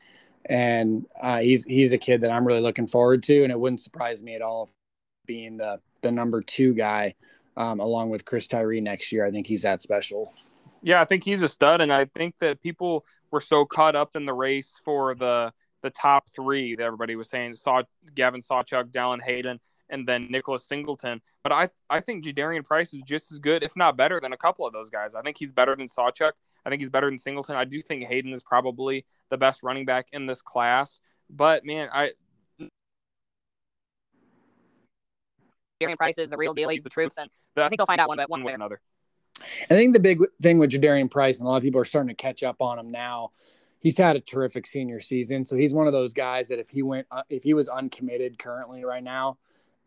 and 0.46 1.06
uh, 1.20 1.38
he's 1.38 1.64
he's 1.64 1.92
a 1.92 1.98
kid 1.98 2.22
that 2.22 2.30
I'm 2.30 2.46
really 2.46 2.60
looking 2.60 2.86
forward 2.86 3.22
to, 3.24 3.42
and 3.42 3.52
it 3.52 3.58
wouldn't 3.58 3.80
surprise 3.80 4.22
me 4.22 4.34
at 4.34 4.42
all 4.42 4.70
being 5.26 5.56
the 5.56 5.80
the 6.02 6.10
number 6.10 6.40
two 6.40 6.72
guy 6.74 7.14
um, 7.56 7.80
along 7.80 8.10
with 8.10 8.24
Chris 8.24 8.46
Tyree 8.46 8.80
next 8.80 9.12
year. 9.12 9.26
I 9.26 9.30
think 9.30 9.46
he's 9.46 9.62
that 9.62 9.82
special. 9.82 10.32
Yeah, 10.82 11.00
I 11.00 11.04
think 11.04 11.24
he's 11.24 11.42
a 11.42 11.48
stud, 11.48 11.82
and 11.82 11.92
I 11.92 12.06
think 12.06 12.38
that 12.38 12.62
people 12.62 13.04
were 13.30 13.42
so 13.42 13.64
caught 13.64 13.94
up 13.94 14.16
in 14.16 14.24
the 14.24 14.32
race 14.32 14.74
for 14.84 15.14
the 15.14 15.52
the 15.82 15.90
top 15.90 16.28
three 16.34 16.74
that 16.76 16.84
everybody 16.84 17.16
was 17.16 17.28
saying 17.28 17.54
saw 17.54 17.82
Gavin 18.14 18.40
Sawchuk, 18.42 18.90
Dallan 18.90 19.22
Hayden, 19.22 19.60
and 19.90 20.06
then 20.06 20.28
Nicholas 20.30 20.64
Singleton. 20.64 21.20
But 21.42 21.52
I 21.52 21.68
I 21.88 22.00
think 22.00 22.24
Jadarian 22.24 22.64
Price 22.64 22.92
is 22.94 23.02
just 23.02 23.30
as 23.32 23.38
good, 23.38 23.62
if 23.62 23.76
not 23.76 23.96
better, 23.96 24.20
than 24.20 24.32
a 24.32 24.36
couple 24.36 24.66
of 24.66 24.72
those 24.72 24.90
guys. 24.90 25.14
I 25.14 25.22
think 25.22 25.38
he's 25.38 25.52
better 25.52 25.76
than 25.76 25.88
Sawchuk. 25.88 26.32
I 26.64 26.70
think 26.70 26.80
he's 26.80 26.90
better 26.90 27.08
than 27.08 27.18
Singleton. 27.18 27.56
I 27.56 27.64
do 27.64 27.80
think 27.82 28.04
Hayden 28.04 28.32
is 28.32 28.42
probably 28.42 29.04
the 29.30 29.38
best 29.38 29.62
running 29.62 29.84
back 29.84 30.08
in 30.12 30.26
this 30.26 30.42
class. 30.42 31.00
But 31.28 31.64
man, 31.64 31.88
I 31.92 32.12
Jadarian 35.80 35.96
Price 35.96 36.18
is 36.18 36.30
the 36.30 36.36
real 36.36 36.54
deal. 36.54 36.68
He's 36.68 36.82
the 36.82 36.90
truth, 36.90 37.12
and 37.18 37.30
I 37.56 37.68
think 37.68 37.78
they'll 37.78 37.86
find 37.86 38.00
out 38.00 38.08
one, 38.08 38.18
one 38.28 38.44
way 38.44 38.52
or 38.52 38.56
another. 38.56 38.80
I 39.42 39.74
think 39.74 39.94
the 39.94 40.00
big 40.00 40.20
thing 40.42 40.58
with 40.58 40.70
Jadarian 40.70 41.10
Price, 41.10 41.38
and 41.38 41.46
a 41.46 41.50
lot 41.50 41.56
of 41.56 41.62
people 41.62 41.80
are 41.80 41.86
starting 41.86 42.08
to 42.08 42.14
catch 42.14 42.42
up 42.42 42.60
on 42.60 42.78
him 42.78 42.90
now. 42.90 43.30
He's 43.78 43.96
had 43.96 44.14
a 44.14 44.20
terrific 44.20 44.66
senior 44.66 45.00
season, 45.00 45.46
so 45.46 45.56
he's 45.56 45.72
one 45.72 45.86
of 45.86 45.94
those 45.94 46.12
guys 46.12 46.48
that 46.48 46.58
if 46.58 46.68
he 46.68 46.82
went, 46.82 47.06
uh, 47.10 47.22
if 47.30 47.42
he 47.42 47.54
was 47.54 47.66
uncommitted 47.68 48.38
currently 48.38 48.84
right 48.84 49.02
now, 49.02 49.38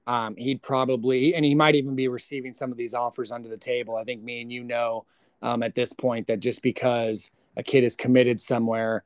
um, 0.07 0.35
he'd 0.35 0.61
probably, 0.61 1.33
and 1.35 1.45
he 1.45 1.55
might 1.55 1.75
even 1.75 1.95
be 1.95 2.07
receiving 2.07 2.53
some 2.53 2.71
of 2.71 2.77
these 2.77 2.93
offers 2.93 3.31
under 3.31 3.49
the 3.49 3.57
table. 3.57 3.95
I 3.95 4.03
think 4.03 4.23
me 4.23 4.41
and 4.41 4.51
you 4.51 4.63
know 4.63 5.05
um, 5.41 5.63
at 5.63 5.75
this 5.75 5.93
point 5.93 6.27
that 6.27 6.39
just 6.39 6.61
because 6.61 7.31
a 7.55 7.63
kid 7.63 7.83
is 7.83 7.95
committed 7.95 8.39
somewhere 8.39 9.03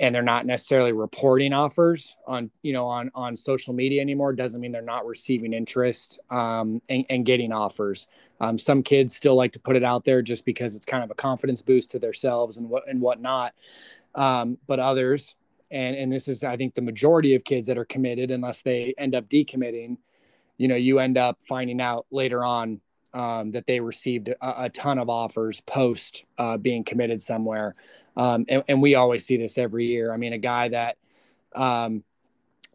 and 0.00 0.14
they're 0.14 0.22
not 0.22 0.46
necessarily 0.46 0.92
reporting 0.92 1.52
offers 1.52 2.16
on 2.26 2.50
you 2.62 2.72
know 2.72 2.86
on 2.86 3.10
on 3.14 3.36
social 3.36 3.74
media 3.74 4.00
anymore 4.00 4.32
doesn't 4.32 4.60
mean 4.60 4.72
they're 4.72 4.82
not 4.82 5.06
receiving 5.06 5.52
interest 5.52 6.18
um, 6.30 6.80
and, 6.88 7.04
and, 7.10 7.26
getting 7.26 7.52
offers 7.52 8.08
um, 8.40 8.58
some 8.58 8.82
kids 8.82 9.14
still 9.14 9.36
like 9.36 9.52
to 9.52 9.60
put 9.60 9.76
it 9.76 9.84
out 9.84 10.04
there 10.04 10.22
just 10.22 10.44
because 10.44 10.74
it's 10.74 10.86
kind 10.86 11.04
of 11.04 11.10
a 11.10 11.14
confidence 11.14 11.62
boost 11.62 11.90
to 11.90 11.98
themselves 11.98 12.56
and 12.56 12.68
what 12.68 12.88
and 12.88 13.00
whatnot 13.00 13.54
um, 14.14 14.58
but 14.66 14.80
others 14.80 15.36
and 15.70 15.94
and 15.94 16.10
this 16.10 16.26
is 16.26 16.42
i 16.42 16.56
think 16.56 16.74
the 16.74 16.82
majority 16.82 17.34
of 17.34 17.44
kids 17.44 17.66
that 17.66 17.78
are 17.78 17.84
committed 17.84 18.30
unless 18.30 18.62
they 18.62 18.94
end 18.98 19.14
up 19.14 19.28
decommitting 19.28 19.96
you 20.60 20.68
know 20.68 20.76
you 20.76 20.98
end 20.98 21.16
up 21.16 21.38
finding 21.40 21.80
out 21.80 22.04
later 22.10 22.44
on 22.44 22.82
um, 23.14 23.50
that 23.52 23.66
they 23.66 23.80
received 23.80 24.28
a, 24.28 24.64
a, 24.64 24.68
ton 24.68 24.98
of 24.98 25.08
offers 25.08 25.62
post 25.62 26.24
uh, 26.36 26.58
being 26.58 26.84
committed 26.84 27.20
somewhere. 27.20 27.74
Um, 28.16 28.44
and, 28.48 28.62
and, 28.68 28.80
we 28.80 28.94
always 28.94 29.24
see 29.24 29.36
this 29.36 29.58
every 29.58 29.86
year. 29.86 30.12
I 30.12 30.16
mean, 30.16 30.32
a 30.32 30.38
guy 30.38 30.68
that 30.68 30.96
um, 31.56 32.04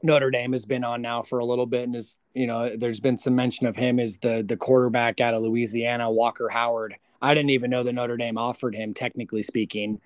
Notre 0.03 0.31
Dame 0.31 0.51
has 0.51 0.65
been 0.65 0.83
on 0.83 1.01
now 1.01 1.21
for 1.21 1.39
a 1.39 1.45
little 1.45 1.67
bit 1.67 1.83
and 1.83 1.95
is, 1.95 2.17
you 2.33 2.47
know, 2.47 2.75
there's 2.75 2.99
been 2.99 3.17
some 3.17 3.35
mention 3.35 3.67
of 3.67 3.75
him 3.75 3.99
as 3.99 4.17
the 4.17 4.43
the 4.45 4.57
quarterback 4.57 5.21
out 5.21 5.35
of 5.35 5.43
Louisiana, 5.43 6.11
Walker 6.11 6.49
Howard. 6.49 6.95
I 7.21 7.35
didn't 7.35 7.51
even 7.51 7.69
know 7.69 7.83
that 7.83 7.93
Notre 7.93 8.17
Dame 8.17 8.37
offered 8.37 8.75
him, 8.75 8.93
technically 8.93 9.43
speaking, 9.43 10.01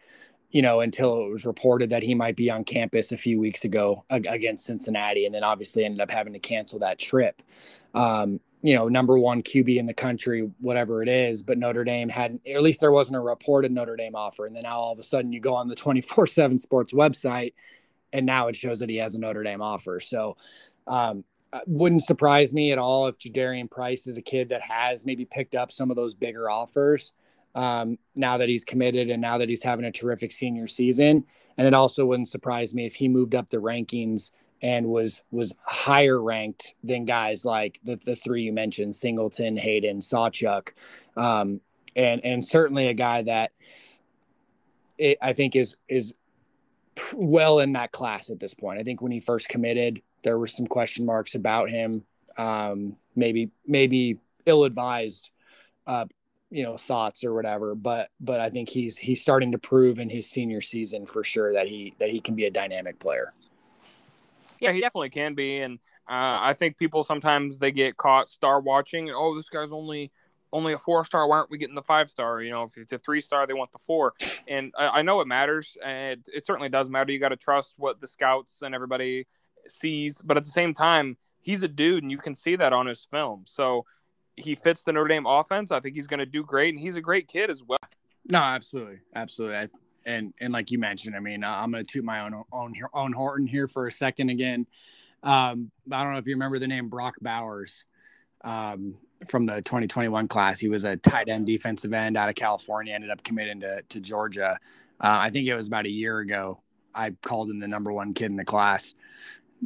you 0.52 0.62
know, 0.62 0.80
until 0.80 1.26
it 1.26 1.30
was 1.30 1.46
reported 1.46 1.92
that 1.92 2.04
he 2.04 2.16
might 2.16 2.36
be 2.36 2.50
on 2.50 2.64
campus 2.64 3.12
a 3.12 3.18
few 3.18 3.40
weeks 3.40 3.66
ago 3.66 4.04
against 4.10 4.66
Cincinnati, 4.66 5.26
and 5.26 5.36
then 5.36 5.44
obviously 5.44 5.86
ended 5.86 6.02
up 6.02 6.10
having 6.10 6.34
to 6.34 6.40
cancel 6.40 6.80
that 6.80 6.98
trip. 6.98 7.42
Um, 7.94 8.40
you 8.62 8.76
know, 8.76 8.88
number 8.88 9.18
one 9.18 9.42
QB 9.42 9.78
in 9.78 9.86
the 9.86 9.94
country, 9.94 10.50
whatever 10.60 11.02
it 11.02 11.08
is. 11.08 11.44
But 11.44 11.58
Notre 11.58 11.84
Dame 11.84 12.10
hadn't, 12.10 12.42
at 12.46 12.62
least 12.62 12.82
there 12.82 12.92
wasn't 12.92 13.16
a 13.16 13.22
reported 13.22 13.72
Notre 13.72 13.96
Dame 13.96 14.16
offer. 14.16 14.46
And 14.46 14.56
then 14.56 14.64
now 14.64 14.80
all 14.80 14.92
of 14.92 15.00
a 15.00 15.04
sudden 15.04 15.32
you 15.32 15.40
go 15.40 15.56
on 15.56 15.70
the 15.70 15.76
24 15.76 16.28
7 16.28 16.60
sports 16.60 16.94
website 16.94 17.54
and 18.12 18.26
now 18.26 18.48
it 18.48 18.56
shows 18.56 18.80
that 18.80 18.90
he 18.90 18.98
has 18.98 19.16
a 19.16 19.20
Notre 19.20 19.44
Dame 19.44 19.62
offer. 19.62 20.00
So, 20.00 20.36
um, 20.88 21.24
uh, 21.52 21.62
wouldn't 21.66 22.04
surprise 22.04 22.54
me 22.54 22.72
at 22.72 22.78
all 22.78 23.08
if 23.08 23.18
Jadarian 23.18 23.72
Price 23.72 24.06
is 24.06 24.18
a 24.18 24.22
kid 24.22 24.50
that 24.50 24.62
has 24.62 25.06
maybe 25.06 25.26
picked 25.26 25.56
up 25.56 25.72
some 25.72 25.90
of 25.90 25.96
those 25.96 26.14
bigger 26.14 26.50
offers 26.50 27.14
um, 27.56 27.98
now 28.16 28.38
that 28.38 28.50
he's 28.50 28.66
committed 28.66 29.10
and 29.10 29.22
now 29.22 29.38
that 29.38 29.50
he's 29.50 29.64
having 29.64 29.86
a 29.86 29.92
terrific 29.92 30.32
senior 30.32 30.68
season. 30.68 31.24
And 31.58 31.68
it 31.68 31.74
also 31.74 32.06
wouldn't 32.06 32.30
surprise 32.30 32.74
me 32.74 32.86
if 32.86 32.96
he 32.96 33.08
moved 33.08 33.36
up 33.36 33.50
the 33.50 33.58
rankings 33.58 34.32
and 34.62 34.88
was 34.88 35.24
was 35.32 35.54
higher 35.64 36.22
ranked 36.22 36.76
than 36.84 37.06
guys 37.06 37.46
like 37.46 37.80
the, 37.84 37.96
the 37.98 38.16
three 38.16 38.44
you 38.44 38.54
mentioned 38.54 38.96
singleton 38.96 39.56
hayden 39.58 40.00
sawchuk 40.00 40.70
um, 41.16 41.62
and 41.96 42.24
and 42.24 42.44
certainly 42.44 42.88
a 42.88 42.94
guy 42.94 43.22
that 43.22 43.52
it, 44.98 45.18
i 45.22 45.34
think 45.34 45.56
is 45.56 45.76
is 45.88 46.14
well 47.14 47.60
in 47.60 47.74
that 47.74 47.92
class 47.92 48.30
at 48.30 48.40
this 48.40 48.54
point 48.54 48.80
i 48.80 48.84
think 48.84 49.02
when 49.02 49.12
he 49.12 49.20
first 49.20 49.48
committed 49.48 50.02
there 50.24 50.38
were 50.38 50.48
some 50.48 50.68
question 50.68 51.06
marks 51.06 51.36
about 51.36 51.70
him 51.70 52.04
um, 52.38 52.96
maybe 53.16 53.52
maybe 53.66 54.18
ill-advised 54.46 55.32
uh, 55.88 56.06
you 56.52 56.64
know 56.64 56.78
thoughts 56.78 57.24
or 57.24 57.34
whatever 57.34 57.76
but 57.76 58.10
but 58.20 58.40
i 58.40 58.50
think 58.50 58.70
he's 58.70 58.98
he's 58.98 59.22
starting 59.22 59.52
to 59.52 59.58
prove 59.58 60.00
in 60.00 60.10
his 60.10 60.28
senior 60.28 60.62
season 60.62 61.06
for 61.06 61.24
sure 61.24 61.54
that 61.54 61.68
he 61.68 61.94
that 62.00 62.10
he 62.10 62.20
can 62.20 62.36
be 62.36 62.46
a 62.46 62.52
dynamic 62.52 63.00
player 63.00 63.34
yeah, 64.60 64.72
he 64.72 64.82
definitely 64.82 65.10
can 65.10 65.34
be, 65.36 65.60
and 65.60 65.80
uh, 66.10 66.40
I 66.42 66.54
think 66.58 66.78
people 66.78 67.04
sometimes 67.04 67.60
they 67.60 67.72
get 67.72 67.98
caught 67.98 68.28
star 68.30 68.60
watching. 68.60 69.10
Oh, 69.10 69.36
this 69.36 69.50
guy's 69.50 69.72
only 69.72 70.12
only 70.52 70.74
a 70.74 70.78
four 70.78 71.06
star. 71.06 71.28
Why 71.28 71.38
aren't 71.38 71.52
we 71.52 71.58
getting 71.58 71.76
the 71.76 71.84
five 71.84 72.10
star? 72.10 72.42
You 72.42 72.52
know, 72.52 72.64
if 72.64 72.78
it's 72.78 72.92
a 72.92 72.98
three 72.98 73.22
star, 73.22 73.48
they 73.48 73.54
want 73.54 73.72
the 73.72 73.80
four. 73.80 74.14
And 74.48 74.74
I, 74.78 75.00
I 75.00 75.02
know 75.02 75.22
it 75.22 75.28
matters. 75.28 75.78
And 75.84 76.20
it, 76.20 76.38
it 76.38 76.46
certainly 76.46 76.70
does 76.70 76.90
matter. 76.90 77.12
You 77.12 77.20
got 77.20 77.30
to 77.30 77.38
trust 77.38 77.76
what 77.78 78.02
the 78.02 78.08
scouts 78.08 78.62
and 78.62 78.74
everybody 78.74 79.28
sees. 79.68 80.22
But 80.22 80.38
at 80.38 80.44
the 80.44 80.52
same 80.52 80.74
time, 80.74 81.18
he's 81.40 81.64
a 81.64 81.68
dude, 81.68 82.04
and 82.04 82.12
you 82.12 82.18
can 82.18 82.36
see 82.36 82.56
that 82.56 82.74
on 82.74 82.88
his 82.88 83.08
film. 83.10 83.44
So 83.46 83.86
he 84.40 84.56
fits 84.56 84.84
the 84.84 84.94
Notre 84.94 85.08
Dame 85.08 85.26
offense. 85.26 85.72
I 85.72 85.80
think 85.80 85.96
he's 85.96 86.08
going 86.08 86.20
to 86.20 86.26
do 86.26 86.44
great, 86.44 86.74
and 86.74 86.80
he's 86.80 86.96
a 86.96 87.02
great 87.02 87.28
kid 87.28 87.50
as 87.50 87.64
well. 87.64 87.80
No, 88.28 88.40
absolutely, 88.40 89.00
absolutely. 89.16 89.58
I, 89.58 89.68
and 90.06 90.34
and 90.40 90.54
like 90.54 90.72
you 90.72 90.80
mentioned, 90.80 91.16
I 91.16 91.20
mean, 91.20 91.44
I'm 91.44 91.72
going 91.72 91.84
to 91.84 91.92
toot 91.92 92.04
my 92.04 92.22
own 92.22 92.44
own 92.52 92.74
own 92.94 93.14
horn 93.14 93.48
here 93.48 93.68
for 93.68 93.88
a 93.88 93.92
second 93.92 94.30
again. 94.30 94.66
Um, 95.24 95.72
I 95.92 96.04
don't 96.04 96.14
know 96.14 96.20
if 96.20 96.28
you 96.28 96.36
remember 96.36 96.60
the 96.60 96.68
name 96.68 96.90
Brock 96.90 97.16
Bowers 97.22 97.86
um, 98.44 98.96
from 99.28 99.46
the 99.46 99.62
2021 99.62 100.28
class. 100.28 100.60
He 100.60 100.70
was 100.70 100.86
a 100.86 100.96
tight 100.96 101.28
end 101.28 101.46
defensive 101.46 101.94
end 101.94 102.18
out 102.18 102.30
of 102.30 102.36
California. 102.36 102.94
Ended 102.94 103.10
up 103.10 103.24
committing 103.24 103.60
to 103.62 103.82
to 103.82 104.00
Georgia. 104.00 104.60
Uh, 105.02 105.18
I 105.20 105.30
think 105.30 105.48
it 105.48 105.56
was 105.56 105.68
about 105.68 105.86
a 105.86 105.92
year 105.92 106.20
ago. 106.20 106.62
I 106.94 107.12
called 107.22 107.50
him 107.50 107.60
the 107.60 107.68
number 107.68 107.92
one 107.92 108.14
kid 108.14 108.32
in 108.32 108.38
the 108.38 108.46
class. 108.46 108.94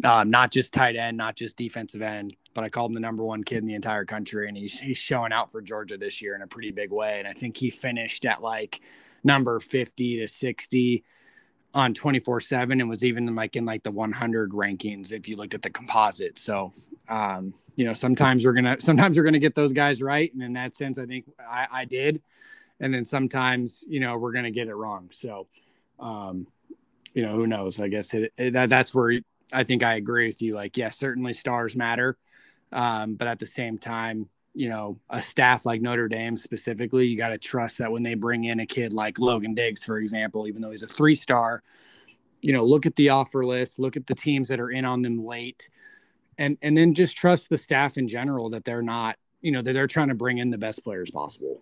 Um, 0.04 0.30
not 0.30 0.52
just 0.52 0.74
tight 0.74 0.96
end, 0.96 1.18
not 1.18 1.36
just 1.36 1.56
defensive 1.56 2.02
end, 2.02 2.36
but 2.54 2.64
I 2.64 2.70
called 2.70 2.92
him 2.92 2.96
the 2.96 3.00
number 3.00 3.24
one 3.24 3.44
kid 3.44 3.58
in 3.58 3.66
the 3.66 3.76
entire 3.76 4.06
country, 4.06 4.48
and 4.48 4.56
he's 4.56 4.80
he's 4.80 4.98
showing 4.98 5.34
out 5.34 5.52
for 5.52 5.62
Georgia 5.62 5.98
this 5.98 6.22
year 6.22 6.36
in 6.36 6.42
a 6.42 6.48
pretty 6.48 6.72
big 6.72 6.92
way. 6.92 7.20
And 7.20 7.28
I 7.28 7.34
think 7.34 7.58
he 7.58 7.70
finished 7.70 8.26
at 8.26 8.42
like 8.42 8.82
number 9.24 9.60
fifty 9.60 10.20
to 10.20 10.28
sixty 10.28 11.04
on 11.74 11.94
twenty 11.94 12.20
four 12.20 12.40
seven, 12.40 12.80
and 12.80 12.90
was 12.90 13.04
even 13.04 13.36
like 13.36 13.56
in 13.56 13.66
like 13.66 13.84
the 13.84 13.92
one 13.92 14.12
hundred 14.12 14.52
rankings 14.52 15.12
if 15.12 15.28
you 15.28 15.36
looked 15.36 15.54
at 15.54 15.62
the 15.62 15.70
composite. 15.70 16.38
So, 16.38 16.72
um, 17.10 17.54
you 17.76 17.86
know, 17.86 17.94
sometimes 17.94 18.46
we're 18.46 18.54
gonna 18.54 18.80
sometimes 18.80 19.18
we're 19.18 19.24
gonna 19.24 19.40
get 19.40 19.56
those 19.56 19.74
guys 19.74 20.02
right, 20.02 20.32
and 20.34 20.44
in 20.44 20.54
that 20.54 20.76
sense, 20.76 21.00
I 21.00 21.06
think 21.06 21.26
I, 21.40 21.68
I 21.72 21.86
did. 21.86 22.22
And 22.80 22.94
then 22.94 23.06
sometimes, 23.06 23.86
you 23.88 24.00
know, 24.00 24.18
we're 24.18 24.34
gonna 24.34 24.52
get 24.52 24.68
it 24.68 24.76
wrong. 24.76 25.10
So, 25.12 25.48
um, 26.00 26.48
you 27.14 27.24
know, 27.26 27.34
who 27.34 27.48
knows? 27.48 27.80
I 27.80 27.88
guess 27.88 28.14
it, 28.14 28.34
it, 28.38 28.54
that, 28.54 28.70
that's 28.70 28.94
where 28.94 29.22
I 29.54 29.64
think 29.64 29.84
I 29.84 29.96
agree 29.96 30.28
with 30.28 30.42
you. 30.42 30.56
Like, 30.56 30.78
yes, 30.78 30.86
yeah, 30.86 30.90
certainly 30.90 31.34
stars 31.34 31.76
matter. 31.76 32.18
Um, 32.74 33.16
but 33.16 33.28
at 33.28 33.40
the 33.40 33.46
same 33.46 33.78
time, 33.78 34.28
you 34.54 34.70
know, 34.70 35.00
a 35.10 35.22
staff 35.22 35.66
like 35.66 35.82
Notre 35.82 36.08
Dame 36.08 36.36
specifically, 36.36 37.08
you 37.08 37.18
got 37.18 37.30
to 37.30 37.38
trust 37.38 37.78
that 37.78 37.92
when 37.92 38.04
they 38.04 38.14
bring 38.14 38.46
in 38.46 38.60
a 38.60 38.66
kid 38.66 38.94
like 38.94 39.20
Logan 39.20 39.54
Diggs, 39.54 39.84
for 39.84 39.98
example, 39.98 40.48
even 40.48 40.62
though 40.62 40.72
he's 40.72 40.84
a 40.84 40.88
three 40.88 41.16
star, 41.16 41.64
you 42.42 42.52
know, 42.54 42.64
look 42.64 42.86
at 42.86 42.96
the 42.96 43.10
offer 43.10 43.46
list, 43.46 43.80
look 43.80 43.96
at 43.96 44.06
the 44.06 44.14
teams 44.14 44.48
that 44.50 44.60
are 44.60 44.72
in 44.72 44.86
on 44.86 45.02
them 45.02 45.24
late, 45.26 45.70
and 46.38 46.58
and 46.62 46.76
then 46.76 46.94
just 46.94 47.16
trust 47.16 47.50
the 47.50 47.58
staff 47.58 47.98
in 47.98 48.08
general 48.08 48.50
that 48.50 48.66
they're 48.66 48.82
not, 48.82 49.18
you 49.42 49.52
know, 49.52 49.62
that 49.62 49.74
they're 49.74 49.88
trying 49.88 50.10
to 50.10 50.16
bring 50.16 50.40
in 50.40 50.50
the 50.50 50.58
best 50.58 50.84
players 50.84 51.10
possible. 51.10 51.62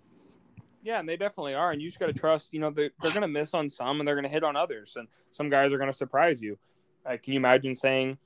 Yeah, 0.83 0.99
and 0.99 1.07
they 1.07 1.15
definitely 1.15 1.53
are, 1.53 1.71
and 1.71 1.81
you 1.81 1.89
just 1.89 1.99
got 1.99 2.07
to 2.07 2.13
trust. 2.13 2.53
You 2.53 2.59
know, 2.59 2.71
they, 2.71 2.89
they're 3.01 3.11
going 3.11 3.21
to 3.21 3.27
miss 3.27 3.53
on 3.53 3.69
some, 3.69 3.99
and 3.99 4.07
they're 4.07 4.15
going 4.15 4.25
to 4.25 4.31
hit 4.31 4.43
on 4.43 4.55
others, 4.55 4.95
and 4.97 5.07
some 5.29 5.49
guys 5.49 5.71
are 5.71 5.77
going 5.77 5.91
to 5.91 5.95
surprise 5.95 6.41
you. 6.41 6.57
Uh, 7.05 7.17
can 7.21 7.33
you 7.33 7.37
imagine 7.37 7.75
saying, 7.75 8.17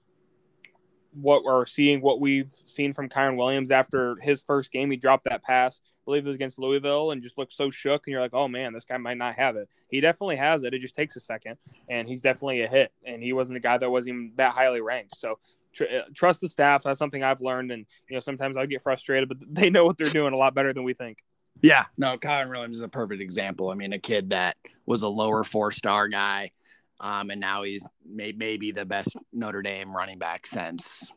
what 1.16 1.44
we're 1.44 1.66
seeing, 1.66 2.02
what 2.02 2.20
we've 2.20 2.54
seen 2.66 2.94
from 2.94 3.10
Kyren 3.10 3.38
Williams 3.38 3.72
after 3.72 4.18
his 4.22 4.44
first 4.44 4.72
game, 4.72 4.92
he 4.92 4.98
dropped 4.98 5.26
that 5.26 5.44
pass. 5.44 5.82
I 5.84 6.06
believe 6.06 6.26
it 6.26 6.30
was 6.30 6.36
against 6.36 6.60
Louisville, 6.60 7.12
and 7.12 7.24
just 7.24 7.38
looked 7.38 7.54
so 7.54 7.72
shook. 7.72 8.06
And 8.06 8.12
you're 8.12 8.22
like, 8.22 8.34
oh 8.34 8.48
man, 8.48 8.74
this 8.74 8.86
guy 8.86 8.98
might 8.98 9.18
not 9.18 9.36
have 9.36 9.56
it. 9.56 9.70
He 9.88 10.02
definitely 10.02 10.36
has 10.36 10.64
it. 10.64 10.74
It 10.74 10.80
just 10.80 10.96
takes 10.96 11.16
a 11.16 11.20
second, 11.20 11.58
and 11.90 12.08
he's 12.08 12.22
definitely 12.22 12.62
a 12.62 12.68
hit. 12.68 12.92
And 13.06 13.24
he 13.24 13.34
wasn't 13.34 13.58
a 13.58 13.62
guy 13.62 13.78
that 13.78 13.90
wasn't 13.90 14.16
even 14.16 14.32
that 14.36 14.54
highly 14.54 14.82
ranked. 14.82 15.18
So 15.18 15.40
tr- 15.74 15.86
uh, 15.86 16.02
trust 16.14 16.42
the 16.42 16.48
staff. 16.48 16.84
That's 16.84 17.00
something 17.00 17.24
I've 17.24 17.42
learned. 17.42 17.72
And 17.72 17.86
you 18.10 18.16
know, 18.16 18.20
sometimes 18.20 18.58
I 18.58 18.66
get 18.66 18.82
frustrated, 18.82 19.30
but 19.30 19.38
they 19.50 19.70
know 19.70 19.86
what 19.86 19.98
they're 19.98 20.10
doing 20.10 20.34
a 20.34 20.38
lot 20.38 20.54
better 20.54 20.74
than 20.74 20.84
we 20.84 20.94
think. 20.94 21.24
Yeah, 21.62 21.86
no, 21.98 22.18
Kyren 22.18 22.50
Williams 22.50 22.78
is 22.78 22.82
a 22.84 22.90
perfect 22.90 23.22
example. 23.22 23.70
I 23.70 23.76
mean, 23.76 23.94
a 23.94 24.00
kid 24.00 24.32
that 24.32 24.58
was 24.86 25.02
a 25.02 25.08
lower 25.08 25.44
four 25.44 25.72
star 25.72 26.08
guy 26.08 26.52
um, 27.00 27.30
and 27.30 27.40
now 27.40 27.64
he's 27.64 27.86
may, 28.06 28.32
maybe 28.32 28.72
the 28.72 28.86
best 28.86 29.16
Notre 29.34 29.62
Dame 29.62 29.96
running 29.96 30.18
back 30.18 30.48
since 30.48 31.12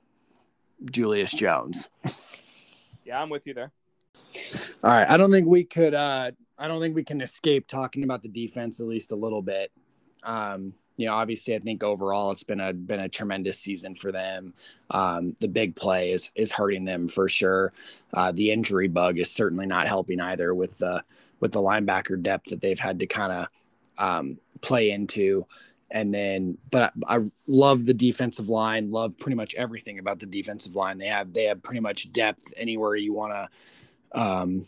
Julius 0.90 1.32
Jones. 1.32 1.88
Yeah, 3.04 3.22
I'm 3.22 3.30
with 3.30 3.46
you 3.46 3.54
there. 3.54 3.72
All 4.84 4.90
right. 4.90 5.08
I 5.08 5.16
don't 5.16 5.30
think 5.30 5.46
we 5.46 5.64
could 5.64 5.94
uh 5.94 6.30
I 6.58 6.68
don't 6.68 6.80
think 6.80 6.94
we 6.94 7.04
can 7.04 7.20
escape 7.20 7.66
talking 7.66 8.04
about 8.04 8.22
the 8.22 8.28
defense 8.28 8.80
at 8.80 8.86
least 8.86 9.12
a 9.12 9.16
little 9.16 9.42
bit. 9.42 9.70
Um, 10.24 10.74
you 10.96 11.06
know, 11.06 11.14
obviously 11.14 11.54
I 11.54 11.60
think 11.60 11.84
overall 11.84 12.32
it's 12.32 12.42
been 12.42 12.60
a 12.60 12.72
been 12.72 13.00
a 13.00 13.08
tremendous 13.08 13.58
season 13.58 13.94
for 13.94 14.10
them. 14.10 14.52
Um, 14.90 15.36
the 15.40 15.48
big 15.48 15.76
play 15.76 16.10
is 16.12 16.30
is 16.34 16.50
hurting 16.50 16.84
them 16.84 17.06
for 17.06 17.28
sure. 17.28 17.72
Uh, 18.12 18.32
the 18.32 18.50
injury 18.50 18.88
bug 18.88 19.18
is 19.18 19.30
certainly 19.30 19.66
not 19.66 19.86
helping 19.86 20.20
either 20.20 20.54
with 20.54 20.78
the 20.78 21.02
with 21.40 21.52
the 21.52 21.62
linebacker 21.62 22.20
depth 22.20 22.50
that 22.50 22.60
they've 22.60 22.78
had 22.78 22.98
to 22.98 23.06
kind 23.06 23.32
of 23.32 23.46
um, 23.98 24.38
play 24.60 24.90
into. 24.90 25.46
And 25.90 26.12
then, 26.12 26.58
but 26.70 26.92
I, 27.06 27.16
I, 27.16 27.20
love 27.46 27.86
the 27.86 27.94
defensive 27.94 28.48
line. 28.48 28.90
Love 28.90 29.18
pretty 29.18 29.36
much 29.36 29.54
everything 29.54 29.98
about 29.98 30.18
the 30.18 30.26
defensive 30.26 30.76
line. 30.76 30.98
They 30.98 31.06
have 31.06 31.32
they 31.32 31.44
have 31.44 31.62
pretty 31.62 31.80
much 31.80 32.12
depth 32.12 32.52
anywhere 32.58 32.94
you 32.94 33.14
want 33.14 33.32
to, 34.12 34.20
um, 34.20 34.66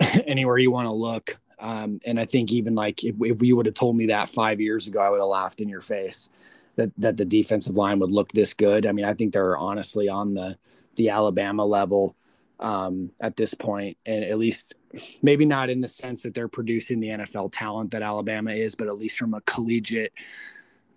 anywhere 0.26 0.56
you 0.56 0.70
want 0.70 0.86
to 0.86 0.92
look. 0.92 1.38
Um, 1.58 2.00
and 2.06 2.18
I 2.18 2.24
think 2.24 2.50
even 2.50 2.74
like 2.74 3.04
if, 3.04 3.14
if 3.20 3.42
you 3.42 3.56
would 3.56 3.66
have 3.66 3.74
told 3.74 3.96
me 3.96 4.06
that 4.06 4.30
five 4.30 4.60
years 4.60 4.88
ago, 4.88 5.00
I 5.00 5.10
would 5.10 5.20
have 5.20 5.28
laughed 5.28 5.60
in 5.60 5.68
your 5.68 5.82
face 5.82 6.30
that 6.76 6.90
that 6.98 7.16
the 7.16 7.24
defensive 7.24 7.76
line 7.76 7.98
would 7.98 8.10
look 8.10 8.32
this 8.32 8.54
good. 8.54 8.86
I 8.86 8.92
mean, 8.92 9.04
I 9.04 9.14
think 9.14 9.32
they're 9.32 9.56
honestly 9.56 10.08
on 10.08 10.34
the 10.34 10.56
the 10.96 11.10
Alabama 11.10 11.64
level 11.64 12.16
um, 12.60 13.10
at 13.20 13.36
this 13.36 13.54
point, 13.54 13.96
and 14.06 14.24
at 14.24 14.38
least 14.38 14.74
maybe 15.22 15.44
not 15.44 15.70
in 15.70 15.80
the 15.80 15.88
sense 15.88 16.22
that 16.22 16.34
they're 16.34 16.48
producing 16.48 17.00
the 17.00 17.08
NFL 17.08 17.50
talent 17.52 17.90
that 17.90 18.02
Alabama 18.02 18.52
is, 18.52 18.74
but 18.74 18.86
at 18.86 18.98
least 18.98 19.18
from 19.18 19.34
a 19.34 19.40
collegiate 19.42 20.12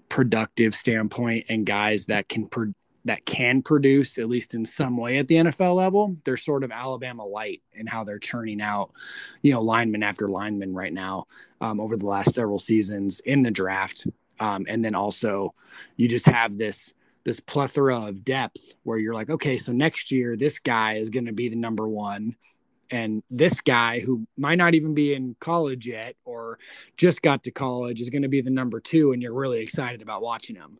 productive 0.09 0.73
standpoint 0.73 1.45
and 1.49 1.65
guys 1.65 2.05
that 2.05 2.29
can 2.29 2.47
pro- 2.47 2.73
that 3.05 3.25
can 3.25 3.61
produce 3.61 4.17
at 4.17 4.27
least 4.27 4.53
in 4.53 4.65
some 4.65 4.97
way 4.97 5.17
at 5.17 5.27
the 5.27 5.35
NFL 5.35 5.75
level. 5.75 6.17
They're 6.23 6.37
sort 6.37 6.63
of 6.63 6.71
Alabama 6.71 7.25
light 7.25 7.61
in 7.73 7.87
how 7.87 8.03
they're 8.03 8.19
churning 8.19 8.61
out, 8.61 8.91
you 9.41 9.53
know, 9.53 9.61
lineman 9.61 10.03
after 10.03 10.27
lineman 10.29 10.73
right 10.73 10.93
now 10.93 11.27
um, 11.61 11.79
over 11.79 11.95
the 11.95 12.05
last 12.05 12.33
several 12.33 12.59
seasons 12.59 13.21
in 13.21 13.41
the 13.41 13.51
draft. 13.51 14.07
Um, 14.39 14.65
and 14.67 14.83
then 14.83 14.93
also, 14.93 15.53
you 15.95 16.07
just 16.07 16.25
have 16.25 16.57
this 16.57 16.93
this 17.27 17.41
plethora 17.41 18.07
of 18.07 18.23
depth 18.23 18.75
where 18.83 18.97
you're 18.97 19.13
like, 19.13 19.29
okay, 19.29 19.57
so 19.57 19.73
next 19.73 20.13
year 20.13 20.37
this 20.37 20.59
guy 20.59 20.93
is 20.93 21.09
going 21.09 21.25
to 21.25 21.33
be 21.33 21.49
the 21.49 21.57
number 21.57 21.85
one. 21.85 22.33
And 22.89 23.21
this 23.29 23.59
guy 23.59 23.99
who 23.99 24.25
might 24.37 24.57
not 24.57 24.75
even 24.75 24.93
be 24.93 25.13
in 25.13 25.35
college 25.41 25.85
yet 25.85 26.15
or 26.23 26.57
just 26.95 27.21
got 27.21 27.43
to 27.43 27.51
college 27.51 27.99
is 27.99 28.09
going 28.09 28.21
to 28.21 28.29
be 28.29 28.39
the 28.39 28.49
number 28.49 28.79
two 28.79 29.11
and 29.11 29.21
you're 29.21 29.33
really 29.33 29.59
excited 29.59 30.01
about 30.01 30.21
watching 30.21 30.55
him. 30.55 30.79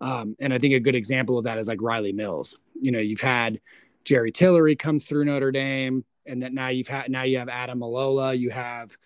Um, 0.00 0.34
and 0.40 0.52
i 0.52 0.58
think 0.58 0.74
a 0.74 0.80
good 0.80 0.96
example 0.96 1.38
of 1.38 1.44
that 1.44 1.58
is 1.58 1.68
like 1.68 1.78
Rylie 1.78 2.12
Mills. 2.12 2.58
You 2.82 2.90
know 2.90 2.98
you've 2.98 3.20
had 3.20 3.60
jerry 4.02 4.32
tillery 4.32 4.74
come 4.74 4.98
through 4.98 5.26
notre 5.26 5.52
dame 5.52 6.04
and 6.26 6.42
that 6.42 6.52
now 6.52 6.68
you've 6.68 6.88
had 6.88 7.08
now 7.08 7.22
you 7.22 7.38
have 7.38 7.46
Ademilola 7.46 8.36
you 8.36 8.50
have 8.50 8.96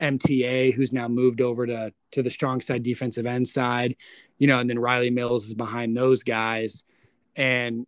mta 0.00 0.72
who's 0.74 0.92
now 0.92 1.08
moved 1.08 1.40
over 1.40 1.66
to 1.66 1.92
to 2.10 2.22
the 2.22 2.30
strong 2.30 2.60
side 2.60 2.82
defensive 2.82 3.26
end 3.26 3.46
side 3.46 3.96
you 4.38 4.46
know 4.46 4.58
and 4.58 4.68
then 4.68 4.76
Rylie 4.76 5.12
Mills 5.12 5.46
is 5.46 5.54
behind 5.54 5.96
those 5.96 6.22
guys 6.22 6.84
and 7.36 7.86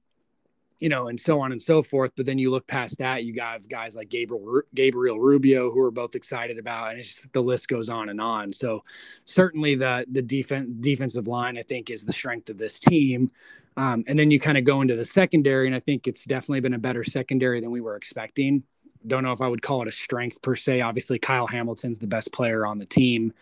you 0.81 0.89
know, 0.89 1.09
and 1.09 1.19
so 1.19 1.41
on 1.41 1.53
and 1.53 1.61
so 1.61 1.83
forth. 1.83 2.13
But 2.17 2.27
then 2.27 2.39
you 2.39 2.51
look 2.51 2.67
past 2.67 2.99
that, 2.99 3.25
you 3.25 3.35
got 3.35 3.69
guys 3.69 3.97
like 3.97 4.09
Gabriel 4.09 4.63
Gabriel 4.75 5.19
Rubio 5.19 5.71
who 5.71 5.81
are 5.81 5.91
both 5.91 6.15
excited 6.15 6.59
about, 6.59 6.91
and 6.91 7.01
it's 7.01 7.09
just 7.09 7.33
the 7.33 7.41
list 7.41 7.69
goes 7.69 7.89
on 7.89 8.09
and 8.09 8.21
on. 8.21 8.53
So 8.53 8.85
certainly 9.25 9.75
the 9.75 10.07
the 10.13 10.23
defense 10.23 10.71
defensive 10.81 11.27
line 11.27 11.59
I 11.59 11.63
think 11.63 11.91
is 11.91 12.05
the 12.05 12.13
strength 12.13 12.49
of 12.49 12.59
this 12.59 12.79
team. 12.79 13.31
Um, 13.77 14.05
and 14.09 14.19
then 14.19 14.31
you 14.31 14.41
kind 14.41 14.59
of 14.59 14.65
go 14.65 14.81
into 14.81 14.97
the 14.97 15.05
secondary, 15.05 15.67
and 15.67 15.77
I 15.77 15.81
think 15.81 16.07
it's 16.07 16.25
definitely 16.25 16.61
been 16.61 16.75
a 16.75 16.79
better 16.79 17.05
secondary 17.05 17.61
than 17.61 17.71
we 17.71 17.81
were 17.81 17.97
expecting. 17.97 18.65
Don't 19.09 19.23
know 19.23 19.33
if 19.33 19.43
I 19.43 19.49
would 19.49 19.63
call 19.63 19.83
it 19.83 19.89
a 19.89 19.93
strength 19.93 20.41
per 20.43 20.55
se. 20.55 20.81
Obviously, 20.81 21.19
Kyle 21.19 21.47
Hamilton's 21.47 21.99
the 21.99 22.07
best 22.07 22.33
player 22.33 22.67
on 22.67 22.79
the 22.79 22.87
team, 22.87 23.33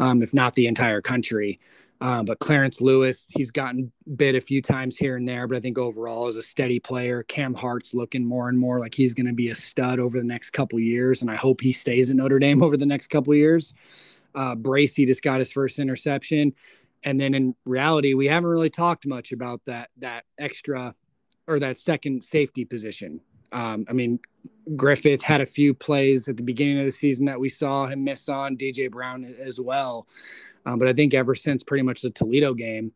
um, 0.00 0.22
if 0.22 0.32
not 0.32 0.54
the 0.54 0.66
entire 0.66 1.00
country. 1.00 1.60
Um, 2.00 2.26
but 2.26 2.38
Clarence 2.38 2.80
Lewis, 2.80 3.26
he's 3.28 3.50
gotten 3.50 3.90
bit 4.16 4.36
a 4.36 4.40
few 4.40 4.62
times 4.62 4.96
here 4.96 5.16
and 5.16 5.26
there, 5.26 5.48
but 5.48 5.56
I 5.56 5.60
think 5.60 5.78
overall 5.78 6.28
is 6.28 6.36
a 6.36 6.42
steady 6.42 6.78
player. 6.78 7.24
Cam 7.24 7.54
Hart's 7.54 7.92
looking 7.92 8.24
more 8.24 8.48
and 8.48 8.58
more 8.58 8.78
like 8.78 8.94
he's 8.94 9.14
going 9.14 9.26
to 9.26 9.32
be 9.32 9.50
a 9.50 9.54
stud 9.54 9.98
over 9.98 10.16
the 10.16 10.24
next 10.24 10.50
couple 10.50 10.78
years, 10.78 11.22
and 11.22 11.30
I 11.30 11.34
hope 11.34 11.60
he 11.60 11.72
stays 11.72 12.10
at 12.10 12.16
Notre 12.16 12.38
Dame 12.38 12.62
over 12.62 12.76
the 12.76 12.86
next 12.86 13.08
couple 13.08 13.34
years. 13.34 13.74
Uh, 14.34 14.54
Bracy 14.54 15.06
just 15.06 15.22
got 15.22 15.40
his 15.40 15.50
first 15.50 15.80
interception, 15.80 16.54
and 17.02 17.18
then 17.18 17.34
in 17.34 17.56
reality, 17.66 18.14
we 18.14 18.28
haven't 18.28 18.50
really 18.50 18.70
talked 18.70 19.06
much 19.06 19.32
about 19.32 19.64
that 19.64 19.90
that 19.96 20.24
extra 20.38 20.94
or 21.48 21.58
that 21.58 21.78
second 21.78 22.22
safety 22.22 22.64
position. 22.64 23.20
Um, 23.52 23.86
I 23.88 23.92
mean, 23.92 24.18
Griffith 24.76 25.22
had 25.22 25.40
a 25.40 25.46
few 25.46 25.72
plays 25.74 26.28
at 26.28 26.36
the 26.36 26.42
beginning 26.42 26.78
of 26.78 26.84
the 26.84 26.92
season 26.92 27.24
that 27.26 27.40
we 27.40 27.48
saw 27.48 27.86
him 27.86 28.04
miss 28.04 28.28
on, 28.28 28.56
DJ 28.56 28.90
Brown 28.90 29.24
as 29.38 29.60
well. 29.60 30.06
Um, 30.66 30.78
but 30.78 30.88
I 30.88 30.92
think 30.92 31.14
ever 31.14 31.34
since 31.34 31.62
pretty 31.62 31.82
much 31.82 32.02
the 32.02 32.10
Toledo 32.10 32.54
game, 32.54 32.92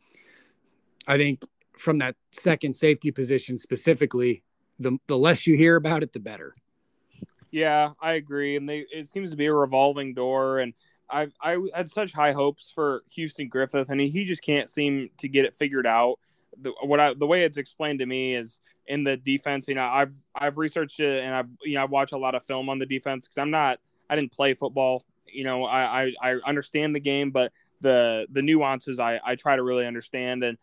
I 1.07 1.17
think 1.17 1.45
from 1.79 1.99
that 1.99 2.17
second 2.33 2.75
safety 2.75 3.11
position 3.11 3.59
specifically, 3.59 4.43
the, 4.79 4.99
the 5.07 5.17
less 5.17 5.47
you 5.47 5.57
hear 5.57 5.77
about 5.77 6.03
it, 6.03 6.13
the 6.13 6.21
better. 6.21 6.55
Yeah, 7.51 7.91
I 8.01 8.15
agree. 8.15 8.57
And 8.57 8.69
they, 8.69 8.87
it 8.93 9.09
seems 9.09 9.31
to 9.31 9.37
be 9.37 9.47
a 9.47 9.53
revolving 9.53 10.15
door. 10.15 10.59
And 10.61 10.75
I, 11.11 11.29
I 11.41 11.59
had 11.75 11.91
such 11.91 12.13
high 12.13 12.33
hopes 12.33 12.73
for 12.75 13.03
Houston 13.11 13.49
Griffith, 13.49 13.91
and 13.91 14.01
he, 14.01 14.09
he 14.09 14.25
just 14.25 14.43
can't 14.43 14.71
seem 14.71 15.11
to 15.19 15.29
get 15.29 15.45
it 15.45 15.55
figured 15.55 15.87
out. 15.87 16.19
The, 16.61 16.73
what 16.83 17.01
I, 17.01 17.15
the 17.15 17.27
way 17.27 17.45
it's 17.45 17.59
explained 17.59 17.99
to 18.01 18.07
me 18.07 18.35
is 18.35 18.61
in 18.87 19.05
the 19.05 19.17
defense. 19.17 19.69
You 19.69 19.75
know, 19.75 19.85
I've 19.85 20.15
I've 20.35 20.59
researched 20.59 21.01
it 21.01 21.25
and 21.25 21.35
I've 21.35 21.49
you 21.65 21.75
know 21.75 21.83
I 21.83 21.85
watch 21.85 22.13
a 22.13 22.19
lot 22.19 22.35
of 22.35 22.45
film 22.45 22.69
on 22.69 22.79
the 22.79 22.87
defense 22.87 23.27
because 23.27 23.39
I'm 23.39 23.51
not 23.51 23.81
I 24.09 24.17
didn't 24.17 24.33
play 24.33 24.55
football. 24.55 25.05
You 25.27 25.45
know, 25.45 25.65
I, 25.65 26.05
I, 26.05 26.13
I 26.23 26.35
understand 26.45 26.95
the 26.95 27.01
game, 27.01 27.31
but 27.31 27.53
the 27.81 28.27
the 28.31 28.43
nuances 28.43 28.99
I 29.01 29.21
I 29.25 29.37
try 29.37 29.57
to 29.57 29.63
really 29.63 29.87
understand 29.87 30.45
and. 30.45 30.59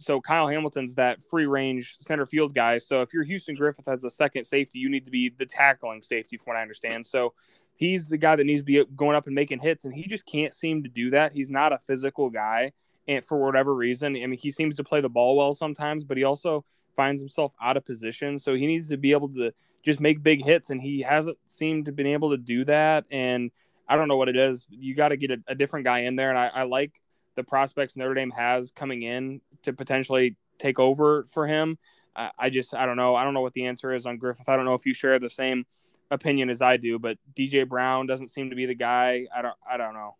So 0.00 0.20
Kyle 0.20 0.46
Hamilton's 0.46 0.94
that 0.94 1.20
free 1.20 1.46
range 1.46 1.96
center 1.98 2.24
field 2.24 2.54
guy. 2.54 2.78
So 2.78 3.02
if 3.02 3.12
you're 3.12 3.24
Houston 3.24 3.56
Griffith 3.56 3.88
as 3.88 4.04
a 4.04 4.10
second 4.10 4.44
safety, 4.44 4.78
you 4.78 4.88
need 4.88 5.04
to 5.06 5.10
be 5.10 5.28
the 5.28 5.44
tackling 5.44 6.02
safety, 6.02 6.36
from 6.36 6.52
what 6.52 6.56
I 6.56 6.62
understand. 6.62 7.04
So 7.04 7.34
he's 7.74 8.08
the 8.08 8.16
guy 8.16 8.36
that 8.36 8.44
needs 8.44 8.60
to 8.60 8.64
be 8.64 8.84
going 8.94 9.16
up 9.16 9.26
and 9.26 9.34
making 9.34 9.58
hits, 9.58 9.84
and 9.84 9.92
he 9.92 10.06
just 10.06 10.24
can't 10.24 10.54
seem 10.54 10.84
to 10.84 10.88
do 10.88 11.10
that. 11.10 11.32
He's 11.32 11.50
not 11.50 11.72
a 11.72 11.78
physical 11.78 12.30
guy, 12.30 12.74
and 13.08 13.24
for 13.24 13.38
whatever 13.38 13.74
reason, 13.74 14.14
I 14.14 14.26
mean, 14.26 14.38
he 14.38 14.50
seems 14.50 14.76
to 14.76 14.84
play 14.84 15.00
the 15.00 15.08
ball 15.08 15.36
well 15.36 15.54
sometimes, 15.54 16.04
but 16.04 16.16
he 16.16 16.24
also 16.24 16.64
finds 16.98 17.22
himself 17.22 17.52
out 17.62 17.76
of 17.76 17.86
position. 17.86 18.40
So 18.40 18.54
he 18.56 18.66
needs 18.66 18.88
to 18.88 18.96
be 18.96 19.12
able 19.12 19.28
to 19.28 19.52
just 19.84 20.00
make 20.00 20.20
big 20.20 20.44
hits, 20.44 20.70
and 20.70 20.82
he 20.82 21.00
hasn't 21.00 21.38
seemed 21.46 21.86
to 21.86 21.92
been 21.92 22.08
able 22.08 22.30
to 22.30 22.36
do 22.36 22.64
that. 22.64 23.04
And 23.12 23.52
I 23.88 23.94
don't 23.94 24.08
know 24.08 24.16
what 24.16 24.28
it 24.28 24.36
is. 24.36 24.66
You 24.68 24.96
got 24.96 25.10
to 25.10 25.16
get 25.16 25.30
a, 25.30 25.38
a, 25.46 25.54
different 25.54 25.84
guy 25.86 26.00
in 26.00 26.16
there, 26.16 26.28
and 26.28 26.36
I, 26.36 26.48
I 26.48 26.62
like 26.64 27.00
the 27.36 27.44
prospects 27.44 27.96
Notre 27.96 28.14
Dame 28.14 28.32
has 28.32 28.72
coming 28.72 29.04
in 29.04 29.40
to 29.62 29.72
potentially 29.72 30.36
take 30.58 30.80
over 30.80 31.24
for 31.30 31.46
him. 31.46 31.78
I, 32.16 32.32
I 32.36 32.50
just 32.50 32.74
I 32.74 32.84
don't 32.84 32.96
know. 32.96 33.14
I 33.14 33.22
don't 33.22 33.32
know 33.32 33.42
what 33.42 33.54
the 33.54 33.66
answer 33.66 33.94
is 33.94 34.04
on 34.04 34.18
Griffith. 34.18 34.48
I 34.48 34.56
don't 34.56 34.64
know 34.64 34.74
if 34.74 34.84
you 34.84 34.92
share 34.92 35.20
the 35.20 35.30
same 35.30 35.66
opinion 36.10 36.50
as 36.50 36.60
I 36.60 36.78
do, 36.78 36.98
but 36.98 37.16
DJ 37.38 37.66
Brown 37.66 38.08
doesn't 38.08 38.28
seem 38.28 38.50
to 38.50 38.56
be 38.56 38.66
the 38.66 38.74
guy. 38.74 39.28
I 39.32 39.42
don't 39.42 39.54
I 39.70 39.76
don't 39.76 39.94
know. 39.94 40.16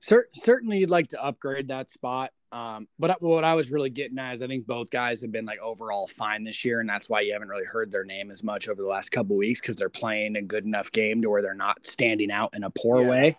certainly, 0.00 0.78
you'd 0.78 0.88
like 0.90 1.08
to 1.08 1.22
upgrade 1.22 1.66
that 1.68 1.90
spot. 1.90 2.30
Um, 2.52 2.86
but 2.98 3.20
what 3.20 3.44
I 3.44 3.54
was 3.54 3.72
really 3.72 3.90
getting 3.90 4.18
at 4.18 4.34
is 4.34 4.42
I 4.42 4.46
think 4.46 4.66
both 4.66 4.88
guys 4.90 5.20
have 5.20 5.32
been 5.32 5.44
like 5.44 5.58
overall 5.58 6.06
fine 6.06 6.44
this 6.44 6.64
year, 6.64 6.80
and 6.80 6.88
that's 6.88 7.08
why 7.08 7.20
you 7.20 7.32
haven't 7.32 7.48
really 7.48 7.64
heard 7.64 7.90
their 7.90 8.04
name 8.04 8.30
as 8.30 8.44
much 8.44 8.68
over 8.68 8.80
the 8.80 8.88
last 8.88 9.10
couple 9.10 9.36
weeks 9.36 9.60
because 9.60 9.76
they're 9.76 9.88
playing 9.88 10.36
a 10.36 10.42
good 10.42 10.64
enough 10.64 10.92
game 10.92 11.22
to 11.22 11.30
where 11.30 11.42
they're 11.42 11.54
not 11.54 11.84
standing 11.84 12.30
out 12.30 12.54
in 12.54 12.62
a 12.62 12.70
poor 12.70 13.02
yeah. 13.02 13.08
way. 13.08 13.38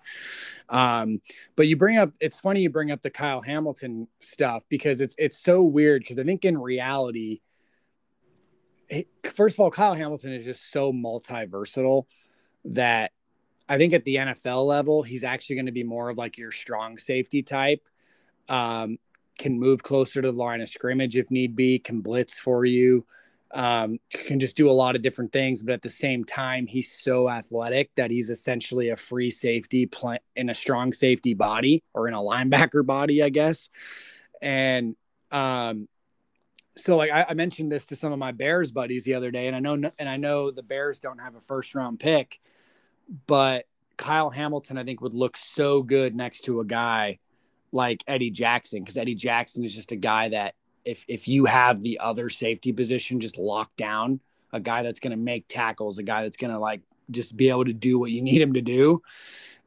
Um, 0.70 1.22
but 1.56 1.68
you 1.68 1.78
bring 1.78 1.98
up 1.98 2.12
it's 2.20 2.40
funny 2.40 2.62
you 2.62 2.70
bring 2.70 2.92
up 2.92 3.02
the 3.02 3.10
Kyle 3.10 3.42
Hamilton 3.42 4.08
stuff 4.20 4.64
because 4.68 5.00
it's 5.00 5.16
it's 5.18 5.40
so 5.40 5.64
weird 5.64 6.02
because 6.02 6.20
I 6.20 6.24
think 6.24 6.44
in 6.44 6.58
reality, 6.58 7.40
it, 8.90 9.08
first 9.24 9.56
of 9.56 9.62
all, 9.62 9.72
Kyle 9.72 9.94
Hamilton 9.94 10.34
is 10.34 10.44
just 10.44 10.70
so 10.70 10.92
multi 10.92 11.46
versatile 11.46 12.08
that 12.66 13.14
I 13.70 13.78
think 13.78 13.94
at 13.94 14.04
the 14.04 14.16
NFL 14.16 14.66
level, 14.66 15.02
he's 15.02 15.24
actually 15.24 15.56
going 15.56 15.66
to 15.68 15.72
be 15.72 15.84
more 15.84 16.10
of 16.10 16.18
like 16.18 16.38
your 16.38 16.52
strong 16.52 16.98
safety 16.98 17.42
type 17.42 17.82
um, 18.50 18.98
can 19.38 19.60
move 19.60 19.84
closer 19.84 20.22
to 20.22 20.32
the 20.32 20.38
line 20.38 20.62
of 20.62 20.70
scrimmage 20.70 21.18
if 21.18 21.30
need 21.32 21.56
be, 21.56 21.80
can 21.80 22.02
blitz 22.02 22.38
for 22.38 22.66
you, 22.66 23.06
um, 23.54 24.00
can 24.10 24.40
just 24.40 24.58
do 24.58 24.70
a 24.70 24.72
lot 24.72 24.96
of 24.96 25.02
different 25.02 25.32
things. 25.32 25.62
But 25.62 25.74
at 25.74 25.82
the 25.82 25.90
same 25.90 26.24
time, 26.24 26.68
he's 26.68 26.92
so 26.92 27.30
athletic 27.30 27.94
that 27.96 28.12
he's 28.12 28.30
essentially 28.30 28.90
a 28.90 28.96
free 28.96 29.32
safety 29.32 29.86
play- 29.86 30.20
in 30.36 30.50
a 30.50 30.54
strong 30.54 30.92
safety 30.92 31.34
body 31.34 31.84
or 31.94 32.08
in 32.08 32.14
a 32.14 32.20
linebacker 32.20 32.86
body, 32.86 33.24
I 33.24 33.30
guess. 33.30 33.70
And 34.42 34.96
um, 35.32 35.88
so, 36.76 36.98
like 36.98 37.12
I, 37.12 37.28
I 37.30 37.34
mentioned 37.34 37.72
this 37.72 37.86
to 37.88 37.96
some 37.96 38.12
of 38.12 38.20
my 38.20 38.32
Bears 38.32 38.72
buddies 38.72 39.04
the 39.04 39.16
other 39.16 39.32
day, 39.32 39.48
and 39.48 39.56
I 39.56 39.60
know 39.60 39.92
and 39.98 40.10
I 40.10 40.18
know 40.18 40.52
the 40.52 40.64
Bears 40.64 41.00
don't 41.00 41.20
have 41.20 41.36
a 41.36 41.42
first 41.42 41.76
round 41.76 42.00
pick, 42.00 42.40
but 43.26 43.66
Kyle 43.98 44.30
Hamilton, 44.30 44.78
I 44.78 44.84
think, 44.84 45.02
would 45.02 45.14
look 45.14 45.38
so 45.38 45.82
good 45.82 46.16
next 46.16 46.42
to 46.42 46.60
a 46.60 46.66
guy 46.66 47.20
like 47.72 48.04
Eddie 48.08 48.32
Jackson 48.32 48.82
because 48.82 48.98
Eddie 48.98 49.16
Jackson 49.16 49.64
is 49.64 49.74
just 49.74 49.92
a 49.92 49.96
guy 49.96 50.30
that 50.30 50.56
if 50.86 51.04
if 51.08 51.28
you 51.28 51.46
have 51.46 51.82
the 51.82 52.00
other 52.00 52.30
safety 52.30 52.72
position 52.72 53.20
just 53.20 53.38
locked 53.38 53.78
down, 53.78 54.20
a 54.54 54.60
guy 54.60 54.84
that's 54.84 55.00
going 55.00 55.12
to 55.12 55.18
make 55.18 55.46
tackles, 55.48 55.98
a 55.98 56.04
guy 56.04 56.24
that's 56.24 56.38
going 56.38 56.54
to 56.54 56.60
like 56.60 56.82
just 57.12 57.36
be 57.36 57.50
able 57.50 57.66
to 57.66 57.74
do 57.74 58.00
what 58.00 58.12
you 58.12 58.22
need 58.22 58.42
him 58.42 58.54
to 58.54 58.62
do, 58.62 59.02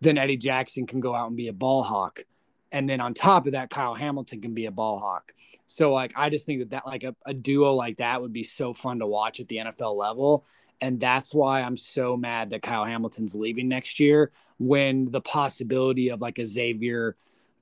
then 0.01 0.19
Eddie 0.19 0.37
Jackson 0.37 0.87
can 0.87 1.01
go 1.01 1.15
out 1.15 1.29
and 1.29 1.37
be 1.37 1.49
a 1.49 1.53
ball 1.53 1.83
hawk. 1.83 2.25
And 2.73 2.89
then 2.89 3.01
on 3.01 3.15
top 3.15 3.47
of 3.47 3.53
that, 3.53 3.69
Kyle 3.69 3.95
Hamilton 3.95 4.41
can 4.41 4.55
be 4.55 4.67
a 4.67 4.71
ball 4.71 4.99
hawk. 4.99 5.35
So 5.67 5.93
like 5.93 6.13
I 6.17 6.31
just 6.31 6.47
think 6.47 6.61
that 6.61 6.71
that 6.71 6.87
like 6.87 7.05
a, 7.05 7.15
a 7.27 7.35
duo 7.35 7.75
like 7.75 7.99
that 7.99 8.21
would 8.21 8.33
be 8.33 8.45
so 8.45 8.73
fun 8.73 8.99
to 9.01 9.07
watch 9.07 9.41
at 9.41 9.49
the 9.49 9.57
NFL 9.57 9.97
level. 9.97 10.45
And 10.81 10.99
that's 10.99 11.35
why 11.35 11.61
I'm 11.61 11.77
so 11.77 12.17
mad 12.17 12.51
that 12.51 12.63
Kyle 12.63 12.85
Hamilton's 12.85 13.35
leaving 13.35 13.69
next 13.69 14.01
year 14.01 14.31
when 14.59 15.11
the 15.11 15.21
possibility 15.21 16.11
of 16.11 16.23
like 16.23 16.39
a 16.39 16.47
Xavier 16.47 17.17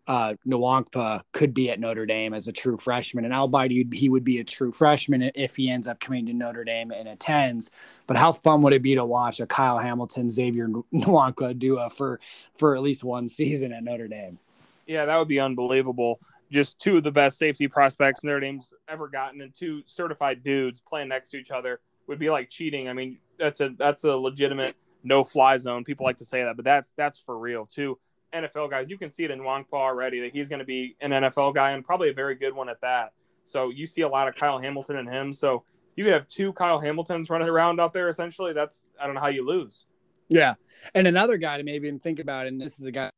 uh, 0.08 0.34
Nwankpa 0.46 1.22
could 1.32 1.52
be 1.52 1.70
at 1.70 1.78
Notre 1.78 2.06
Dame 2.06 2.32
as 2.32 2.48
a 2.48 2.52
true 2.52 2.78
freshman. 2.78 3.26
And 3.26 3.34
albeit 3.34 3.92
he 3.92 4.08
would 4.08 4.24
be 4.24 4.40
a 4.40 4.44
true 4.44 4.72
freshman 4.72 5.30
if 5.34 5.54
he 5.54 5.70
ends 5.70 5.86
up 5.86 6.00
coming 6.00 6.26
to 6.26 6.32
Notre 6.32 6.64
Dame 6.64 6.90
and 6.90 7.06
attends. 7.06 7.70
But 8.06 8.16
how 8.16 8.32
fun 8.32 8.62
would 8.62 8.72
it 8.72 8.82
be 8.82 8.94
to 8.94 9.04
watch 9.04 9.38
a 9.38 9.46
Kyle 9.46 9.78
Hamilton, 9.78 10.30
Xavier 10.30 10.68
Nwankpa 10.94 11.58
duo 11.58 11.88
for, 11.90 12.18
for 12.56 12.74
at 12.74 12.82
least 12.82 13.04
one 13.04 13.28
season 13.28 13.72
at 13.72 13.84
Notre 13.84 14.08
Dame? 14.08 14.38
Yeah, 14.86 15.04
that 15.04 15.16
would 15.18 15.28
be 15.28 15.38
unbelievable. 15.38 16.18
Just 16.50 16.80
two 16.80 16.96
of 16.96 17.02
the 17.02 17.12
best 17.12 17.36
safety 17.36 17.68
prospects 17.68 18.24
Notre 18.24 18.40
Dame's 18.40 18.72
ever 18.88 19.06
gotten, 19.06 19.42
and 19.42 19.54
two 19.54 19.82
certified 19.84 20.42
dudes 20.42 20.80
playing 20.80 21.08
next 21.08 21.28
to 21.30 21.36
each 21.36 21.50
other 21.50 21.80
would 22.06 22.18
be 22.18 22.30
like 22.30 22.48
cheating. 22.48 22.88
I 22.88 22.94
mean, 22.94 23.18
that's 23.38 23.60
a 23.60 23.68
that's 23.76 24.04
a 24.04 24.16
legitimate 24.16 24.74
no 25.04 25.24
fly 25.24 25.58
zone. 25.58 25.84
People 25.84 26.06
like 26.06 26.16
to 26.16 26.24
say 26.24 26.42
that, 26.44 26.56
but 26.56 26.64
that's 26.64 26.90
that's 26.96 27.18
for 27.18 27.38
real 27.38 27.66
too. 27.66 27.98
NFL 28.34 28.70
guys, 28.70 28.86
you 28.88 28.98
can 28.98 29.10
see 29.10 29.24
it 29.24 29.30
in 29.30 29.42
Wong 29.42 29.64
already 29.72 30.20
that 30.20 30.32
he's 30.32 30.48
going 30.48 30.58
to 30.60 30.64
be 30.64 30.96
an 31.00 31.10
NFL 31.10 31.54
guy 31.54 31.72
and 31.72 31.84
probably 31.84 32.10
a 32.10 32.14
very 32.14 32.34
good 32.34 32.54
one 32.54 32.68
at 32.68 32.80
that. 32.80 33.12
So 33.44 33.70
you 33.70 33.86
see 33.86 34.02
a 34.02 34.08
lot 34.08 34.28
of 34.28 34.34
Kyle 34.34 34.58
Hamilton 34.58 34.96
in 34.96 35.06
him. 35.06 35.32
So 35.32 35.64
you 35.96 36.04
could 36.04 36.12
have 36.12 36.28
two 36.28 36.52
Kyle 36.52 36.80
Hamiltons 36.80 37.30
running 37.30 37.48
around 37.48 37.80
out 37.80 37.92
there. 37.92 38.08
Essentially, 38.08 38.52
that's 38.52 38.84
I 39.00 39.06
don't 39.06 39.14
know 39.14 39.20
how 39.20 39.28
you 39.28 39.44
lose. 39.46 39.86
Yeah, 40.28 40.54
and 40.94 41.06
another 41.06 41.38
guy 41.38 41.56
to 41.56 41.64
maybe 41.64 41.88
even 41.88 41.98
think 41.98 42.18
about, 42.18 42.46
and 42.46 42.60
this 42.60 42.78
is 42.78 42.82
a 42.82 42.92
guy 42.92 43.10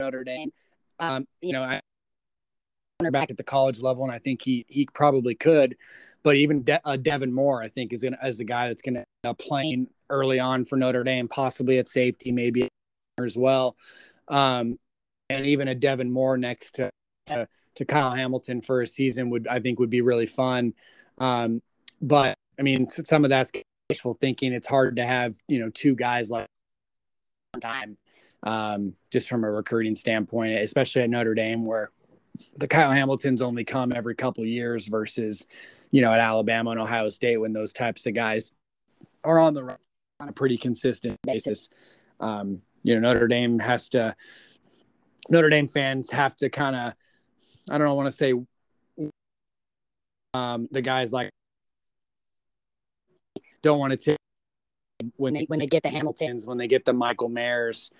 Notre 0.00 0.24
Dame. 0.24 0.52
Um, 0.98 1.26
you 1.40 1.52
know, 1.52 1.62
I 1.62 1.80
back 3.10 3.30
at 3.30 3.38
the 3.38 3.42
college 3.42 3.80
level, 3.80 4.04
and 4.04 4.12
I 4.12 4.18
think 4.18 4.42
he 4.42 4.66
he 4.68 4.86
probably 4.92 5.34
could. 5.34 5.76
But 6.22 6.36
even 6.36 6.62
De- 6.62 6.86
uh, 6.86 6.96
Devin 6.96 7.32
Moore, 7.32 7.62
I 7.62 7.68
think, 7.68 7.92
is 7.92 8.02
gonna 8.02 8.18
as 8.20 8.36
the 8.36 8.44
guy 8.44 8.68
that's 8.68 8.82
going 8.82 8.94
to 8.94 9.04
uh, 9.24 9.32
playing 9.34 9.88
early 10.10 10.40
on 10.40 10.64
for 10.64 10.76
Notre 10.76 11.04
Dame, 11.04 11.28
possibly 11.28 11.78
at 11.78 11.88
safety, 11.88 12.32
maybe 12.32 12.68
as 13.24 13.36
well. 13.36 13.76
Um, 14.28 14.78
and 15.28 15.46
even 15.46 15.68
a 15.68 15.74
Devin 15.74 16.10
Moore 16.10 16.36
next 16.36 16.72
to, 16.76 16.90
to, 17.26 17.48
to 17.76 17.84
Kyle 17.84 18.12
Hamilton 18.12 18.60
for 18.60 18.82
a 18.82 18.86
season 18.86 19.30
would 19.30 19.46
I 19.46 19.60
think 19.60 19.78
would 19.78 19.90
be 19.90 20.00
really 20.00 20.26
fun. 20.26 20.74
Um, 21.18 21.62
but 22.00 22.34
I 22.58 22.62
mean, 22.62 22.88
some 22.88 23.24
of 23.24 23.30
that's 23.30 23.52
wishful 23.88 24.14
thinking. 24.14 24.52
It's 24.52 24.66
hard 24.66 24.96
to 24.96 25.06
have 25.06 25.36
you 25.48 25.60
know 25.60 25.70
two 25.70 25.94
guys 25.94 26.30
like 26.30 26.46
on 27.54 27.60
time, 27.60 27.96
um, 28.42 28.94
just 29.10 29.28
from 29.28 29.44
a 29.44 29.50
recruiting 29.50 29.94
standpoint, 29.94 30.58
especially 30.58 31.02
at 31.02 31.10
Notre 31.10 31.34
Dame 31.34 31.64
where 31.64 31.90
the 32.56 32.68
Kyle 32.68 32.90
Hamiltons 32.90 33.42
only 33.42 33.64
come 33.64 33.92
every 33.94 34.14
couple 34.14 34.46
years 34.46 34.86
versus, 34.86 35.46
you 35.90 36.00
know, 36.00 36.12
at 36.12 36.20
Alabama 36.20 36.70
and 36.70 36.80
Ohio 36.80 37.08
State 37.08 37.36
when 37.36 37.52
those 37.52 37.72
types 37.72 38.06
of 38.06 38.14
guys 38.14 38.52
are 39.24 39.38
on 39.38 39.54
the 39.54 39.64
run 39.64 39.76
on 40.20 40.28
a 40.28 40.32
pretty 40.32 40.56
consistent 40.56 41.16
basis. 41.26 41.68
Um, 42.20 42.62
you 42.82 42.94
know 42.94 43.12
Notre 43.12 43.28
Dame 43.28 43.58
has 43.58 43.88
to 43.90 44.14
Notre 45.28 45.50
Dame 45.50 45.68
fans 45.68 46.10
have 46.10 46.36
to 46.36 46.48
kind 46.48 46.76
of 46.76 46.92
I 47.70 47.78
don't 47.78 47.96
want 47.96 48.06
to 48.06 48.12
say 48.12 48.34
um, 50.34 50.68
the 50.70 50.82
guys 50.82 51.12
like 51.12 51.30
don't 53.62 53.78
want 53.78 53.92
to 53.92 53.96
take 53.96 54.16
when 55.16 55.34
they 55.34 55.44
when 55.44 55.58
they 55.58 55.66
get 55.66 55.82
the 55.82 55.88
Hamiltons 55.88 56.46
when 56.46 56.58
they 56.58 56.68
get 56.68 56.84
the 56.84 56.92
Michael 56.92 57.30
Mayers. 57.30 57.90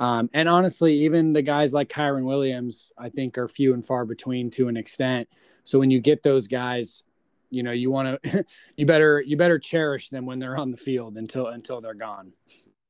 Um, 0.00 0.30
and 0.32 0.48
honestly 0.48 0.94
even 1.04 1.32
the 1.32 1.42
guys 1.42 1.72
like 1.72 1.88
Kyren 1.88 2.24
Williams 2.24 2.92
I 2.96 3.08
think 3.08 3.36
are 3.36 3.48
few 3.48 3.74
and 3.74 3.84
far 3.84 4.04
between 4.04 4.50
to 4.52 4.68
an 4.68 4.76
extent. 4.76 5.28
So 5.64 5.78
when 5.78 5.90
you 5.90 6.00
get 6.00 6.22
those 6.22 6.46
guys 6.46 7.02
you 7.50 7.62
know 7.62 7.72
you 7.72 7.90
want 7.90 8.22
to 8.22 8.44
you 8.76 8.86
better 8.86 9.20
you 9.20 9.36
better 9.36 9.58
cherish 9.58 10.10
them 10.10 10.26
when 10.26 10.38
they're 10.38 10.56
on 10.56 10.70
the 10.70 10.76
field 10.76 11.16
until 11.16 11.48
until 11.48 11.80
they're 11.80 11.94
gone 11.94 12.32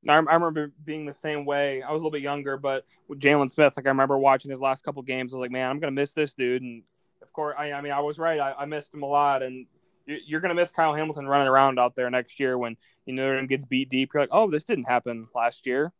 I, 0.07 0.15
I 0.15 0.17
remember 0.17 0.73
being 0.85 1.07
the 1.07 1.15
same 1.15 1.45
way. 1.45 1.83
I 1.83 1.93
was 1.93 2.01
a 2.01 2.05
little 2.05 2.11
bit 2.11 2.23
younger, 2.23 2.57
but 2.57 2.85
with 3.09 3.21
Jaylon 3.21 3.51
Smith, 3.51 3.75
like 3.77 3.87
I 3.87 3.91
remember 3.91 4.19
watching 4.19 4.51
his 4.51 4.61
last 4.61 4.85
couple 4.85 5.03
games. 5.03 5.33
I 5.33 5.37
was 5.37 5.45
like, 5.45 5.51
man, 5.51 5.71
I'm 5.71 5.81
gonna 5.81 5.93
miss 5.93 6.13
this 6.13 6.35
dude. 6.35 6.63
And 6.63 6.83
of 7.23 7.33
course, 7.33 7.57
I, 7.59 7.73
I 7.73 7.81
mean, 7.81 7.93
I 7.93 8.01
was 8.01 8.19
right. 8.19 8.39
I, 8.39 8.53
I 8.53 8.65
missed 8.65 8.95
him 8.95 9.03
a 9.03 9.07
lot, 9.07 9.43
and 9.43 9.67
you're 10.09 10.41
going 10.41 10.49
to 10.49 10.55
miss 10.55 10.71
Kyle 10.71 10.95
Hamilton 10.95 11.27
running 11.27 11.49
around 11.49 11.79
out 11.79 11.95
there 11.95 12.09
next 12.11 12.41
year 12.41 12.57
when 12.57 12.77
you 13.05 13.13
know 13.13 13.37
him 13.37 13.47
gets 13.47 13.67
beat 13.67 13.91
deep. 13.91 14.11
You're 14.15 14.23
like, 14.23 14.31
oh, 14.33 14.51
this 14.51 14.65
didn't 14.65 14.85
happen 14.85 15.29
last 15.35 15.67
year. 15.67 15.93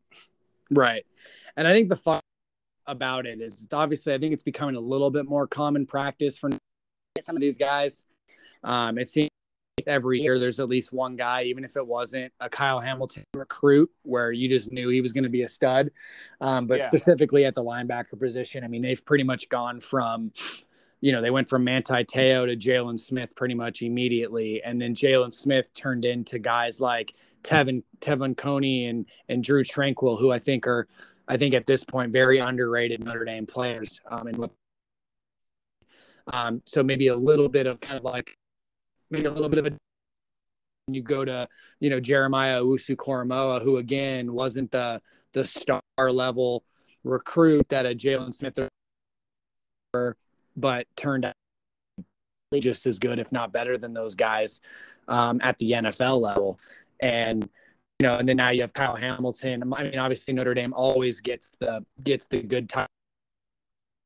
Right. 0.71 1.05
And 1.57 1.69
I 1.69 1.75
think 1.75 1.89
the 1.89 1.97
fun 1.97 2.21
about 2.87 3.27
it 3.27 3.41
is 3.41 3.63
it's 3.63 3.75
obviously, 3.75 4.15
I 4.15 4.19
think 4.19 4.33
it's 4.33 4.43
becoming 4.43 4.77
a 4.77 4.81
little 4.81 5.11
bit 5.11 5.27
more 5.27 5.47
common 5.47 5.85
practice 5.85 6.39
for 6.39 6.51
some 7.21 7.37
of 7.37 7.43
these 7.43 7.59
guys. 7.59 8.07
Um, 8.65 8.97
it 8.97 9.09
seems 9.09 9.29
every 9.87 10.21
year 10.21 10.39
there's 10.39 10.61
at 10.61 10.69
least 10.69 10.93
one 10.93 11.17
guy, 11.17 11.43
even 11.45 11.65
if 11.65 11.77
it 11.77 11.87
wasn't 11.87 12.33
a 12.41 12.49
Kyle 12.49 12.81
Hamilton 12.81 13.25
recruit, 13.35 13.91
where 14.03 14.33
you 14.33 14.49
just 14.49 14.73
knew 14.73 14.89
he 14.89 15.01
was 15.01 15.13
going 15.13 15.25
to 15.25 15.31
be 15.31 15.43
a 15.43 15.49
stud. 15.49 15.91
Um, 16.41 16.67
but 16.67 16.79
yeah. 16.79 16.87
specifically 16.87 17.45
at 17.45 17.55
the 17.55 17.63
linebacker 17.63 18.19
position, 18.19 18.65
I 18.65 18.69
mean, 18.69 18.83
they've 18.83 19.05
pretty 19.05 19.25
much 19.25 19.49
gone 19.49 19.81
from, 19.81 20.33
you 21.01 21.13
know, 21.13 21.23
they 21.23 21.31
went 21.31 21.49
from 21.49 21.65
Manti 21.65 22.05
Te'o 22.05 22.47
to 22.47 22.57
Jaylon 22.57 22.99
Smith 22.99 23.37
pretty 23.37 23.55
much 23.55 23.83
immediately, 23.83 24.63
and 24.63 24.81
then 24.81 24.95
Jaylon 24.95 25.33
Smith 25.33 25.73
turned 25.75 26.05
into 26.05 26.39
guys 26.39 26.81
like 26.81 27.15
Te'von 27.43 27.83
Te'von 28.01 28.37
Coney 28.37 28.87
and 28.87 29.07
and 29.29 29.45
Drue 29.45 29.65
Tranquill, 29.65 30.19
who 30.19 30.33
I 30.33 30.39
think 30.39 30.67
are, 30.67 30.89
I 31.29 31.37
think 31.37 31.55
at 31.55 31.67
this 31.67 31.85
point 31.85 32.13
very 32.13 32.39
underrated 32.39 33.05
Notre 33.05 33.25
Dame 33.25 33.47
players. 33.47 34.01
Um, 34.11 34.27
and 34.27 34.37
with 34.37 34.51
um, 36.33 36.63
so 36.67 36.83
maybe 36.83 37.09
a 37.09 37.17
little 37.17 37.49
bit 37.49 37.67
of 37.67 37.81
kind 37.81 37.97
of 37.97 38.05
like 38.05 38.37
maybe 39.11 39.27
a 39.27 39.31
little 39.31 39.49
bit 39.49 39.59
of 39.59 39.67
a 39.67 39.77
you 40.91 41.03
go 41.03 41.25
to 41.25 41.47
you 41.81 41.91
know 41.91 42.01
Jeremiah 42.01 42.61
Owusu-Koramoah, 42.63 43.63
who 43.63 43.79
again 43.79 44.33
wasn't 44.33 44.71
the 44.71 45.01
the 45.33 45.45
star 45.45 45.83
level 45.99 46.65
recruit 47.05 47.69
that 47.69 47.87
a 47.87 47.91
Jaylon 47.91 48.35
Smith 48.35 48.59
but 50.57 50.87
turned 50.97 51.25
out 51.25 51.35
just 52.61 52.87
as 52.87 52.99
good, 52.99 53.19
if 53.19 53.33
not 53.33 53.53
better, 53.53 53.77
than 53.79 53.93
those 53.93 54.15
guys 54.15 54.61
um, 55.07 55.41
at 55.43 55.57
the 55.59 55.73
NFL 55.73 56.21
level. 56.21 56.59
And 57.01 57.49
you 57.99 58.07
know, 58.07 58.17
and 58.17 58.29
then 58.29 58.37
now 58.37 58.51
you 58.51 58.61
have 58.63 58.73
Kyle 58.73 58.97
Hamilton. 58.97 59.63
I 59.75 59.83
mean, 59.83 59.99
obviously 59.99 60.33
Notre 60.33 60.55
Dame 60.55 60.73
always 60.73 61.21
gets 61.21 61.57
the 61.61 61.85
gets 62.05 62.27
the 62.27 62.43
good 62.43 62.69
time. 62.69 62.87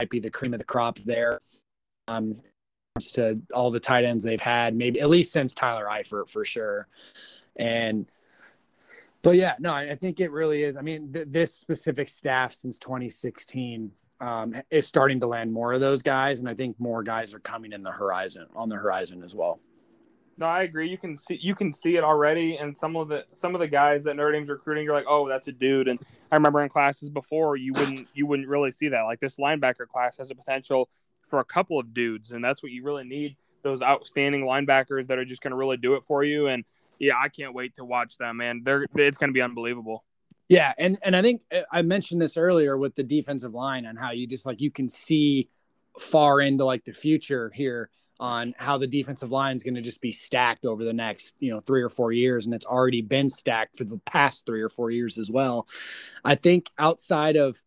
Might 0.01 0.11
be 0.11 0.19
the 0.19 0.31
cream 0.31 0.55
of 0.55 0.59
the 0.59 0.65
crop 0.65 0.99
there. 1.01 1.41
Um, 2.09 2.41
to 3.01 3.41
all 3.55 3.71
the 3.71 3.81
tight 3.81 4.05
ends 4.05 4.23
they've 4.23 4.41
had, 4.41 4.75
maybe 4.75 5.01
at 5.01 5.09
least 5.09 5.33
since 5.33 5.55
Tyler 5.55 5.87
Eifert 5.87 6.29
for 6.29 6.45
sure. 6.45 6.87
And 7.57 8.07
but 9.23 9.37
yeah, 9.37 9.55
no, 9.61 9.73
I 9.73 9.95
think 9.95 10.21
it 10.21 10.31
really 10.33 10.65
is. 10.65 10.77
I 10.77 10.83
mean, 10.83 11.13
th- 11.13 11.29
this 11.31 11.55
specific 11.55 12.09
staff 12.09 12.53
since 12.53 12.79
2016 12.79 13.91
um, 14.21 14.55
is 14.71 14.87
starting 14.87 15.21
to 15.21 15.27
land 15.27 15.53
more 15.53 15.73
of 15.73 15.81
those 15.81 16.03
guys, 16.03 16.41
and 16.41 16.49
I 16.49 16.55
think 16.55 16.79
more 16.81 17.03
guys 17.03 17.33
are 17.33 17.39
coming 17.39 17.73
in 17.73 17.83
the 17.83 17.91
horizon 17.91 18.47
on 18.57 18.69
the 18.69 18.77
horizon 18.77 19.23
as 19.23 19.35
well. 19.35 19.61
No, 20.39 20.47
I 20.47 20.63
agree. 20.63 20.89
You 20.89 20.99
can 20.99 21.17
see 21.17 21.39
you 21.41 21.55
can 21.55 21.73
see 21.73 21.97
it 21.97 22.05
already, 22.05 22.57
and 22.57 22.77
some 22.77 22.97
of 22.97 23.09
the 23.09 23.25
some 23.33 23.55
of 23.55 23.61
the 23.61 23.69
guys 23.69 24.03
that 24.05 24.17
Notre 24.17 24.33
Dame's 24.33 24.49
recruiting, 24.49 24.85
you're 24.85 24.95
like, 24.95 25.07
oh, 25.07 25.29
that's 25.29 25.47
a 25.49 25.53
dude. 25.53 25.89
And 25.89 26.01
I 26.31 26.37
remember 26.37 26.63
in 26.63 26.69
classes 26.69 27.11
before, 27.11 27.57
you 27.57 27.73
wouldn't 27.75 28.09
you 28.15 28.27
wouldn't 28.27 28.49
really 28.49 28.71
see 28.71 28.89
that. 28.89 29.03
Like 29.03 29.21
this 29.21 29.37
linebacker 29.37 29.87
class 29.87 30.17
has 30.17 30.31
a 30.31 30.35
potential 30.35 30.89
for 31.33 31.41
a 31.41 31.45
couple 31.47 31.81
of 31.81 31.95
dudes, 31.95 32.33
and 32.33 32.45
that's 32.45 32.63
what 32.63 32.73
you 32.73 32.85
really 32.85 33.05
need. 33.05 33.37
Those 33.63 33.81
outstanding 33.81 34.43
linebackers 34.43 35.07
that 35.07 35.17
are 35.17 35.25
just 35.25 35.41
going 35.41 35.53
to 35.53 35.57
really 35.57 35.79
do 35.79 35.95
it 35.95 36.05
for 36.05 36.23
you. 36.23 36.49
And 36.49 36.63
yeah, 36.99 37.15
I 37.19 37.31
can't 37.31 37.55
wait 37.55 37.77
to 37.77 37.87
watch 37.87 38.19
them, 38.19 38.37
man. 38.37 38.61
They're 38.63 38.85
it's 38.95 39.17
going 39.17 39.31
to 39.31 39.33
be 39.33 39.41
unbelievable. 39.41 40.05
Yeah, 40.51 40.75
and 40.77 40.99
and 41.03 41.17
I 41.17 41.23
think 41.23 41.41
I 41.73 41.81
mentioned 41.81 42.21
this 42.21 42.37
earlier 42.37 42.77
with 42.77 42.95
the 42.97 43.03
defensive 43.03 43.55
line 43.55 43.87
and 43.87 43.99
how 43.99 44.11
you 44.11 44.27
just 44.27 44.45
like 44.45 44.61
you 44.61 44.71
can 44.71 44.91
see 44.91 45.49
far 45.99 46.43
into 46.43 46.67
like 46.67 46.85
the 46.85 46.93
future 46.93 47.51
here 47.55 47.89
on 48.21 48.55
how 48.59 48.77
the 48.77 48.87
defensive 48.87 49.33
line 49.33 49.57
is 49.57 49.63
going 49.63 49.75
to 49.75 49.81
just 49.81 50.03
be 50.03 50.13
stacked 50.13 50.67
over 50.67 50.85
the 50.85 50.93
next 50.93 51.35
you 51.39 51.51
know 51.51 51.61
three 51.61 51.81
or 51.81 51.89
four 51.89 52.13
years 52.13 52.45
and 52.45 52.55
it's 52.55 52.67
already 52.67 53.01
been 53.01 53.31
stacked 53.31 53.79
for 53.79 53.85
the 53.85 53.99
past 54.05 54.45
three 54.45 54.61
or 54.61 54.69
four 54.69 54.91
years 54.91 55.19
as 55.19 55.31
well 55.31 55.67
i 56.25 56.35
think 56.35 56.71
outside 56.79 57.37
of 57.37 57.61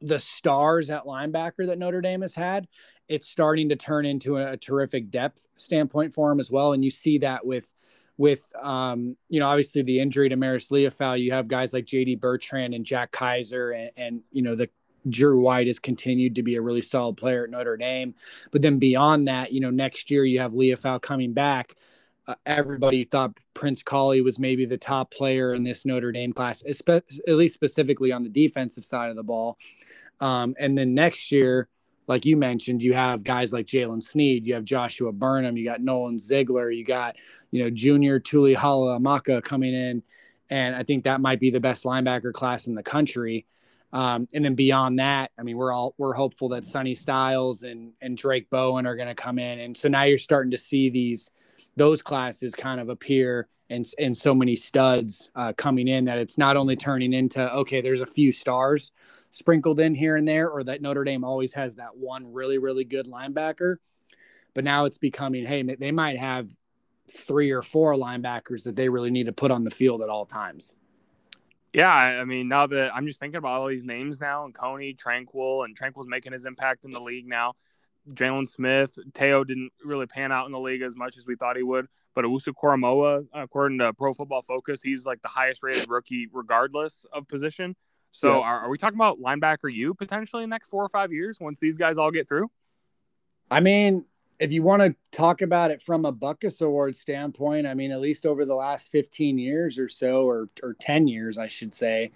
the 0.00 0.18
stars 0.18 0.90
at 0.90 1.04
linebacker 1.04 1.66
that 1.66 1.78
Notre 1.78 2.00
Dame 2.00 2.22
has 2.22 2.34
had, 2.34 2.68
it's 3.08 3.28
starting 3.28 3.68
to 3.68 3.76
turn 3.76 4.06
into 4.06 4.38
a, 4.38 4.52
a 4.52 4.56
terrific 4.56 5.10
depth 5.10 5.46
standpoint 5.56 6.14
for 6.14 6.30
him 6.30 6.40
as 6.40 6.50
well. 6.50 6.72
And 6.72 6.84
you 6.84 6.90
see 6.90 7.18
that 7.18 7.44
with 7.44 7.72
with 8.18 8.50
um, 8.62 9.16
you 9.28 9.40
know 9.40 9.46
obviously 9.46 9.82
the 9.82 10.00
injury 10.00 10.28
to 10.28 10.36
Marist 10.36 10.70
Liufau, 10.70 11.20
you 11.20 11.32
have 11.32 11.48
guys 11.48 11.72
like 11.72 11.84
J.D. 11.84 12.16
Bertrand 12.16 12.74
and 12.74 12.84
Jack 12.84 13.12
Kaiser, 13.12 13.72
and, 13.72 13.90
and 13.96 14.20
you 14.32 14.42
know 14.42 14.54
the 14.54 14.68
Drew 15.08 15.40
White 15.40 15.66
has 15.66 15.78
continued 15.78 16.34
to 16.36 16.42
be 16.42 16.56
a 16.56 16.62
really 16.62 16.80
solid 16.80 17.16
player 17.16 17.44
at 17.44 17.50
Notre 17.50 17.76
Dame. 17.76 18.14
But 18.50 18.62
then 18.62 18.78
beyond 18.78 19.28
that, 19.28 19.52
you 19.52 19.60
know, 19.60 19.70
next 19.70 20.10
year 20.10 20.24
you 20.24 20.40
have 20.40 20.52
Liufau 20.52 21.00
coming 21.00 21.32
back. 21.32 21.74
Uh, 22.28 22.34
everybody 22.44 23.04
thought 23.04 23.38
Prince 23.54 23.82
Kollie 23.82 24.20
was 24.20 24.38
maybe 24.38 24.66
the 24.66 24.76
top 24.76 25.12
player 25.12 25.54
in 25.54 25.62
this 25.62 25.86
Notre 25.86 26.10
Dame 26.10 26.32
class, 26.32 26.62
at 26.66 27.34
least 27.34 27.54
specifically 27.54 28.10
on 28.10 28.22
the 28.24 28.28
defensive 28.28 28.84
side 28.84 29.10
of 29.10 29.16
the 29.16 29.22
ball. 29.22 29.58
Um, 30.20 30.54
and 30.58 30.76
then 30.76 30.94
next 30.94 31.30
year, 31.30 31.68
like 32.08 32.24
you 32.24 32.36
mentioned, 32.36 32.82
you 32.82 32.94
have 32.94 33.24
guys 33.24 33.52
like 33.52 33.66
Jaylen 33.66 34.02
Sneed, 34.02 34.46
you 34.46 34.54
have 34.54 34.64
Joshua 34.64 35.12
Burnham, 35.12 35.56
you 35.56 35.64
got 35.64 35.80
Nolan 35.80 36.18
Ziegler, 36.18 36.70
you 36.70 36.84
got, 36.84 37.16
you 37.50 37.62
know, 37.62 37.70
Junior 37.70 38.20
Tuihalamaka 38.20 39.42
coming 39.42 39.74
in. 39.74 40.02
And 40.50 40.74
I 40.76 40.82
think 40.82 41.04
that 41.04 41.20
might 41.20 41.40
be 41.40 41.50
the 41.50 41.60
best 41.60 41.84
linebacker 41.84 42.32
class 42.32 42.66
in 42.66 42.74
the 42.74 42.82
country. 42.82 43.46
Um, 43.92 44.28
and 44.34 44.44
then 44.44 44.54
beyond 44.54 44.98
that, 44.98 45.30
I 45.38 45.42
mean, 45.42 45.56
we're 45.56 45.72
all 45.72 45.94
we're 45.96 46.12
hopeful 46.12 46.48
that 46.50 46.64
Sonny 46.64 46.94
Styles 46.94 47.62
and 47.62 47.92
and 48.00 48.16
Drayk 48.16 48.50
Bowen 48.50 48.86
are 48.86 48.96
going 48.96 49.08
to 49.08 49.14
come 49.14 49.38
in, 49.38 49.60
and 49.60 49.76
so 49.76 49.88
now 49.88 50.02
you're 50.02 50.18
starting 50.18 50.50
to 50.50 50.58
see 50.58 50.90
these 50.90 51.30
those 51.76 52.02
classes 52.02 52.54
kind 52.54 52.80
of 52.80 52.88
appear 52.88 53.48
and 53.68 53.86
and 53.98 54.16
so 54.16 54.34
many 54.34 54.54
studs 54.54 55.30
uh, 55.34 55.52
coming 55.56 55.88
in 55.88 56.04
that 56.04 56.18
it's 56.18 56.38
not 56.38 56.56
only 56.56 56.76
turning 56.76 57.12
into 57.12 57.52
okay, 57.52 57.80
there's 57.80 58.00
a 58.00 58.06
few 58.06 58.32
stars 58.32 58.92
sprinkled 59.30 59.80
in 59.80 59.94
here 59.94 60.16
and 60.16 60.26
there, 60.26 60.48
or 60.48 60.62
that 60.64 60.82
Notre 60.82 61.04
Dame 61.04 61.24
always 61.24 61.52
has 61.52 61.74
that 61.76 61.96
one 61.96 62.32
really 62.32 62.58
really 62.58 62.84
good 62.84 63.06
linebacker, 63.06 63.76
but 64.54 64.64
now 64.64 64.84
it's 64.84 64.98
becoming 64.98 65.44
hey, 65.44 65.62
they 65.62 65.92
might 65.92 66.18
have 66.18 66.50
three 67.10 67.50
or 67.50 67.62
four 67.62 67.94
linebackers 67.94 68.64
that 68.64 68.76
they 68.76 68.88
really 68.88 69.10
need 69.10 69.26
to 69.26 69.32
put 69.32 69.50
on 69.50 69.64
the 69.64 69.70
field 69.70 70.02
at 70.02 70.08
all 70.08 70.26
times. 70.26 70.74
Yeah, 71.72 71.92
I 71.92 72.24
mean, 72.24 72.48
now 72.48 72.66
that 72.68 72.94
I'm 72.94 73.06
just 73.06 73.20
thinking 73.20 73.36
about 73.36 73.60
all 73.60 73.66
these 73.66 73.84
names 73.84 74.18
now, 74.18 74.44
and 74.44 74.54
Coney, 74.54 74.94
Tranquill, 74.94 75.64
and 75.64 75.78
Tranquill's 75.78 76.08
making 76.08 76.32
his 76.32 76.46
impact 76.46 76.84
in 76.84 76.90
the 76.90 77.00
league 77.00 77.28
now. 77.28 77.52
Jaylon 78.10 78.48
Smith, 78.48 78.98
Te'o 79.12 79.46
didn't 79.46 79.72
really 79.84 80.06
pan 80.06 80.32
out 80.32 80.46
in 80.46 80.52
the 80.52 80.60
league 80.60 80.82
as 80.82 80.96
much 80.96 81.16
as 81.16 81.26
we 81.26 81.36
thought 81.36 81.56
he 81.56 81.62
would. 81.62 81.86
But 82.14 82.24
Owusu-Koramoah, 82.24 83.26
according 83.34 83.78
to 83.78 83.92
Pro 83.92 84.14
Football 84.14 84.42
Focus, 84.42 84.82
he's 84.82 85.04
like 85.04 85.20
the 85.22 85.28
highest 85.28 85.62
rated 85.62 85.88
rookie 85.88 86.28
regardless 86.32 87.04
of 87.12 87.28
position. 87.28 87.76
So 88.12 88.38
yeah. 88.38 88.46
are, 88.46 88.60
are, 88.60 88.70
we 88.70 88.78
talking 88.78 88.96
about 88.96 89.20
linebacker 89.20 89.72
you 89.72 89.92
potentially 89.92 90.42
in 90.42 90.48
the 90.48 90.54
next 90.54 90.68
four 90.68 90.82
or 90.82 90.88
five 90.88 91.12
years 91.12 91.38
once 91.38 91.58
these 91.58 91.76
guys 91.76 91.98
all 91.98 92.10
get 92.10 92.28
through? 92.28 92.50
I 93.50 93.60
mean, 93.60 94.06
if 94.38 94.52
you 94.52 94.62
want 94.62 94.82
to 94.82 94.94
talk 95.10 95.42
about 95.42 95.70
it 95.70 95.82
from 95.82 96.04
a 96.04 96.12
Butkus 96.12 96.60
Award 96.62 96.96
standpoint, 96.96 97.66
I 97.66 97.74
mean, 97.74 97.90
at 97.92 98.00
least 98.00 98.26
over 98.26 98.44
the 98.44 98.54
last 98.54 98.90
15 98.90 99.38
years 99.38 99.78
or 99.78 99.88
so, 99.88 100.28
or, 100.28 100.48
or 100.62 100.74
10 100.78 101.06
years, 101.08 101.38
I 101.38 101.46
should 101.46 101.74
say, 101.74 102.10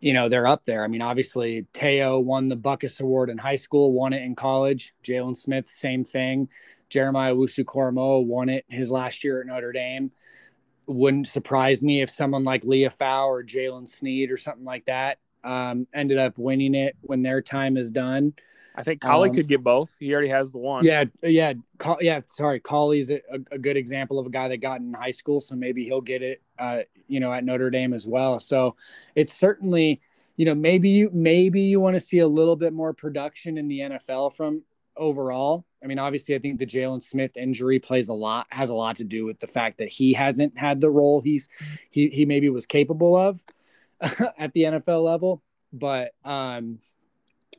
you 0.00 0.12
know, 0.12 0.28
they're 0.28 0.46
up 0.46 0.64
there. 0.64 0.84
I 0.84 0.88
mean, 0.88 1.02
obviously, 1.02 1.66
Te'o 1.72 2.22
won 2.22 2.48
the 2.48 2.56
Butkus 2.56 3.00
Award 3.00 3.30
in 3.30 3.38
high 3.38 3.56
school, 3.56 3.92
won 3.92 4.12
it 4.12 4.22
in 4.22 4.34
college. 4.34 4.94
Jaylon 5.02 5.36
Smith, 5.36 5.68
same 5.68 6.04
thing. 6.04 6.48
Jeremiah 6.88 7.34
Owusu-Koramoah 7.34 8.24
won 8.24 8.48
it 8.48 8.64
his 8.68 8.90
last 8.90 9.24
year 9.24 9.40
at 9.40 9.46
Notre 9.46 9.72
Dame. 9.72 10.12
Wouldn't 10.86 11.28
surprise 11.28 11.82
me 11.82 12.02
if 12.02 12.10
someone 12.10 12.44
like 12.44 12.62
Liufau 12.62 13.26
or 13.26 13.42
Jaylen 13.42 13.88
Sneed 13.88 14.30
or 14.30 14.36
something 14.36 14.64
like 14.64 14.84
that 14.84 15.18
um, 15.46 15.86
ended 15.94 16.18
up 16.18 16.36
winning 16.36 16.74
it 16.74 16.96
when 17.02 17.22
their 17.22 17.40
time 17.40 17.76
is 17.76 17.90
done. 17.90 18.34
I 18.74 18.82
think 18.82 19.00
Kollie 19.00 19.30
um, 19.30 19.34
could 19.34 19.48
get 19.48 19.62
both. 19.62 19.96
He 19.98 20.12
already 20.12 20.28
has 20.28 20.50
the 20.50 20.58
one. 20.58 20.84
Yeah, 20.84 21.04
yeah, 21.22 21.54
yeah. 22.00 22.20
Sorry, 22.26 22.60
Kollie's 22.60 23.10
a, 23.10 23.22
a, 23.50 23.58
good 23.58 23.76
example 23.76 24.18
of 24.18 24.26
a 24.26 24.30
guy 24.30 24.48
that 24.48 24.58
got 24.58 24.80
in 24.80 24.92
high 24.92 25.12
school, 25.12 25.40
so 25.40 25.54
maybe 25.54 25.84
he'll 25.84 26.02
get 26.02 26.22
it, 26.22 26.42
uh, 26.58 26.82
you 27.08 27.20
know, 27.20 27.32
at 27.32 27.44
Notre 27.44 27.70
Dame 27.70 27.94
as 27.94 28.06
well. 28.06 28.38
So 28.38 28.76
it's 29.14 29.32
certainly, 29.32 30.02
you 30.36 30.44
know, 30.44 30.54
maybe 30.54 30.90
you 30.90 31.10
maybe 31.14 31.62
you 31.62 31.80
want 31.80 31.94
to 31.94 32.00
see 32.00 32.18
a 32.18 32.28
little 32.28 32.56
bit 32.56 32.74
more 32.74 32.92
production 32.92 33.56
in 33.56 33.68
the 33.68 33.80
NFL 33.80 34.34
from 34.34 34.62
overall. 34.96 35.64
I 35.82 35.86
mean, 35.86 35.98
obviously, 35.98 36.34
I 36.34 36.38
think 36.38 36.58
the 36.58 36.66
Jaylon 36.66 37.02
Smith 37.02 37.36
injury 37.36 37.78
plays 37.78 38.08
a 38.08 38.14
lot, 38.14 38.46
has 38.50 38.68
a 38.68 38.74
lot 38.74 38.96
to 38.96 39.04
do 39.04 39.24
with 39.24 39.38
the 39.38 39.46
fact 39.46 39.78
that 39.78 39.88
he 39.88 40.12
hasn't 40.12 40.58
had 40.58 40.82
the 40.82 40.90
role 40.90 41.22
he's 41.22 41.48
he 41.90 42.08
he 42.08 42.26
maybe 42.26 42.50
was 42.50 42.66
capable 42.66 43.16
of 43.16 43.42
at 44.38 44.52
the 44.52 44.62
NFL 44.62 45.04
level. 45.04 45.42
But 45.72 46.12
um, 46.24 46.78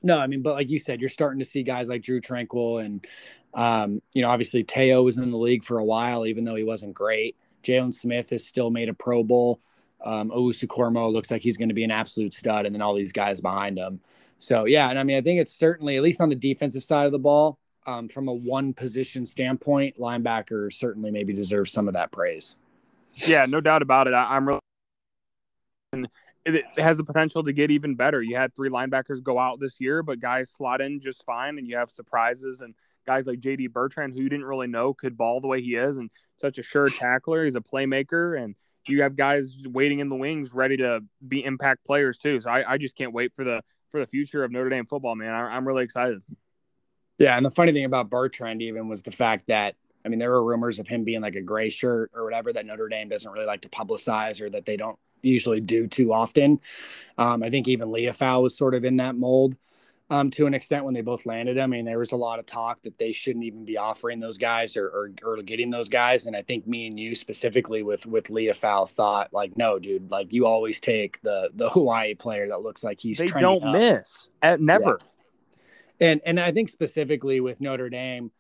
no, 0.04 0.18
I 0.18 0.28
mean, 0.28 0.42
but 0.42 0.54
like 0.54 0.70
you 0.70 0.80
said, 0.80 1.00
you're 1.00 1.10
starting 1.10 1.40
to 1.40 1.46
see 1.46 1.64
guys 1.64 1.90
like 1.90 2.04
Drue 2.04 2.22
Tranquill 2.22 2.84
and, 2.84 3.06
um, 3.54 4.02
you 4.14 4.22
know, 4.22 4.30
obviously 4.30 4.64
Te'o 4.64 5.04
was 5.04 5.18
in 5.18 5.32
the 5.32 5.38
league 5.38 5.64
for 5.64 5.80
a 5.80 5.86
while, 5.86 6.26
even 6.26 6.44
though 6.44 6.56
he 6.56 6.64
wasn't 6.64 6.94
great. 6.94 7.36
Jaylon 7.64 7.94
Smith 7.94 8.30
has 8.30 8.46
still 8.46 8.70
made 8.70 8.90
a 8.90 8.94
Pro 8.94 9.24
Bowl. 9.24 9.60
Um, 10.06 10.30
Owusu-Koramoah 10.30 11.12
looks 11.12 11.32
like 11.32 11.42
he's 11.42 11.58
going 11.58 11.70
to 11.70 11.76
be 11.76 11.84
an 11.84 11.92
absolute 11.92 12.34
stud, 12.34 12.66
and 12.66 12.74
then 12.74 12.84
all 12.84 12.94
these 12.94 13.12
guys 13.12 13.42
behind 13.42 13.78
him. 13.78 14.00
So 14.38 14.66
yeah, 14.66 14.90
and 14.90 15.00
I 15.00 15.04
mean, 15.04 15.18
I 15.18 15.22
think 15.22 15.42
it's 15.42 15.54
certainly 15.54 15.98
at 15.98 16.04
least 16.04 16.22
on 16.22 16.30
the 16.30 16.36
defensive 16.36 16.84
side 16.84 17.08
of 17.08 17.12
the 17.12 17.20
ball, 17.20 17.58
um, 17.88 18.08
from 18.08 18.28
a 18.28 18.34
one 18.34 18.74
position 18.74 19.26
standpoint, 19.26 19.98
linebacker 19.98 20.72
certainly 20.72 21.10
maybe 21.10 21.34
deserves 21.34 21.72
some 21.72 21.88
of 21.88 21.96
that 21.96 22.12
praise. 22.12 22.58
Yeah, 23.16 23.46
no 23.48 23.62
doubt 23.62 23.82
about 23.82 24.08
it. 24.08 24.14
I, 24.14 24.38
am 24.38 24.48
really 24.48 24.60
it 26.56 26.66
has 26.78 26.98
the 26.98 27.04
potential 27.04 27.44
to 27.44 27.54
get 27.54 27.72
even 27.72 27.96
better. 27.96 28.22
You 28.22 28.36
had 28.36 28.56
three 28.56 28.70
linebackers 28.70 29.22
go 29.22 29.40
out 29.40 29.60
this 29.60 29.80
year, 29.80 30.04
but 30.04 30.20
guys 30.20 30.50
slot 30.50 30.82
in 30.82 31.00
just 31.00 31.26
fine, 31.26 31.58
and 31.58 31.68
you 31.68 31.78
have 31.78 31.90
surprises 31.90 32.62
and 32.62 32.74
guys 33.06 33.28
like 33.28 33.40
JD 33.40 33.72
Bertrand, 33.72 34.14
who 34.14 34.22
you 34.22 34.30
didn't 34.30 34.46
really 34.46 34.68
know 34.68 34.94
could 34.94 35.18
ball 35.18 35.42
the 35.42 35.48
way 35.48 35.62
he 35.62 35.76
is, 35.76 35.98
and 35.98 36.10
such 36.38 36.58
a 36.58 36.64
sure 36.64 36.90
tackler. 36.90 37.46
He's 37.46 37.56
a 37.56 37.62
playmaker, 37.62 38.42
and 38.42 38.56
you 38.88 39.02
have 39.02 39.16
guys 39.16 39.58
waiting 39.66 40.00
in 40.00 40.10
the 40.10 40.16
wings, 40.16 40.54
ready 40.54 40.78
to 40.78 41.02
be 41.26 41.44
impact 41.44 41.86
players 41.86 42.18
too. 42.18 42.40
So 42.42 42.50
I, 42.50 42.74
I 42.74 42.78
just 42.78 42.96
can't 42.96 43.14
wait 43.14 43.34
for 43.36 43.44
the 43.44 43.64
for 43.92 44.00
the 44.00 44.08
future 44.08 44.44
of 44.44 44.52
Notre 44.52 44.70
Dame 44.70 44.86
football, 44.86 45.16
man. 45.16 45.34
I, 45.34 45.56
I'm 45.56 45.68
really 45.68 45.84
excited. 45.84 46.22
Yeah, 47.18 47.36
and 47.36 47.46
the 47.46 47.52
funny 47.52 47.72
thing 47.72 47.86
about 47.86 48.10
Bertrand 48.10 48.62
even 48.62 48.88
was 48.88 49.02
the 49.02 49.12
fact 49.12 49.48
that 49.48 49.76
I 50.06 50.10
mean, 50.10 50.20
there 50.20 50.32
were 50.32 50.44
rumors 50.44 50.80
of 50.80 50.88
him 50.88 51.04
being 51.04 51.22
like 51.22 51.36
a 51.36 51.42
gray 51.42 51.70
shirt 51.70 52.12
or 52.14 52.24
whatever 52.24 52.54
that 52.54 52.66
Notre 52.66 52.88
Dame 52.88 53.10
doesn't 53.10 53.30
really 53.30 53.46
like 53.46 53.62
to 53.62 53.70
publicize 53.70 54.40
or 54.40 54.50
that 54.52 54.66
they 54.66 54.78
don't 54.78 54.98
usually 55.28 55.62
do 55.62 55.88
too 55.88 56.14
often. 56.14 56.60
Um, 57.18 57.44
I 57.44 57.50
think 57.50 57.68
even 57.68 57.90
Liufau 57.90 58.42
was 58.42 58.58
sort 58.58 58.76
of 58.76 58.86
in 58.86 58.98
that 58.98 59.16
mold 59.16 59.56
um, 60.10 60.32
to 60.32 60.46
an 60.46 60.54
extent 60.54 60.86
when 60.86 60.94
they 60.94 61.02
both 61.02 61.26
landed. 61.26 61.60
I 61.60 61.68
mean, 61.68 61.86
there 61.86 62.00
was 62.00 62.14
a 62.14 62.18
lot 62.18 62.40
of 62.40 62.46
talk 62.46 62.82
that 62.84 62.98
they 62.98 63.12
shouldn't 63.12 63.44
even 63.44 63.66
be 63.66 63.78
offering 63.78 64.20
those 64.20 64.38
guys 64.38 64.78
or, 64.78 64.88
or, 64.88 65.12
or 65.24 65.42
getting 65.42 65.70
those 65.70 65.90
guys. 65.90 66.28
And 66.28 66.36
I 66.36 66.42
think 66.44 66.66
me 66.66 66.88
and 66.88 67.00
you 67.00 67.14
specifically 67.14 67.84
with 67.84 68.06
with 68.06 68.28
Liufau 68.28 68.90
thought 68.90 69.34
like, 69.34 69.58
no, 69.58 69.80
dude, 69.80 70.10
like 70.10 70.32
you 70.32 70.46
always 70.46 70.80
take 70.80 71.22
the 71.22 71.50
the 71.54 71.70
Hawaii 71.72 72.16
player 72.16 72.48
that 72.48 72.62
looks 72.62 72.84
like 72.84 73.00
he's 73.00 73.18
they 73.18 73.28
don't 73.28 73.64
up. 73.64 73.74
miss 73.74 74.30
at 74.42 74.62
never. 74.62 75.00
Yeah. 76.00 76.08
And 76.10 76.22
and 76.26 76.40
I 76.40 76.52
think 76.52 76.70
specifically 76.70 77.40
with 77.40 77.60
Notre 77.60 77.90
Dame, 77.90 78.32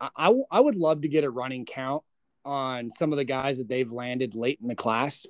I, 0.00 0.10
I, 0.16 0.40
I 0.50 0.60
would 0.60 0.74
love 0.74 1.02
to 1.02 1.08
get 1.08 1.24
a 1.24 1.30
running 1.30 1.64
count 1.64 2.02
on 2.44 2.90
some 2.90 3.12
of 3.12 3.16
the 3.16 3.24
guys 3.24 3.58
that 3.58 3.68
they've 3.68 3.90
landed 3.90 4.34
late 4.34 4.58
in 4.60 4.68
the 4.68 4.74
class 4.74 5.26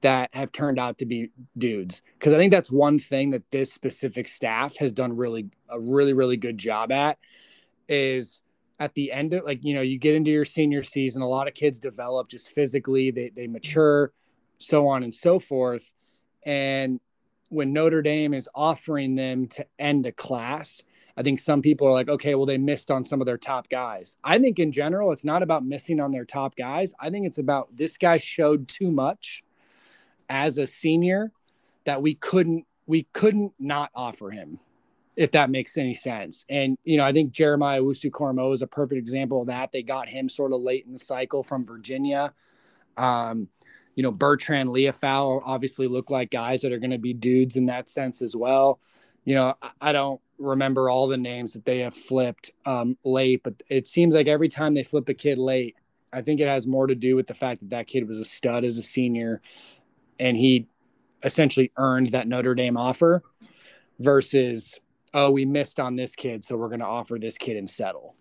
that 0.00 0.34
have 0.34 0.52
turned 0.52 0.78
out 0.78 0.98
to 0.98 1.06
be 1.06 1.30
dudes. 1.56 2.02
Because 2.18 2.32
i 2.32 2.36
think 2.36 2.50
that's 2.50 2.70
one 2.70 2.98
thing 2.98 3.30
that 3.30 3.50
this 3.50 3.72
specific 3.72 4.28
staff 4.28 4.76
has 4.76 4.92
done 4.92 5.16
really 5.16 5.48
a 5.68 5.78
really 5.80 6.12
really 6.12 6.36
good 6.36 6.58
job 6.58 6.92
at 6.92 7.18
is 7.88 8.40
at 8.80 8.94
the 8.94 9.10
end 9.10 9.34
of 9.34 9.44
like 9.44 9.64
you 9.64 9.74
know 9.74 9.80
you 9.80 9.98
get 9.98 10.14
into 10.14 10.30
your 10.30 10.44
senior 10.44 10.82
season 10.82 11.22
a 11.22 11.28
lot 11.28 11.48
of 11.48 11.54
kids 11.54 11.78
develop 11.78 12.28
just 12.28 12.50
physically 12.50 13.10
they, 13.10 13.30
they 13.34 13.46
mature 13.46 14.12
so 14.58 14.88
on 14.88 15.02
and 15.04 15.14
so 15.14 15.38
forth. 15.38 15.92
And 16.44 17.00
when 17.48 17.72
notre 17.72 18.02
dame 18.02 18.34
is 18.34 18.48
offering 18.54 19.14
them 19.14 19.46
to 19.46 19.64
end 19.78 20.04
a 20.04 20.12
class 20.12 20.82
i 21.16 21.22
think 21.22 21.38
some 21.38 21.62
people 21.62 21.86
are 21.86 21.92
like 21.92 22.08
okay 22.08 22.34
well 22.34 22.44
they 22.44 22.58
missed 22.58 22.90
on 22.90 23.04
some 23.04 23.20
of 23.20 23.26
their 23.26 23.38
top 23.38 23.68
guys. 23.68 24.16
I 24.22 24.38
think 24.38 24.58
in 24.58 24.70
general 24.70 25.12
it's 25.12 25.24
not 25.24 25.42
about 25.42 25.64
missing 25.64 25.98
on 25.98 26.10
their 26.12 26.24
top 26.24 26.56
guys. 26.56 26.92
I 27.00 27.10
think 27.10 27.26
it's 27.26 27.38
about 27.38 27.74
this 27.74 27.96
guy 27.96 28.18
showed 28.18 28.68
too 28.68 28.90
much 28.90 29.42
as 30.28 30.58
a 30.58 30.66
senior 30.66 31.32
that 31.84 32.02
we 32.02 32.14
couldn't 32.14 32.64
we 32.86 33.06
couldn't 33.12 33.52
not 33.58 33.90
offer 33.94 34.30
him 34.30 34.58
if 35.18 35.32
that 35.32 35.50
makes 35.50 35.76
any 35.76 35.94
sense. 35.94 36.44
And 36.48 36.78
you 36.84 36.96
know, 36.96 37.04
I 37.04 37.12
think 37.12 37.32
Jeremiah 37.32 37.82
Owusu-Koramoah 37.82 38.54
is 38.54 38.62
a 38.62 38.68
perfect 38.68 39.00
example 39.00 39.40
of 39.40 39.48
that. 39.48 39.72
They 39.72 39.82
got 39.82 40.08
him 40.08 40.28
sort 40.28 40.52
of 40.52 40.60
late 40.60 40.86
in 40.86 40.92
the 40.92 40.98
cycle 40.98 41.42
from 41.42 41.66
Virginia. 41.66 42.32
Um, 42.96 43.48
you 43.96 44.04
know, 44.04 44.12
Bertrand 44.12 44.68
Liufau 44.68 45.42
obviously 45.44 45.88
look 45.88 46.08
like 46.08 46.30
guys 46.30 46.60
that 46.60 46.72
are 46.72 46.78
going 46.78 46.92
to 46.92 46.98
be 46.98 47.14
dudes 47.14 47.56
in 47.56 47.66
that 47.66 47.88
sense 47.88 48.22
as 48.22 48.36
well. 48.36 48.78
You 49.24 49.34
know, 49.34 49.54
I 49.80 49.90
don't 49.90 50.20
remember 50.38 50.88
all 50.88 51.08
the 51.08 51.16
names 51.16 51.52
that 51.54 51.64
they 51.64 51.80
have 51.80 51.94
flipped 51.94 52.52
um, 52.64 52.96
late, 53.02 53.42
but 53.42 53.60
it 53.68 53.88
seems 53.88 54.14
like 54.14 54.28
every 54.28 54.48
time 54.48 54.72
they 54.72 54.84
flip 54.84 55.08
a 55.08 55.14
kid 55.14 55.36
late, 55.36 55.74
I 56.12 56.22
think 56.22 56.40
it 56.40 56.46
has 56.46 56.68
more 56.68 56.86
to 56.86 56.94
do 56.94 57.16
with 57.16 57.26
the 57.26 57.34
fact 57.34 57.58
that 57.60 57.70
that 57.70 57.88
kid 57.88 58.06
was 58.06 58.18
a 58.18 58.24
stud 58.24 58.64
as 58.64 58.78
a 58.78 58.84
senior 58.84 59.42
and 60.18 60.36
he 60.36 60.66
essentially 61.24 61.72
earned 61.76 62.10
that 62.10 62.28
Notre 62.28 62.54
Dame 62.54 62.76
offer 62.76 63.22
versus 63.98 64.78
oh 65.14 65.30
we 65.30 65.44
missed 65.44 65.80
on 65.80 65.96
this 65.96 66.14
kid 66.14 66.44
so 66.44 66.56
we're 66.56 66.68
going 66.68 66.80
to 66.80 66.86
offer 66.86 67.18
this 67.18 67.38
kid 67.38 67.56
and 67.56 67.68
settle. 67.68 68.14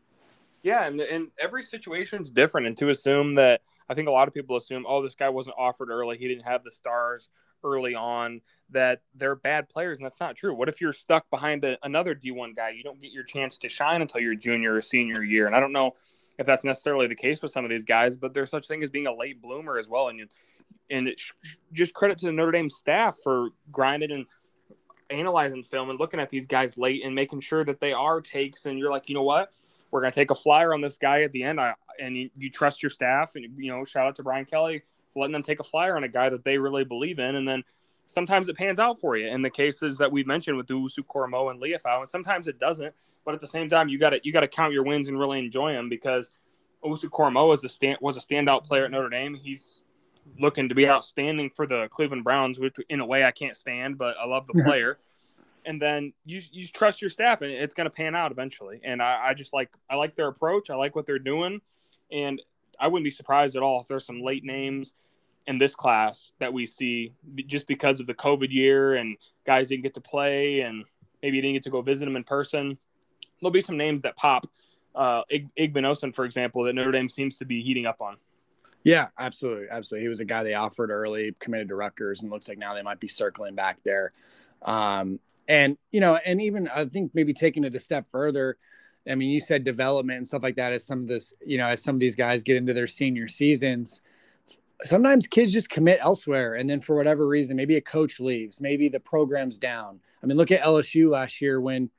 Yeah, 0.63 0.85
and 0.85 0.99
and 0.99 1.27
every 1.39 1.63
situation 1.63 2.21
is 2.21 2.31
different 2.31 2.67
and 2.67 2.77
to 2.77 2.89
assume 2.89 3.35
that 3.35 3.61
I 3.89 3.93
think 3.93 4.07
a 4.07 4.11
lot 4.11 4.27
of 4.27 4.33
people 4.33 4.57
assume 4.57 4.85
oh 4.87 5.01
this 5.01 5.15
guy 5.15 5.29
wasn't 5.29 5.55
offered 5.57 5.89
early 5.89 6.17
he 6.17 6.27
didn't 6.27 6.45
have 6.45 6.63
the 6.63 6.71
stars 6.71 7.29
early 7.63 7.95
on 7.95 8.41
that 8.69 9.01
they're 9.15 9.35
bad 9.35 9.69
players, 9.69 9.97
and 9.97 10.05
that's 10.05 10.19
not 10.19 10.35
true. 10.35 10.53
What 10.53 10.69
if 10.69 10.81
you're 10.81 10.93
stuck 10.93 11.29
behind 11.29 11.63
a, 11.63 11.77
another 11.85 12.13
D1 12.13 12.55
guy? 12.55 12.69
You 12.69 12.83
don't 12.83 12.99
get 13.01 13.11
your 13.11 13.23
chance 13.23 13.57
to 13.59 13.69
shine 13.69 14.01
until 14.01 14.21
your 14.21 14.35
junior 14.35 14.73
or 14.73 14.81
senior 14.81 15.23
year. 15.23 15.45
And 15.45 15.55
I 15.55 15.59
don't 15.59 15.71
know 15.71 15.93
if 16.37 16.45
that's 16.45 16.63
necessarily 16.63 17.07
the 17.07 17.15
case 17.15 17.41
with 17.41 17.51
some 17.51 17.65
of 17.65 17.71
these 17.71 17.83
guys, 17.83 18.17
but 18.17 18.33
there's 18.33 18.49
such 18.49 18.67
thing 18.67 18.83
as 18.83 18.89
being 18.89 19.07
a 19.07 19.13
late 19.13 19.41
bloomer 19.41 19.77
as 19.77 19.89
well. 19.89 20.09
And 20.09 20.19
you, 20.19 20.27
and 20.89 21.07
it, 21.07 21.21
just 21.73 21.93
credit 21.93 22.17
to 22.19 22.25
the 22.27 22.31
Notre 22.31 22.51
Dame 22.51 22.69
staff 22.69 23.17
for 23.23 23.49
grinding 23.71 24.11
and 24.11 24.25
analyzing 25.09 25.63
film 25.63 25.89
and 25.89 25.99
looking 25.99 26.19
at 26.19 26.29
these 26.29 26.45
guys 26.45 26.77
late 26.77 27.03
and 27.03 27.15
making 27.15 27.41
sure 27.41 27.63
that 27.65 27.79
they 27.79 27.93
are 27.93 28.21
takes. 28.21 28.65
And 28.65 28.77
you're 28.77 28.91
like, 28.91 29.09
you 29.09 29.15
know 29.15 29.23
what? 29.23 29.51
We're 29.89 30.01
going 30.01 30.11
to 30.11 30.19
take 30.19 30.31
a 30.31 30.35
flyer 30.35 30.73
on 30.73 30.81
this 30.81 30.97
guy 30.97 31.21
at 31.21 31.31
the 31.31 31.43
end. 31.43 31.59
I, 31.59 31.73
and 31.99 32.15
you, 32.15 32.29
you 32.37 32.49
trust 32.49 32.83
your 32.83 32.89
staff. 32.89 33.35
And, 33.35 33.45
you 33.57 33.71
know, 33.71 33.85
shout 33.85 34.05
out 34.05 34.15
to 34.17 34.23
Brian 34.23 34.45
Kelly 34.45 34.83
letting 35.15 35.33
them 35.33 35.43
take 35.43 35.59
a 35.59 35.63
flyer 35.63 35.97
on 35.97 36.03
a 36.03 36.07
guy 36.07 36.29
that 36.29 36.43
they 36.43 36.57
really 36.57 36.83
believe 36.83 37.19
in. 37.19 37.35
And 37.35 37.47
then 37.47 37.63
sometimes 38.07 38.47
it 38.49 38.57
pans 38.57 38.79
out 38.79 38.99
for 38.99 39.15
you 39.15 39.27
in 39.27 39.41
the 39.41 39.49
cases 39.49 39.97
that 39.97 40.11
we've 40.11 40.25
mentioned 40.25 40.57
with 40.57 40.67
Owusu 40.67 41.05
Koramoah 41.05 41.51
and 41.51 41.61
Liufau, 41.61 41.99
and 41.99 42.09
sometimes 42.09 42.47
it 42.47 42.59
doesn't. 42.59 42.95
But 43.25 43.35
at 43.35 43.41
the 43.41 43.47
same 43.47 43.69
time, 43.69 43.89
you 43.89 43.99
got 43.99 44.11
to 44.11 44.19
you 44.23 44.31
got 44.33 44.41
to 44.41 44.47
count 44.47 44.73
your 44.73 44.83
wins 44.83 45.07
and 45.07 45.19
really 45.19 45.39
enjoy 45.39 45.73
them 45.73 45.89
because 45.89 46.31
Owusu 46.83 47.05
Koramoah 47.05 47.49
was 47.49 47.63
a 47.63 47.69
stand, 47.69 47.97
was 48.01 48.17
a 48.17 48.21
standout 48.21 48.63
player 48.63 48.85
at 48.85 48.91
Notre 48.91 49.09
Dame. 49.09 49.35
He's 49.35 49.81
looking 50.39 50.69
to 50.69 50.75
be 50.75 50.87
outstanding 50.87 51.49
for 51.49 51.67
the 51.67 51.87
Cleveland 51.89 52.23
Browns, 52.23 52.59
which 52.59 52.75
in 52.89 52.99
a 52.99 53.05
way 53.05 53.23
I 53.23 53.31
can't 53.31 53.55
stand, 53.55 53.97
but 53.97 54.15
I 54.17 54.25
love 54.25 54.47
the 54.47 54.63
player. 54.63 54.97
and 55.65 55.81
then 55.81 56.13
you 56.25 56.41
you 56.51 56.65
trust 56.67 57.01
your 57.01 57.09
staff, 57.09 57.41
and 57.41 57.51
it's 57.51 57.73
going 57.73 57.85
to 57.85 57.91
pan 57.91 58.15
out 58.15 58.31
eventually. 58.31 58.79
And 58.83 59.01
I, 59.01 59.27
I 59.27 59.33
just 59.33 59.53
like 59.53 59.75
I 59.89 59.95
like 59.95 60.15
their 60.15 60.29
approach. 60.29 60.69
I 60.69 60.75
like 60.75 60.95
what 60.95 61.05
they're 61.05 61.19
doing, 61.19 61.61
and 62.11 62.41
I 62.79 62.87
wouldn't 62.87 63.03
be 63.03 63.11
surprised 63.11 63.55
at 63.57 63.63
all 63.63 63.81
if 63.81 63.87
there's 63.87 64.05
some 64.05 64.21
late 64.21 64.45
names 64.45 64.93
in 65.47 65.57
this 65.57 65.75
class 65.75 66.33
that 66.39 66.51
we 66.51 66.67
see 66.67 67.13
just 67.47 67.67
because 67.67 67.99
of 67.99 68.07
the 68.07 68.13
COVID 68.13 68.51
year 68.51 68.95
and 68.95 69.17
guys 69.45 69.69
didn't 69.69 69.83
get 69.83 69.93
to 69.93 70.01
play 70.01 70.61
and 70.61 70.83
maybe 71.23 71.37
you 71.37 71.41
didn't 71.41 71.55
get 71.55 71.63
to 71.63 71.69
go 71.69 71.81
visit 71.81 72.05
them 72.05 72.17
in 72.17 72.23
person. 72.23 72.77
There'll 73.39 73.51
be 73.51 73.61
some 73.61 73.77
names 73.77 74.01
that 74.01 74.17
pop. 74.17 74.45
Uh, 74.93 75.23
for 76.13 76.25
example, 76.25 76.63
that 76.63 76.73
Notre 76.73 76.91
Dame 76.91 77.07
seems 77.07 77.37
to 77.37 77.45
be 77.45 77.61
heating 77.61 77.85
up 77.85 78.01
on. 78.01 78.17
Yeah, 78.83 79.07
absolutely, 79.17 79.67
absolutely. 79.69 80.05
He 80.05 80.09
was 80.09 80.19
a 80.19 80.25
guy 80.25 80.43
they 80.43 80.53
offered 80.53 80.91
early, 80.91 81.35
committed 81.39 81.69
to 81.69 81.75
Rutgers, 81.75 82.21
and 82.21 82.31
looks 82.31 82.47
like 82.47 82.57
now 82.57 82.73
they 82.73 82.81
might 82.81 82.99
be 82.99 83.07
circling 83.07 83.53
back 83.53 83.83
there. 83.83 84.13
Um, 84.63 85.19
and 85.47 85.77
you 85.91 85.99
know, 85.99 86.15
and 86.15 86.41
even 86.41 86.67
I 86.67 86.85
think 86.85 87.11
maybe 87.13 87.33
taking 87.33 87.63
it 87.63 87.75
a 87.75 87.79
step 87.79 88.05
further. 88.11 88.57
I 89.09 89.15
mean, 89.15 89.29
you 89.29 89.39
said 89.39 89.63
development 89.63 90.17
and 90.17 90.27
stuff 90.27 90.43
like 90.43 90.55
that 90.55 90.73
as 90.73 90.85
some 90.85 91.01
of 91.01 91.07
this, 91.07 91.33
you 91.45 91.57
know, 91.57 91.67
as 91.67 91.83
some 91.83 91.95
of 91.95 91.99
these 91.99 92.15
guys 92.15 92.43
get 92.43 92.57
into 92.57 92.73
their 92.73 92.87
senior 92.87 93.27
seasons 93.27 94.01
sometimes 94.83 95.27
kids 95.27 95.51
just 95.51 95.69
commit 95.69 95.99
elsewhere 96.01 96.55
and 96.55 96.69
then 96.69 96.79
for 96.79 96.95
whatever 96.95 97.27
reason 97.27 97.57
maybe 97.57 97.77
a 97.77 97.81
coach 97.81 98.19
leaves 98.19 98.61
maybe 98.61 98.89
the 98.89 98.99
program's 98.99 99.57
down. 99.57 99.99
I 100.21 100.25
mean 100.25 100.37
look 100.37 100.51
at 100.51 100.61
lsu 100.61 101.09
last 101.09 101.41
year 101.41 101.59
when 101.59 101.89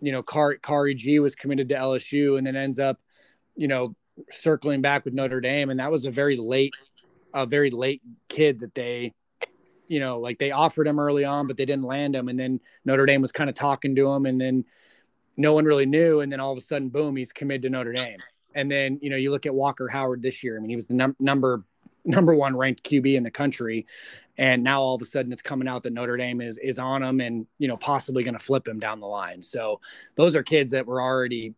you 0.00 0.12
know 0.12 0.22
Khari 0.22 0.96
Gee 0.96 1.18
was 1.20 1.34
committed 1.34 1.68
to 1.68 1.74
lsu 1.74 2.38
and 2.38 2.46
then 2.46 2.56
ends 2.56 2.78
up 2.78 2.98
you 3.56 3.68
know 3.68 3.94
circling 4.30 4.80
back 4.80 5.04
with 5.04 5.14
notre 5.14 5.40
dame 5.40 5.70
and 5.70 5.80
that 5.80 5.90
was 5.90 6.04
a 6.04 6.10
very 6.10 6.36
late 6.36 6.72
a 7.34 7.46
very 7.46 7.70
late 7.70 8.02
kid 8.28 8.60
that 8.60 8.74
they 8.74 9.12
you 9.86 10.00
know 10.00 10.18
like 10.18 10.38
they 10.38 10.50
offered 10.50 10.86
him 10.86 10.98
early 10.98 11.24
on 11.24 11.46
but 11.46 11.56
they 11.56 11.64
didn't 11.64 11.84
land 11.84 12.16
him 12.16 12.28
and 12.28 12.38
then 12.38 12.60
notre 12.84 13.06
dame 13.06 13.20
was 13.20 13.32
kind 13.32 13.50
of 13.50 13.56
talking 13.56 13.94
to 13.94 14.08
him 14.10 14.26
and 14.26 14.40
then 14.40 14.64
no 15.36 15.52
one 15.52 15.64
really 15.64 15.86
knew 15.86 16.20
and 16.20 16.32
then 16.32 16.40
all 16.40 16.52
of 16.52 16.58
a 16.58 16.62
sudden 16.62 16.88
boom 16.88 17.16
he's 17.16 17.32
committed 17.32 17.62
to 17.62 17.70
notre 17.70 17.92
dame. 17.92 18.16
And 18.54 18.70
then 18.70 18.98
you 19.02 19.10
know 19.10 19.16
you 19.16 19.30
look 19.30 19.46
at 19.46 19.54
walker 19.54 19.88
howard 19.88 20.22
this 20.22 20.42
year 20.42 20.56
i 20.56 20.60
mean 20.60 20.70
he 20.70 20.76
was 20.76 20.86
the 20.86 20.94
num- 20.94 21.16
number 21.20 21.64
number 22.08 22.34
one 22.34 22.56
ranked 22.56 22.82
QB 22.82 23.14
in 23.14 23.22
the 23.22 23.30
country. 23.30 23.86
And 24.36 24.62
now 24.62 24.80
all 24.80 24.94
of 24.94 25.02
a 25.02 25.04
sudden 25.04 25.32
it's 25.32 25.42
coming 25.42 25.68
out 25.68 25.82
that 25.82 25.92
Notre 25.92 26.16
Dame 26.16 26.40
is 26.40 26.58
is 26.58 26.78
on 26.78 27.02
him 27.02 27.20
and 27.20 27.46
you 27.58 27.68
know 27.68 27.76
possibly 27.76 28.24
going 28.24 28.36
to 28.36 28.44
flip 28.44 28.66
him 28.66 28.80
down 28.80 29.00
the 29.00 29.06
line. 29.06 29.42
So 29.42 29.80
those 30.14 30.34
are 30.34 30.42
kids 30.42 30.72
that 30.72 30.86
were 30.86 31.02
already, 31.02 31.54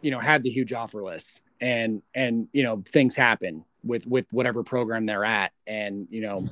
you 0.00 0.10
know, 0.10 0.20
had 0.20 0.42
the 0.42 0.50
huge 0.50 0.72
offer 0.72 1.02
list 1.02 1.40
and 1.60 2.02
and 2.14 2.48
you 2.52 2.62
know 2.62 2.82
things 2.86 3.16
happen 3.16 3.64
with 3.84 4.06
with 4.06 4.26
whatever 4.32 4.62
program 4.62 5.06
they're 5.06 5.24
at 5.24 5.52
and 5.66 6.06
you 6.10 6.20
know 6.20 6.44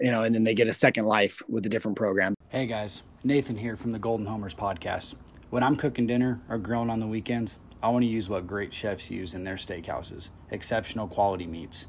you 0.00 0.10
know 0.10 0.22
and 0.22 0.34
then 0.34 0.44
they 0.44 0.54
get 0.54 0.68
a 0.68 0.72
second 0.72 1.06
life 1.06 1.42
with 1.48 1.64
a 1.66 1.68
different 1.68 1.96
program. 1.96 2.34
Hey 2.48 2.66
guys, 2.66 3.02
Nathan 3.24 3.56
here 3.56 3.76
from 3.76 3.92
the 3.92 3.98
Golden 3.98 4.26
Homers 4.26 4.54
podcast. 4.54 5.14
When 5.50 5.62
I'm 5.62 5.76
cooking 5.76 6.06
dinner 6.06 6.40
or 6.48 6.58
grilling 6.58 6.90
on 6.90 7.00
the 7.00 7.06
weekends, 7.06 7.58
I 7.82 7.88
want 7.88 8.02
to 8.02 8.08
use 8.08 8.28
what 8.28 8.46
great 8.46 8.74
chefs 8.74 9.10
use 9.10 9.34
in 9.34 9.44
their 9.44 9.56
steakhouses 9.56 10.30
exceptional 10.50 11.08
quality 11.08 11.46
meats. 11.46 11.86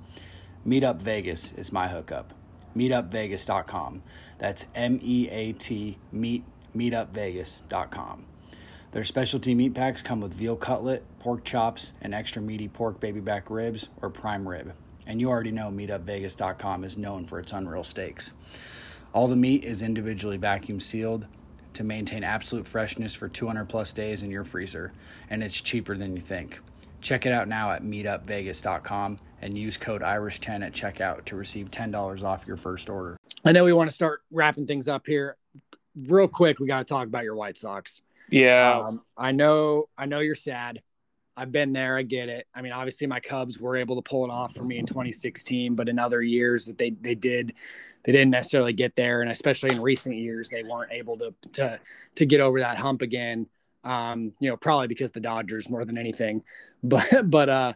Meetup 0.67 0.97
Vegas 1.01 1.53
is 1.53 1.71
my 1.71 1.87
hookup. 1.87 2.33
Meetupvegas.com. 2.75 4.03
That's 4.37 4.65
M 4.75 4.99
E 5.01 5.29
A 5.29 5.53
T 5.53 5.97
meet 6.11 6.43
meetupvegas.com. 6.75 8.25
Their 8.91 9.03
specialty 9.03 9.55
meat 9.55 9.73
packs 9.73 10.01
come 10.01 10.19
with 10.19 10.33
veal 10.33 10.55
cutlet, 10.55 11.03
pork 11.19 11.43
chops, 11.43 11.93
and 12.01 12.13
extra 12.13 12.41
meaty 12.41 12.67
pork 12.67 12.99
baby 12.99 13.19
back 13.19 13.49
ribs 13.49 13.89
or 14.01 14.09
prime 14.09 14.47
rib. 14.47 14.73
And 15.05 15.19
you 15.19 15.29
already 15.29 15.51
know 15.51 15.69
meetupvegas.com 15.69 16.83
is 16.83 16.97
known 16.97 17.25
for 17.25 17.39
its 17.39 17.53
unreal 17.53 17.83
steaks. 17.83 18.33
All 19.13 19.27
the 19.27 19.35
meat 19.35 19.63
is 19.63 19.81
individually 19.81 20.37
vacuum 20.37 20.79
sealed 20.79 21.25
to 21.73 21.83
maintain 21.83 22.23
absolute 22.23 22.67
freshness 22.67 23.15
for 23.15 23.27
200 23.27 23.65
plus 23.65 23.93
days 23.93 24.21
in 24.23 24.31
your 24.31 24.43
freezer, 24.43 24.91
and 25.29 25.43
it's 25.43 25.61
cheaper 25.61 25.95
than 25.95 26.15
you 26.15 26.21
think. 26.21 26.59
Check 27.01 27.25
it 27.25 27.31
out 27.31 27.47
now 27.47 27.71
at 27.71 27.83
meetupvegas.com 27.83 29.19
and 29.41 29.57
use 29.57 29.77
code 29.77 30.01
Irish10 30.01 30.65
at 30.65 30.73
checkout 30.73 31.25
to 31.25 31.35
receive 31.35 31.71
$10 31.71 32.23
off 32.23 32.45
your 32.45 32.57
first 32.57 32.89
order. 32.89 33.17
I 33.45 33.51
know 33.51 33.63
we 33.63 33.73
want 33.73 33.89
to 33.89 33.95
start 33.95 34.21
wrapping 34.31 34.67
things 34.67 34.87
up 34.87 35.05
here. 35.05 35.37
Real 35.95 36.27
quick, 36.27 36.59
we 36.59 36.67
got 36.67 36.79
to 36.79 36.85
talk 36.85 37.07
about 37.07 37.23
your 37.23 37.35
White 37.35 37.57
Sox. 37.57 38.01
Yeah. 38.29 38.79
Um, 38.79 39.01
I 39.17 39.31
know 39.31 39.85
I 39.97 40.05
know 40.05 40.19
you're 40.19 40.35
sad. 40.35 40.81
I've 41.35 41.53
been 41.53 41.71
there, 41.71 41.97
I 41.97 42.01
get 42.01 42.27
it. 42.27 42.47
I 42.53 42.61
mean, 42.61 42.73
obviously 42.73 43.07
my 43.07 43.21
Cubs 43.21 43.57
were 43.57 43.77
able 43.77 43.95
to 43.95 44.01
pull 44.01 44.25
it 44.25 44.29
off 44.29 44.53
for 44.53 44.65
me 44.65 44.77
in 44.77 44.85
2016, 44.85 45.73
but 45.73 45.87
in 45.87 45.97
other 45.97 46.21
years 46.21 46.65
that 46.65 46.77
they 46.77 46.91
they 46.91 47.15
did 47.15 47.53
they 48.03 48.11
didn't 48.11 48.31
necessarily 48.31 48.73
get 48.73 48.95
there 48.95 49.21
and 49.21 49.31
especially 49.31 49.73
in 49.73 49.81
recent 49.81 50.15
years 50.15 50.49
they 50.49 50.63
weren't 50.63 50.91
able 50.91 51.17
to 51.17 51.33
to 51.53 51.79
to 52.15 52.25
get 52.25 52.41
over 52.41 52.59
that 52.59 52.77
hump 52.77 53.01
again 53.01 53.47
um, 53.83 54.33
you 54.39 54.49
know, 54.49 54.57
probably 54.57 54.87
because 54.87 55.11
the 55.11 55.19
Dodgers 55.19 55.69
more 55.69 55.85
than 55.85 55.97
anything. 55.97 56.43
But 56.81 57.29
but 57.29 57.49
uh, 57.49 57.73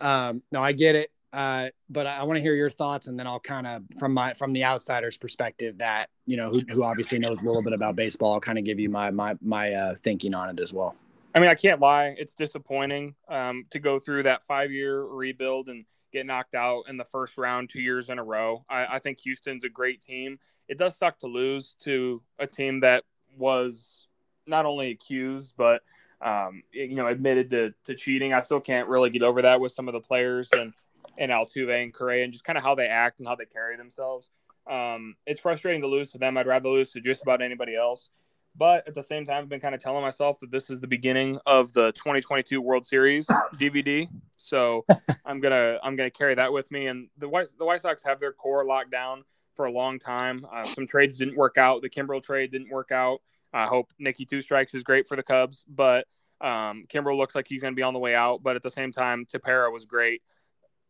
um, 0.00 0.42
no, 0.50 0.62
I 0.62 0.72
get 0.72 0.94
it. 0.94 1.10
Uh, 1.30 1.68
but 1.90 2.06
I, 2.06 2.22
want 2.22 2.38
to 2.38 2.40
hear 2.40 2.54
your 2.54 2.70
thoughts, 2.70 3.06
and 3.06 3.18
then 3.18 3.26
I'll 3.26 3.38
kind 3.38 3.66
of 3.66 3.82
from 3.98 4.14
my 4.14 4.32
from 4.32 4.54
the 4.54 4.64
outsider's 4.64 5.18
perspective 5.18 5.76
that 5.78 6.08
you 6.24 6.38
know 6.38 6.48
who, 6.48 6.62
who 6.70 6.82
obviously 6.82 7.18
knows 7.18 7.42
a 7.42 7.44
little 7.44 7.62
bit 7.62 7.74
about 7.74 7.96
baseball. 7.96 8.32
I'll 8.32 8.40
kind 8.40 8.56
of 8.56 8.64
give 8.64 8.80
you 8.80 8.88
my 8.88 9.10
my 9.10 9.36
my 9.42 9.74
uh, 9.74 9.94
thinking 9.96 10.34
on 10.34 10.48
it 10.48 10.58
as 10.58 10.72
well. 10.72 10.96
I 11.34 11.40
mean, 11.40 11.50
I 11.50 11.54
can't 11.54 11.78
lie; 11.78 12.14
it's 12.16 12.34
disappointing 12.34 13.14
um, 13.28 13.66
to 13.72 13.78
go 13.78 13.98
through 13.98 14.22
that 14.22 14.44
five 14.44 14.72
year 14.72 15.02
rebuild 15.02 15.68
and 15.68 15.84
get 16.10 16.24
knocked 16.24 16.54
out 16.54 16.84
in 16.88 16.96
the 16.96 17.04
first 17.04 17.36
round 17.36 17.68
two 17.68 17.80
years 17.82 18.08
in 18.08 18.18
a 18.18 18.24
row. 18.24 18.64
I, 18.70 18.96
I 18.96 18.98
think 19.00 19.20
Houston's 19.20 19.64
a 19.64 19.68
great 19.68 20.00
team. 20.00 20.38
It 20.66 20.78
does 20.78 20.96
suck 20.96 21.18
to 21.18 21.26
lose 21.26 21.74
to 21.80 22.22
a 22.38 22.46
team 22.46 22.80
that 22.80 23.04
was 23.36 24.06
not 24.46 24.66
only 24.66 24.90
accused 24.90 25.52
but 25.56 25.82
um, 26.20 26.62
you 26.72 26.94
know 26.94 27.06
admitted 27.06 27.50
to, 27.50 27.74
to 27.84 27.94
cheating. 27.94 28.32
I 28.32 28.40
still 28.40 28.60
can't 28.60 28.88
really 28.88 29.10
get 29.10 29.22
over 29.22 29.42
that 29.42 29.60
with 29.60 29.72
some 29.72 29.88
of 29.88 29.94
the 29.94 30.00
players 30.00 30.48
and 30.52 30.72
and 31.18 31.30
Altuve 31.30 31.82
and 31.82 31.92
Correa 31.92 32.24
and 32.24 32.32
just 32.32 32.44
kind 32.44 32.58
of 32.58 32.64
how 32.64 32.74
they 32.74 32.86
act 32.86 33.18
and 33.18 33.28
how 33.28 33.36
they 33.36 33.46
carry 33.46 33.76
themselves. 33.76 34.30
Um, 34.66 35.16
it's 35.26 35.40
frustrating 35.40 35.82
to 35.82 35.88
lose 35.88 36.12
to 36.12 36.18
them. 36.18 36.36
I'd 36.36 36.46
rather 36.46 36.68
lose 36.68 36.90
to 36.92 37.00
just 37.00 37.22
about 37.22 37.40
anybody 37.40 37.76
else. 37.76 38.10
But 38.58 38.88
at 38.88 38.94
the 38.94 39.02
same 39.02 39.26
time, 39.26 39.42
I've 39.42 39.48
been 39.48 39.60
kind 39.60 39.74
of 39.74 39.82
telling 39.82 40.02
myself 40.02 40.40
that 40.40 40.50
this 40.50 40.70
is 40.70 40.80
the 40.80 40.86
beginning 40.86 41.38
of 41.44 41.72
the 41.74 41.92
2022 41.92 42.60
World 42.60 42.86
Series 42.86 43.26
DVD. 43.54 44.08
So 44.36 44.84
I'm 45.26 45.40
gonna 45.40 45.78
I'm 45.82 45.96
gonna 45.96 46.10
carry 46.10 46.34
that 46.34 46.52
with 46.52 46.70
me. 46.70 46.86
And 46.86 47.08
the 47.18 47.28
White 47.28 47.48
the 47.58 47.66
White 47.66 47.82
Sox 47.82 48.02
have 48.04 48.18
their 48.18 48.32
core 48.32 48.64
locked 48.64 48.90
down 48.90 49.24
for 49.54 49.66
a 49.66 49.70
long 49.70 49.98
time. 49.98 50.46
Uh, 50.50 50.64
some 50.64 50.86
trades 50.86 51.18
didn't 51.18 51.36
work 51.36 51.58
out. 51.58 51.82
The 51.82 51.90
Kimbrel 51.90 52.22
trade 52.22 52.50
didn't 52.50 52.70
work 52.70 52.92
out. 52.92 53.20
I 53.56 53.64
hope 53.64 53.90
Nicky 53.98 54.26
Two 54.26 54.42
Strikes 54.42 54.74
is 54.74 54.82
great 54.82 55.08
for 55.08 55.16
the 55.16 55.22
Cubs, 55.22 55.64
but 55.66 56.06
um, 56.42 56.84
Kimbrel 56.88 57.16
looks 57.16 57.34
like 57.34 57.48
he's 57.48 57.62
going 57.62 57.72
to 57.72 57.76
be 57.76 57.82
on 57.82 57.94
the 57.94 57.98
way 57.98 58.14
out. 58.14 58.42
But 58.42 58.54
at 58.54 58.62
the 58.62 58.70
same 58.70 58.92
time, 58.92 59.24
Tepera 59.24 59.72
was 59.72 59.86
great, 59.86 60.22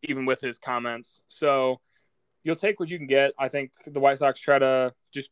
even 0.03 0.25
with 0.25 0.41
his 0.41 0.57
comments. 0.59 1.21
So 1.29 1.79
you'll 2.43 2.57
take 2.57 2.77
what 2.77 2.89
you 2.89 2.97
can 2.97 3.07
get. 3.07 3.31
I 3.39 3.47
think 3.47 3.71
the 3.85 4.01
White 4.01 4.19
Sox 4.19 4.41
try 4.41 4.59
to 4.59 4.93
just 5.13 5.29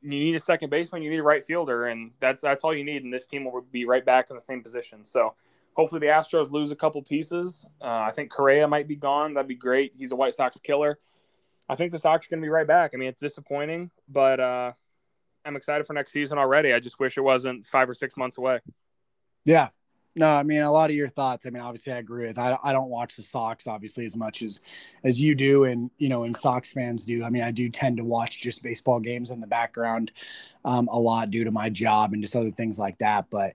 you 0.00 0.08
need 0.08 0.36
a 0.36 0.40
second 0.40 0.70
baseman, 0.70 1.02
you 1.02 1.10
need 1.10 1.18
a 1.18 1.22
right 1.22 1.44
fielder, 1.44 1.88
and 1.88 2.12
that's 2.20 2.40
that's 2.40 2.64
all 2.64 2.74
you 2.74 2.84
need. 2.84 3.04
And 3.04 3.12
this 3.12 3.26
team 3.26 3.44
will 3.44 3.60
be 3.70 3.84
right 3.84 4.04
back 4.04 4.30
in 4.30 4.34
the 4.34 4.40
same 4.40 4.62
position. 4.62 5.04
So 5.04 5.34
hopefully 5.74 6.00
the 6.00 6.06
Astros 6.06 6.50
lose 6.50 6.70
a 6.70 6.76
couple 6.76 7.02
pieces. 7.02 7.66
Uh, 7.82 8.04
I 8.08 8.12
think 8.12 8.30
Correa 8.30 8.66
might 8.66 8.88
be 8.88 8.96
gone. 8.96 9.34
That'd 9.34 9.46
be 9.46 9.54
great. 9.54 9.92
He's 9.94 10.12
a 10.12 10.16
White 10.16 10.32
Sox 10.32 10.58
killer. 10.58 10.98
I 11.68 11.74
think 11.74 11.92
the 11.92 11.98
Sox 11.98 12.26
are 12.26 12.30
going 12.30 12.40
to 12.40 12.46
be 12.46 12.50
right 12.50 12.66
back. 12.66 12.92
I 12.94 12.96
mean, 12.96 13.10
it's 13.10 13.20
disappointing, 13.20 13.90
but 14.08 14.40
uh, 14.40 14.72
I'm 15.48 15.56
excited 15.56 15.86
for 15.86 15.94
next 15.94 16.12
season 16.12 16.38
already. 16.38 16.72
I 16.74 16.80
just 16.80 17.00
wish 17.00 17.16
it 17.16 17.22
wasn't 17.22 17.66
five 17.66 17.88
or 17.88 17.94
six 17.94 18.16
months 18.16 18.38
away. 18.38 18.60
Yeah, 19.44 19.68
No, 20.14 20.34
I 20.34 20.42
mean 20.42 20.62
a 20.62 20.70
lot 20.72 20.90
of 20.90 20.96
your 20.96 21.08
thoughts. 21.08 21.46
I 21.46 21.50
mean, 21.50 21.62
obviously, 21.62 21.92
I 21.92 21.98
agree 21.98 22.26
with. 22.26 22.38
I 22.38 22.58
I 22.62 22.72
don't 22.72 22.90
watch 22.90 23.16
the 23.16 23.22
Sox 23.22 23.66
obviously 23.66 24.04
as 24.04 24.16
much 24.16 24.42
as 24.42 24.60
as 25.04 25.22
you 25.22 25.34
do, 25.34 25.64
and 25.64 25.90
you 25.98 26.08
know, 26.08 26.24
and 26.24 26.36
Sox 26.36 26.72
fans 26.72 27.06
do. 27.06 27.24
I 27.24 27.30
mean, 27.30 27.42
I 27.42 27.50
do 27.50 27.68
tend 27.68 27.96
to 27.98 28.04
watch 28.04 28.40
just 28.40 28.62
baseball 28.62 29.00
games 29.00 29.30
in 29.30 29.40
the 29.40 29.46
background 29.46 30.12
um, 30.64 30.88
a 30.92 30.98
lot 30.98 31.30
due 31.30 31.44
to 31.44 31.50
my 31.50 31.70
job 31.70 32.12
and 32.12 32.22
just 32.22 32.36
other 32.36 32.50
things 32.50 32.78
like 32.78 32.98
that. 32.98 33.26
But 33.30 33.54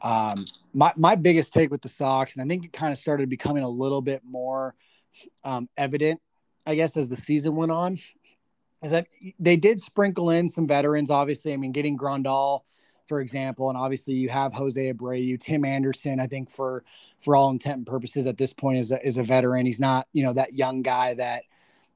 um, 0.00 0.46
my 0.72 0.92
my 0.96 1.16
biggest 1.16 1.52
take 1.52 1.70
with 1.70 1.82
the 1.82 1.88
Sox, 1.88 2.36
and 2.36 2.44
I 2.44 2.48
think 2.48 2.64
it 2.64 2.72
kind 2.72 2.92
of 2.92 2.98
started 2.98 3.28
becoming 3.28 3.62
a 3.64 3.68
little 3.68 4.02
bit 4.02 4.22
more 4.24 4.74
um, 5.44 5.68
evident, 5.76 6.20
I 6.64 6.76
guess, 6.76 6.96
as 6.96 7.08
the 7.08 7.16
season 7.16 7.56
went 7.56 7.72
on, 7.72 7.98
is 8.86 8.92
that 8.92 9.08
they 9.38 9.56
did 9.56 9.80
sprinkle 9.80 10.30
in 10.30 10.48
some 10.48 10.66
veterans. 10.66 11.10
Obviously, 11.10 11.52
I 11.52 11.56
mean, 11.56 11.72
getting 11.72 11.98
Grandal 11.98 12.62
for 13.06 13.20
example, 13.20 13.68
and 13.68 13.78
obviously 13.78 14.14
you 14.14 14.28
have 14.28 14.52
Jose 14.52 14.92
Abreu, 14.92 15.38
Tim 15.40 15.64
Anderson. 15.64 16.20
I 16.20 16.26
think 16.26 16.50
for 16.50 16.84
for 17.18 17.36
all 17.36 17.50
intent 17.50 17.78
and 17.78 17.86
purposes 17.86 18.26
at 18.26 18.36
this 18.36 18.52
point 18.52 18.78
is 18.78 18.92
a, 18.92 19.04
is 19.06 19.18
a 19.18 19.22
veteran. 19.22 19.66
He's 19.66 19.80
not 19.80 20.08
you 20.12 20.24
know 20.24 20.32
that 20.32 20.54
young 20.54 20.82
guy 20.82 21.14
that 21.14 21.44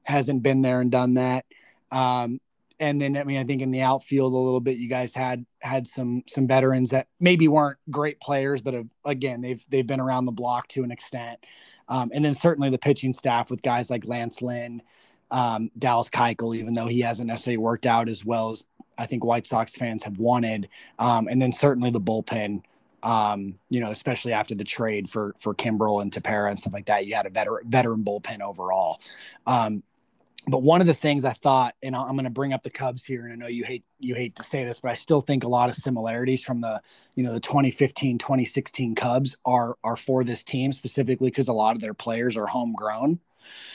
hasn't 0.03 0.43
been 0.43 0.61
there 0.61 0.81
and 0.81 0.91
done 0.91 1.15
that. 1.15 1.45
Um, 1.91 2.39
and 2.79 2.99
then 2.99 3.17
I 3.17 3.23
mean 3.23 3.39
I 3.39 3.43
think 3.43 3.61
in 3.61 3.71
the 3.71 3.81
outfield 3.81 4.33
a 4.33 4.37
little 4.37 4.61
bit 4.61 4.77
you 4.77 4.89
guys 4.89 5.13
had 5.13 5.45
had 5.59 5.85
some 5.85 6.23
some 6.27 6.47
veterans 6.47 6.91
that 6.91 7.07
maybe 7.19 7.47
weren't 7.47 7.77
great 7.89 8.19
players, 8.19 8.61
but 8.61 8.73
have, 8.73 8.87
again 9.05 9.41
they've 9.41 9.63
they've 9.69 9.87
been 9.87 9.99
around 9.99 10.25
the 10.25 10.31
block 10.31 10.67
to 10.69 10.83
an 10.83 10.91
extent. 10.91 11.39
Um, 11.89 12.11
and 12.13 12.23
then 12.23 12.33
certainly 12.33 12.69
the 12.69 12.77
pitching 12.77 13.13
staff 13.13 13.51
with 13.51 13.61
guys 13.61 13.89
like 13.89 14.05
Lance 14.05 14.41
Lynn, 14.41 14.81
um, 15.31 15.71
Dallas 15.79 16.09
Keuchel, 16.09 16.55
even 16.55 16.73
though 16.73 16.87
he 16.87 16.99
hasn't 16.99 17.27
necessarily 17.27 17.57
worked 17.57 17.85
out 17.85 18.09
as 18.09 18.23
well 18.23 18.51
as 18.51 18.63
I 18.97 19.05
think 19.05 19.23
White 19.23 19.47
Sox 19.47 19.75
fans 19.75 20.03
have 20.03 20.19
wanted. 20.19 20.69
Um, 20.99 21.27
and 21.27 21.41
then 21.41 21.51
certainly 21.51 21.89
the 21.89 22.01
bullpen, 22.01 22.61
um, 23.01 23.55
you 23.69 23.79
know, 23.79 23.89
especially 23.89 24.33
after 24.33 24.53
the 24.53 24.63
trade 24.63 25.09
for 25.09 25.33
for 25.39 25.55
Kimbrel 25.55 26.01
and 26.01 26.11
Tepera 26.11 26.49
and 26.49 26.59
stuff 26.59 26.73
like 26.73 26.85
that, 26.85 27.07
you 27.07 27.15
had 27.15 27.25
a 27.25 27.29
veteran 27.29 27.63
veteran 27.67 28.03
bullpen 28.03 28.41
overall. 28.41 29.01
Um, 29.47 29.83
but 30.47 30.63
one 30.63 30.81
of 30.81 30.87
the 30.87 30.93
things 30.93 31.23
I 31.23 31.33
thought, 31.33 31.75
and 31.83 31.95
I'm 31.95 32.13
going 32.13 32.23
to 32.23 32.31
bring 32.31 32.51
up 32.51 32.63
the 32.63 32.71
Cubs 32.71 33.05
here, 33.05 33.23
and 33.23 33.31
I 33.31 33.35
know 33.35 33.47
you 33.47 33.63
hate 33.63 33.83
you 33.99 34.15
hate 34.15 34.35
to 34.35 34.43
say 34.43 34.63
this, 34.63 34.79
but 34.79 34.89
I 34.89 34.95
still 34.95 35.21
think 35.21 35.43
a 35.43 35.47
lot 35.47 35.69
of 35.69 35.75
similarities 35.75 36.43
from 36.43 36.61
the 36.61 36.81
you 37.15 37.23
know 37.23 37.33
the 37.33 37.39
2015 37.39 38.17
2016 38.17 38.95
Cubs 38.95 39.37
are 39.45 39.77
are 39.83 39.95
for 39.95 40.23
this 40.23 40.43
team 40.43 40.73
specifically 40.73 41.29
because 41.29 41.47
a 41.47 41.53
lot 41.53 41.75
of 41.75 41.81
their 41.81 41.93
players 41.93 42.37
are 42.37 42.47
homegrown. 42.47 43.19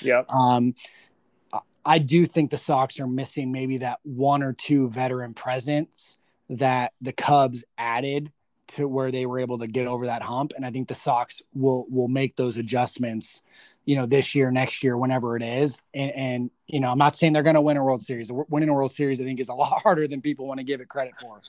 Yeah. 0.01 0.23
Um, 0.29 0.75
I 1.87 1.99
do 1.99 2.27
think 2.27 2.51
the 2.51 2.59
Sox 2.59 2.99
are 2.99 3.07
missing 3.07 3.53
maybe 3.53 3.79
that 3.79 4.01
one 4.03 4.43
or 4.43 4.53
two 4.53 4.89
veteran 4.89 5.35
presence 5.35 6.19
that 6.51 6.93
the 7.01 7.13
Cubs 7.13 7.65
added 7.79 8.33
to 8.69 8.89
where 8.89 9.13
they 9.13 9.25
were 9.25 9.39
able 9.39 9.59
to 9.59 9.69
get 9.69 9.87
over 9.87 10.07
that 10.07 10.23
hump. 10.23 10.53
And 10.57 10.67
I 10.67 10.73
think 10.73 10.89
the 10.89 10.95
Sox 10.97 11.43
will 11.55 11.87
will 11.89 12.09
make 12.09 12.35
those 12.35 12.57
adjustments, 12.57 13.41
you 13.85 13.95
know, 13.95 14.05
this 14.05 14.35
year, 14.35 14.51
next 14.51 14.83
year, 14.83 14.99
whenever 14.99 15.37
it 15.37 15.45
is. 15.45 15.79
And, 15.95 16.11
and 16.11 16.51
you 16.67 16.81
know, 16.81 16.91
I'm 16.91 16.99
not 16.99 17.15
saying 17.15 17.33
they're 17.33 17.45
going 17.45 17.55
to 17.55 17.61
win 17.61 17.77
a 17.77 17.85
World 17.85 18.03
Series. 18.03 18.33
Winning 18.33 18.69
a 18.69 18.75
World 18.75 18.91
Series, 18.91 19.21
I 19.21 19.25
think, 19.25 19.39
is 19.39 19.49
a 19.49 19.55
lot 19.55 19.81
harder 19.83 20.09
than 20.09 20.21
people 20.21 20.49
want 20.49 20.59
to 20.59 20.65
give 20.65 20.81
it 20.81 20.89
credit 20.89 21.15
for. 21.21 21.41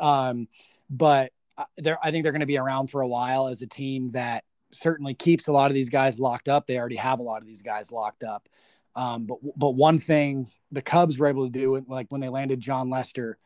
Um, 0.00 0.48
but 0.90 1.32
uh, 1.56 1.64
they're, 1.78 1.98
I 2.02 2.10
think 2.10 2.24
they're 2.24 2.32
going 2.32 2.40
to 2.40 2.46
be 2.46 2.58
around 2.58 2.88
for 2.88 3.02
a 3.02 3.08
while 3.08 3.46
as 3.46 3.62
a 3.62 3.66
team 3.68 4.08
that 4.08 4.42
certainly 4.72 5.14
keeps 5.14 5.46
a 5.46 5.52
lot 5.52 5.70
of 5.70 5.74
these 5.74 5.90
guys 5.90 6.18
locked 6.18 6.48
up. 6.48 6.66
They 6.66 6.76
already 6.76 6.96
have 6.96 7.20
a 7.20 7.22
lot 7.22 7.40
of 7.40 7.46
these 7.46 7.62
guys 7.62 7.92
locked 7.92 8.24
up. 8.24 8.48
Um, 8.96 9.26
but 9.26 9.38
but 9.56 9.70
one 9.70 9.98
thing 9.98 10.48
the 10.72 10.82
Cubs 10.82 11.18
were 11.18 11.28
able 11.28 11.44
to 11.44 11.52
do, 11.52 11.84
like 11.86 12.06
when 12.08 12.20
they 12.20 12.30
landed 12.30 12.60
Jon 12.60 12.90
Lester, 12.90 13.38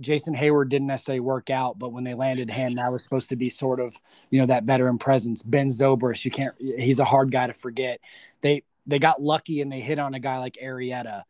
Jason 0.00 0.34
Heyward 0.34 0.68
didn't 0.68 0.86
necessarily 0.86 1.20
work 1.20 1.50
out, 1.50 1.78
but 1.78 1.92
when 1.92 2.04
they 2.04 2.14
landed 2.14 2.50
him, 2.50 2.76
that 2.76 2.92
was 2.92 3.02
supposed 3.02 3.28
to 3.30 3.36
be 3.36 3.48
sort 3.48 3.80
of 3.80 3.94
you 4.30 4.40
know 4.40 4.46
that 4.46 4.64
veteran 4.64 4.98
presence. 4.98 5.42
Ben 5.42 5.68
Zobrist, 5.68 6.24
you 6.24 6.30
can't. 6.30 6.54
He's 6.58 7.00
a 7.00 7.04
hard 7.04 7.32
guy 7.32 7.48
to 7.48 7.52
forget. 7.52 8.00
They 8.42 8.62
they 8.86 8.98
got 8.98 9.20
lucky 9.20 9.60
and 9.60 9.70
they 9.70 9.80
hit 9.80 9.98
on 9.98 10.14
a 10.14 10.20
guy 10.20 10.38
like 10.38 10.58
Arrieta, 10.62 11.22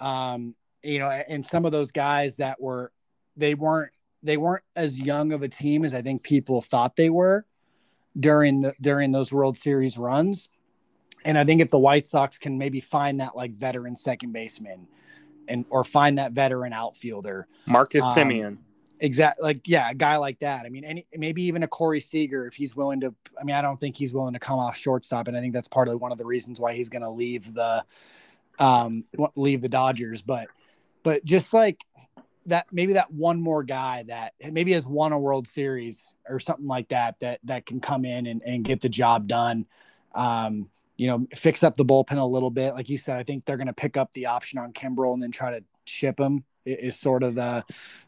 Um, 0.00 0.54
you 0.82 0.98
know, 0.98 1.08
and 1.08 1.44
some 1.44 1.64
of 1.64 1.72
those 1.72 1.92
guys 1.92 2.36
that 2.36 2.60
were 2.60 2.92
they 3.36 3.54
weren't 3.54 3.92
they 4.22 4.36
weren't 4.36 4.64
as 4.76 5.00
young 5.00 5.32
of 5.32 5.42
a 5.42 5.48
team 5.48 5.84
as 5.84 5.94
I 5.94 6.02
think 6.02 6.22
people 6.22 6.60
thought 6.60 6.96
they 6.96 7.10
were 7.10 7.46
during 8.18 8.60
the 8.60 8.74
during 8.80 9.12
those 9.12 9.32
World 9.32 9.56
Series 9.56 9.98
runs. 9.98 10.48
And 11.24 11.38
I 11.38 11.44
think 11.44 11.60
if 11.60 11.70
the 11.70 11.78
White 11.78 12.06
Sox 12.06 12.38
can 12.38 12.58
maybe 12.58 12.80
find 12.80 13.20
that 13.20 13.34
like 13.34 13.52
veteran 13.52 13.96
second 13.96 14.32
baseman 14.32 14.86
and 15.48 15.64
or 15.70 15.84
find 15.84 16.18
that 16.18 16.32
veteran 16.32 16.72
outfielder, 16.72 17.46
Marcus 17.66 18.02
um, 18.02 18.14
Semien. 18.14 18.58
Exactly. 19.00 19.42
Like, 19.42 19.68
yeah, 19.68 19.90
a 19.90 19.94
guy 19.94 20.16
like 20.16 20.38
that. 20.38 20.64
I 20.64 20.68
mean, 20.68 20.84
any, 20.84 21.04
maybe 21.14 21.42
even 21.42 21.62
a 21.62 21.68
Corey 21.68 22.00
Seager, 22.00 22.46
if 22.46 22.54
he's 22.54 22.76
willing 22.76 23.00
to, 23.00 23.12
I 23.38 23.44
mean, 23.44 23.56
I 23.56 23.60
don't 23.60 23.78
think 23.78 23.96
he's 23.96 24.14
willing 24.14 24.32
to 24.34 24.38
come 24.38 24.58
off 24.58 24.76
shortstop. 24.76 25.28
And 25.28 25.36
I 25.36 25.40
think 25.40 25.52
that's 25.52 25.68
part 25.68 25.88
of 25.88 26.00
one 26.00 26.12
of 26.12 26.16
the 26.16 26.24
reasons 26.24 26.60
why 26.60 26.74
he's 26.74 26.88
going 26.88 27.02
to 27.02 27.10
leave 27.10 27.52
the, 27.52 27.84
um, 28.58 29.04
leave 29.34 29.60
the 29.60 29.68
Dodgers. 29.68 30.22
But, 30.22 30.46
but 31.02 31.24
just 31.24 31.52
like 31.52 31.84
that, 32.46 32.66
maybe 32.70 32.94
that 32.94 33.12
one 33.12 33.40
more 33.40 33.64
guy 33.64 34.04
that 34.04 34.34
maybe 34.52 34.72
has 34.72 34.86
won 34.86 35.12
a 35.12 35.18
World 35.18 35.48
Series 35.48 36.14
or 36.28 36.38
something 36.38 36.68
like 36.68 36.88
that, 36.88 37.18
that, 37.20 37.40
that 37.44 37.66
can 37.66 37.80
come 37.80 38.04
in 38.04 38.26
and, 38.26 38.42
and 38.42 38.64
get 38.64 38.80
the 38.80 38.88
job 38.88 39.26
done. 39.26 39.66
Um, 40.14 40.70
you 40.96 41.06
know, 41.08 41.26
fix 41.34 41.62
up 41.62 41.76
the 41.76 41.84
bullpen 41.84 42.18
a 42.18 42.24
little 42.24 42.50
bit. 42.50 42.74
Like 42.74 42.88
you 42.88 42.98
said, 42.98 43.16
I 43.16 43.22
think 43.22 43.44
they're 43.44 43.56
going 43.56 43.66
to 43.66 43.72
pick 43.72 43.96
up 43.96 44.12
the 44.12 44.26
option 44.26 44.58
on 44.58 44.72
Kimbrel 44.72 45.14
and 45.14 45.22
then 45.22 45.30
try 45.30 45.50
to 45.50 45.64
ship 45.84 46.18
him 46.18 46.44
is 46.64 46.98
sort 46.98 47.22
of 47.22 47.34
the 47.34 47.62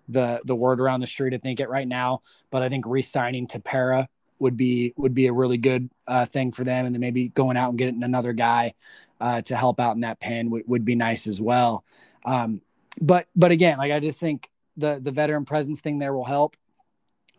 the 0.08 0.40
the 0.44 0.54
word 0.54 0.80
around 0.80 1.00
the 1.00 1.06
street. 1.06 1.34
I 1.34 1.38
think 1.38 1.60
it 1.60 1.68
right 1.68 1.86
now, 1.86 2.22
but 2.50 2.62
I 2.62 2.68
think 2.68 2.86
re-signing 2.86 3.46
Tepera 3.46 4.06
would 4.38 4.56
be 4.56 4.94
would 4.96 5.14
be 5.14 5.26
a 5.26 5.32
really 5.32 5.58
good 5.58 5.90
uh, 6.06 6.26
thing 6.26 6.52
for 6.52 6.64
them, 6.64 6.86
and 6.86 6.94
then 6.94 7.00
maybe 7.00 7.28
going 7.28 7.56
out 7.56 7.70
and 7.70 7.78
getting 7.78 8.02
another 8.02 8.32
guy 8.32 8.74
uh, 9.20 9.42
to 9.42 9.56
help 9.56 9.80
out 9.80 9.94
in 9.94 10.02
that 10.02 10.20
pen 10.20 10.50
would, 10.50 10.62
would 10.66 10.84
be 10.84 10.94
nice 10.94 11.26
as 11.26 11.40
well. 11.40 11.84
Um, 12.24 12.60
but 13.00 13.26
but 13.34 13.50
again, 13.50 13.78
like 13.78 13.92
I 13.92 14.00
just 14.00 14.20
think 14.20 14.48
the 14.76 14.98
the 15.00 15.10
veteran 15.10 15.44
presence 15.44 15.80
thing 15.80 15.98
there 15.98 16.14
will 16.14 16.24
help. 16.24 16.56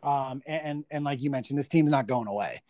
Um, 0.03 0.41
and 0.45 0.85
and 0.91 1.03
like 1.03 1.21
you 1.21 1.31
mentioned, 1.31 1.57
this 1.57 1.67
team's 1.67 1.91
not 1.91 2.07
going 2.07 2.27
away. 2.27 2.61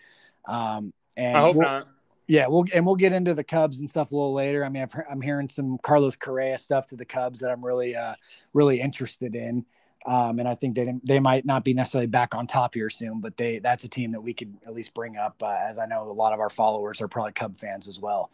Um, 0.47 0.93
and 1.17 1.37
I 1.37 1.41
hope 1.41 1.55
we'll, 1.55 1.65
not 1.65 1.87
yeah, 2.27 2.47
we'll 2.47 2.65
and 2.73 2.85
we'll 2.85 2.95
get 2.95 3.13
into 3.13 3.33
the 3.33 3.43
Cubs 3.43 3.79
and 3.79 3.89
stuff 3.89 4.11
a 4.11 4.15
little 4.15 4.33
later. 4.33 4.65
I 4.65 4.69
mean, 4.69 4.85
i 4.93 5.11
am 5.11 5.21
hearing 5.21 5.47
some 5.47 5.77
Carlos 5.77 6.17
Correa 6.17 6.57
stuff 6.57 6.85
to 6.87 6.97
the 6.97 7.05
Cubs 7.05 7.39
that 7.39 7.49
I'm 7.49 7.63
really, 7.63 7.95
uh, 7.95 8.15
really 8.53 8.81
interested 8.81 9.33
in. 9.33 9.65
Um, 10.05 10.39
and 10.39 10.47
I 10.47 10.55
think 10.55 10.75
they 10.75 10.93
they 11.03 11.19
might 11.19 11.45
not 11.45 11.63
be 11.63 11.73
necessarily 11.73 12.07
back 12.07 12.35
on 12.35 12.45
top 12.45 12.73
here 12.73 12.89
soon, 12.89 13.21
but 13.21 13.37
they 13.37 13.59
that's 13.59 13.85
a 13.85 13.89
team 13.89 14.11
that 14.11 14.21
we 14.21 14.33
could 14.33 14.55
at 14.65 14.73
least 14.73 14.93
bring 14.93 15.15
up, 15.15 15.41
uh, 15.41 15.57
as 15.67 15.79
I 15.79 15.85
know 15.85 16.03
a 16.03 16.11
lot 16.11 16.33
of 16.33 16.39
our 16.39 16.49
followers 16.49 17.01
are 17.01 17.07
probably 17.07 17.31
Cub 17.31 17.55
fans 17.55 17.87
as 17.87 17.99
well. 17.99 18.29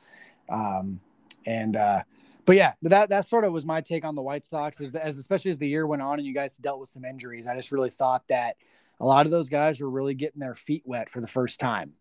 Um, 0.50 1.00
and 1.46 1.76
uh, 1.76 2.02
but 2.46 2.56
yeah, 2.56 2.74
that 2.82 3.10
that 3.10 3.28
sort 3.28 3.44
of 3.44 3.54
was 3.54 3.64
my 3.64 3.82
take 3.82 4.06
on 4.06 4.16
the 4.16 4.22
White 4.24 4.46
Sox, 4.46 4.82
as, 4.82 4.96
as 4.96 5.20
especially 5.20 5.52
as 5.52 5.60
the 5.60 5.68
year 5.68 5.86
went 5.86 6.02
on 6.02 6.18
and 6.18 6.28
you 6.28 6.34
guys 6.34 6.58
dealt 6.58 6.80
with 6.80 6.90
some 6.90 7.06
injuries. 7.06 7.46
I 7.46 7.56
just 7.56 7.72
really 7.72 7.92
thought 7.92 8.28
that 8.28 8.56
a 9.00 9.06
lot 9.06 9.28
of 9.28 9.32
those 9.32 9.50
guys 9.50 9.80
were 9.80 9.90
really 9.90 10.16
getting 10.16 10.40
their 10.40 10.56
feet 10.56 10.84
wet 10.86 11.10
for 11.10 11.22
the 11.22 11.28
first 11.28 11.60
time. 11.60 11.94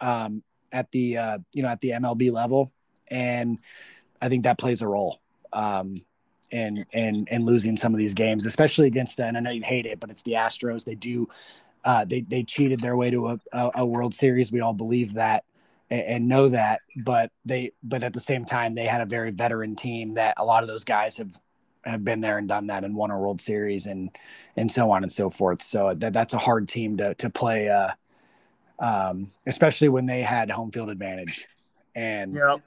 Um, 0.00 0.42
at 0.74 0.90
the 0.90 1.16
uh, 1.16 1.38
you 1.52 1.62
know 1.62 1.68
at 1.68 1.80
the 1.80 1.90
MLB 1.90 2.30
level, 2.30 2.72
and 3.08 3.58
I 4.20 4.28
think 4.28 4.44
that 4.44 4.58
plays 4.58 4.82
a 4.82 4.88
role. 4.88 5.20
Um, 5.52 6.02
and 6.52 7.44
losing 7.44 7.76
some 7.76 7.92
of 7.92 7.98
these 7.98 8.14
games, 8.14 8.46
especially 8.46 8.86
against. 8.86 9.18
And 9.18 9.36
I 9.36 9.40
know 9.40 9.50
you 9.50 9.62
hate 9.62 9.86
it, 9.86 9.98
but 9.98 10.10
it's 10.10 10.22
the 10.22 10.32
Astros. 10.32 10.84
They 10.84 10.94
do. 10.94 11.28
Uh, 11.84 12.04
they 12.04 12.20
they 12.20 12.44
cheated 12.44 12.80
their 12.80 12.96
way 12.96 13.10
to 13.10 13.28
a, 13.28 13.38
a, 13.52 13.70
a 13.76 13.86
World 13.86 14.14
Series. 14.14 14.52
We 14.52 14.60
all 14.60 14.72
believe 14.72 15.14
that 15.14 15.44
and, 15.90 16.02
and, 16.02 16.28
know 16.28 16.48
that. 16.48 16.80
But 16.96 17.30
they 17.44 17.72
but 17.82 18.04
at 18.04 18.12
the 18.12 18.20
same 18.20 18.44
time, 18.44 18.74
they 18.74 18.86
had 18.86 19.00
a 19.00 19.06
very 19.06 19.30
veteran 19.30 19.76
team 19.76 20.14
that 20.14 20.34
a 20.36 20.44
lot 20.44 20.62
of 20.62 20.68
those 20.68 20.84
guys 20.84 21.16
have 21.16 21.38
have 21.84 22.04
been 22.04 22.20
there 22.20 22.38
and 22.38 22.48
done 22.48 22.68
that 22.68 22.84
and 22.84 22.94
won 22.94 23.10
a 23.10 23.18
World 23.18 23.40
Series 23.40 23.86
and 23.86 24.10
and 24.56 24.70
so 24.70 24.90
on 24.90 25.02
and 25.02 25.12
so 25.12 25.30
forth. 25.30 25.62
So 25.62 25.94
that 25.94 26.12
that's 26.12 26.34
a 26.34 26.38
hard 26.38 26.68
team 26.68 26.96
to 26.98 27.14
to 27.14 27.30
play. 27.30 27.68
Uh, 27.68 27.90
um, 28.78 29.30
especially 29.46 29.88
when 29.88 30.06
they 30.06 30.22
had 30.22 30.50
home 30.50 30.70
field 30.70 30.90
advantage. 30.90 31.46
And 31.94 32.34
yep. 32.34 32.60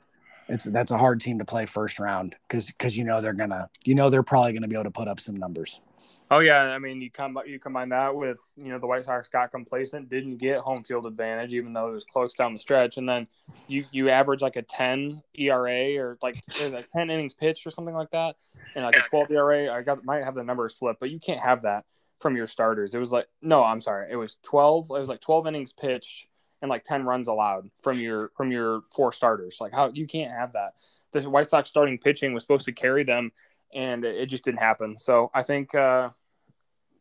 it's 0.47 0.65
that's 0.65 0.91
a 0.91 0.97
hard 0.97 1.19
team 1.21 1.39
to 1.39 1.45
play 1.45 1.65
first 1.65 1.99
round 1.99 2.35
because 2.47 2.67
because 2.67 2.95
you 2.95 3.03
know 3.03 3.19
they're 3.19 3.33
gonna 3.33 3.69
you 3.83 3.93
know 3.95 4.09
they're 4.09 4.23
probably 4.23 4.53
gonna 4.53 4.67
be 4.67 4.75
able 4.75 4.85
to 4.85 4.91
put 4.91 5.07
up 5.07 5.19
some 5.19 5.35
numbers. 5.35 5.81
Oh 6.29 6.39
yeah, 6.39 6.61
I 6.61 6.79
mean 6.79 7.01
you 7.01 7.09
come 7.09 7.37
you 7.45 7.59
combine 7.59 7.89
that 7.89 8.15
with 8.15 8.39
you 8.57 8.69
know 8.69 8.79
the 8.79 8.87
White 8.87 9.05
Sox 9.05 9.27
got 9.27 9.51
complacent, 9.51 10.09
didn't 10.09 10.37
get 10.37 10.59
home 10.59 10.83
field 10.83 11.05
advantage 11.05 11.53
even 11.53 11.73
though 11.73 11.89
it 11.89 11.93
was 11.93 12.05
close 12.05 12.33
down 12.33 12.53
the 12.53 12.59
stretch, 12.59 12.97
and 12.97 13.07
then 13.07 13.27
you 13.67 13.83
you 13.91 14.09
average 14.09 14.41
like 14.41 14.55
a 14.55 14.61
ten 14.61 15.21
ERA 15.37 15.97
or 15.97 16.17
like 16.21 16.41
like 16.69 16.89
ten 16.91 17.09
innings 17.09 17.33
pitched 17.33 17.65
or 17.67 17.71
something 17.71 17.95
like 17.95 18.11
that, 18.11 18.37
and 18.75 18.85
like 18.85 18.95
a 18.95 19.01
twelve 19.09 19.29
ERA. 19.29 19.73
I 19.73 19.81
got 19.81 20.05
might 20.05 20.23
have 20.23 20.35
the 20.35 20.43
numbers 20.43 20.73
flipped, 20.73 21.01
but 21.01 21.11
you 21.11 21.19
can't 21.19 21.39
have 21.39 21.63
that 21.63 21.85
from 22.19 22.35
your 22.35 22.47
starters. 22.47 22.95
It 22.95 22.99
was 22.99 23.11
like 23.11 23.27
no, 23.41 23.63
I'm 23.63 23.81
sorry. 23.81 24.11
It 24.11 24.15
was 24.15 24.37
12 24.43 24.87
it 24.89 24.99
was 24.99 25.09
like 25.09 25.21
12 25.21 25.47
innings 25.47 25.73
pitched 25.73 26.27
and 26.61 26.69
like 26.69 26.83
10 26.83 27.05
runs 27.05 27.27
allowed 27.27 27.69
from 27.79 27.99
your 27.99 28.31
from 28.35 28.51
your 28.51 28.81
four 28.95 29.11
starters. 29.11 29.57
Like 29.59 29.73
how 29.73 29.91
you 29.93 30.07
can't 30.07 30.31
have 30.31 30.53
that. 30.53 30.73
The 31.11 31.29
White 31.29 31.49
Sox 31.49 31.69
starting 31.69 31.97
pitching 31.97 32.33
was 32.33 32.43
supposed 32.43 32.65
to 32.65 32.71
carry 32.71 33.03
them 33.03 33.31
and 33.73 34.03
it, 34.05 34.15
it 34.15 34.25
just 34.27 34.43
didn't 34.43 34.59
happen. 34.59 34.97
So 34.97 35.31
I 35.33 35.43
think 35.43 35.75
uh 35.75 36.09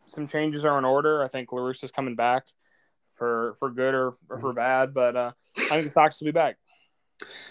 some 0.07 0.27
changes 0.27 0.65
are 0.65 0.79
in 0.79 0.85
order. 0.85 1.23
I 1.23 1.29
think 1.29 1.53
La 1.53 1.61
Russa's 1.61 1.91
coming 1.91 2.15
back 2.15 2.47
for 3.17 3.55
for 3.59 3.71
good 3.71 3.95
or, 3.95 4.15
or 4.29 4.39
for 4.39 4.53
bad. 4.53 4.95
But 4.95 5.17
uh, 5.17 5.33
I 5.57 5.61
think 5.61 5.85
the 5.87 5.91
Sox 5.91 6.21
will 6.21 6.27
be 6.27 6.33
back. 6.33 6.57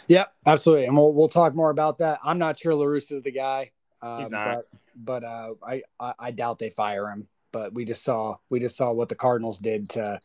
Yep, 0.07 0.31
absolutely, 0.45 0.85
and 0.85 0.95
we'll 0.95 1.13
we'll 1.13 1.29
talk 1.29 1.55
more 1.55 1.69
about 1.69 1.97
that. 1.99 2.19
I'm 2.23 2.37
not 2.37 2.59
sure 2.59 2.75
La 2.75 2.87
is 2.93 3.09
the 3.09 3.31
guy. 3.31 3.71
Uh, 4.01 4.19
He's 4.19 4.29
not, 4.29 4.65
but, 4.95 5.23
but 5.23 5.23
uh, 5.23 5.53
I, 5.65 5.81
I, 5.99 6.13
I 6.19 6.31
doubt 6.31 6.59
they 6.59 6.69
fire 6.69 7.09
him. 7.09 7.27
But 7.55 7.73
we 7.73 7.85
just 7.85 8.03
saw 8.03 8.35
we 8.49 8.59
just 8.59 8.75
saw 8.75 8.91
what 8.91 9.07
the 9.07 9.15
Cardinals 9.15 9.59
did 9.59 9.89
to 9.91 10.19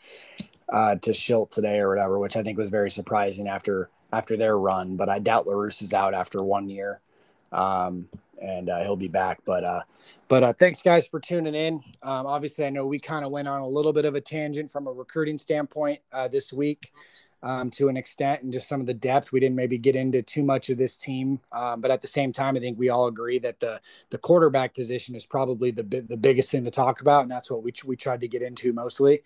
uh, 0.68 0.96
to 0.96 1.12
Shildt 1.12 1.52
today 1.52 1.78
or 1.78 1.88
whatever, 1.88 2.18
which 2.18 2.36
I 2.36 2.42
think 2.42 2.58
was 2.58 2.70
very 2.70 2.90
surprising 2.90 3.46
after 3.46 3.88
after 4.12 4.36
their 4.36 4.58
run. 4.58 4.96
But 4.96 5.08
I 5.08 5.20
doubt 5.20 5.46
La 5.46 5.52
Russa 5.52 5.84
is 5.84 5.94
out 5.94 6.12
after 6.12 6.42
one 6.42 6.68
year. 6.68 7.00
Um, 7.52 8.08
and 8.42 8.68
uh, 8.68 8.80
he'll 8.82 8.96
be 8.96 9.06
back. 9.06 9.38
But 9.44 9.62
uh, 9.62 9.82
but 10.26 10.42
uh, 10.42 10.52
thanks 10.54 10.82
guys 10.82 11.06
for 11.06 11.20
tuning 11.20 11.54
in. 11.54 11.74
Um, 12.02 12.26
obviously, 12.26 12.66
I 12.66 12.70
know 12.70 12.84
we 12.84 12.98
kind 12.98 13.24
of 13.24 13.30
went 13.30 13.46
on 13.46 13.60
a 13.60 13.68
little 13.68 13.92
bit 13.92 14.06
of 14.06 14.16
a 14.16 14.20
tangent 14.20 14.68
from 14.68 14.88
a 14.88 14.92
recruiting 14.92 15.38
standpoint 15.38 16.00
uh, 16.12 16.26
this 16.26 16.52
week. 16.52 16.92
Um, 17.42 17.70
to 17.70 17.88
an 17.88 17.96
extent, 17.96 18.42
and 18.42 18.52
just 18.52 18.68
some 18.68 18.82
of 18.82 18.86
the 18.86 18.92
depth, 18.92 19.32
we 19.32 19.40
didn't 19.40 19.56
maybe 19.56 19.78
get 19.78 19.96
into 19.96 20.20
too 20.20 20.42
much 20.42 20.68
of 20.68 20.76
this 20.76 20.94
team. 20.94 21.40
Um, 21.52 21.80
but 21.80 21.90
at 21.90 22.02
the 22.02 22.08
same 22.08 22.32
time, 22.32 22.54
I 22.54 22.60
think 22.60 22.78
we 22.78 22.90
all 22.90 23.06
agree 23.06 23.38
that 23.38 23.60
the 23.60 23.80
the 24.10 24.18
quarterback 24.18 24.74
position 24.74 25.14
is 25.14 25.24
probably 25.24 25.70
the 25.70 25.82
the 25.82 26.18
biggest 26.18 26.50
thing 26.50 26.64
to 26.64 26.70
talk 26.70 27.00
about, 27.00 27.22
and 27.22 27.30
that's 27.30 27.50
what 27.50 27.62
we 27.62 27.72
we 27.86 27.96
tried 27.96 28.20
to 28.20 28.28
get 28.28 28.42
into 28.42 28.74
mostly. 28.74 29.22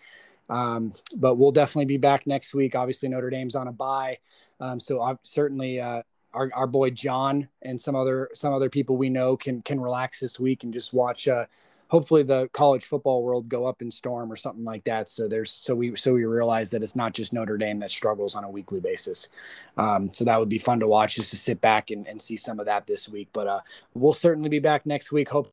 Um, 0.49 0.93
but 1.17 1.35
we'll 1.35 1.51
definitely 1.51 1.85
be 1.85 1.97
back 1.97 2.25
next 2.25 2.53
week. 2.53 2.73
Obviously, 2.73 3.09
Notre 3.09 3.29
Dame's 3.29 3.55
on 3.55 3.67
a 3.67 3.71
bye, 3.73 4.19
um, 4.61 4.79
so 4.79 5.01
I've 5.01 5.17
certainly 5.23 5.81
uh, 5.81 6.03
our, 6.35 6.51
our 6.53 6.67
boy 6.67 6.91
John 6.91 7.47
and 7.63 7.79
some 7.79 7.95
other 7.95 8.29
some 8.33 8.53
other 8.53 8.69
people 8.69 8.97
we 8.97 9.09
know 9.09 9.35
can 9.35 9.61
can 9.61 9.79
relax 9.79 10.19
this 10.19 10.39
week 10.39 10.63
and 10.63 10.73
just 10.73 10.93
watch 10.93 11.27
uh 11.27 11.45
hopefully 11.87 12.23
the 12.23 12.49
college 12.53 12.85
football 12.85 13.23
world 13.23 13.47
go 13.47 13.65
up 13.65 13.81
in 13.81 13.91
storm 13.91 14.31
or 14.31 14.35
something 14.35 14.63
like 14.63 14.83
that. 14.85 15.09
So 15.09 15.27
there's 15.27 15.51
so 15.51 15.75
we 15.75 15.95
so 15.95 16.13
we 16.13 16.25
realize 16.25 16.71
that 16.71 16.83
it's 16.83 16.95
not 16.95 17.13
just 17.13 17.33
notre 17.33 17.57
dame 17.57 17.79
that 17.79 17.91
struggles 17.91 18.35
on 18.35 18.43
a 18.43 18.49
weekly 18.49 18.79
basis. 18.79 19.29
Um, 19.77 20.11
so 20.13 20.25
that 20.25 20.39
would 20.39 20.49
be 20.49 20.57
fun 20.57 20.79
to 20.79 20.87
watch 20.87 21.15
just 21.15 21.29
to 21.31 21.37
sit 21.37 21.61
back 21.61 21.91
and, 21.91 22.07
and 22.07 22.21
see 22.21 22.37
some 22.37 22.59
of 22.59 22.65
that 22.65 22.87
this 22.87 23.07
week. 23.09 23.29
But 23.33 23.47
uh, 23.47 23.59
we'll 23.93 24.13
certainly 24.13 24.49
be 24.49 24.59
back 24.59 24.85
next 24.85 25.11
week 25.11 25.29
hope 25.29 25.51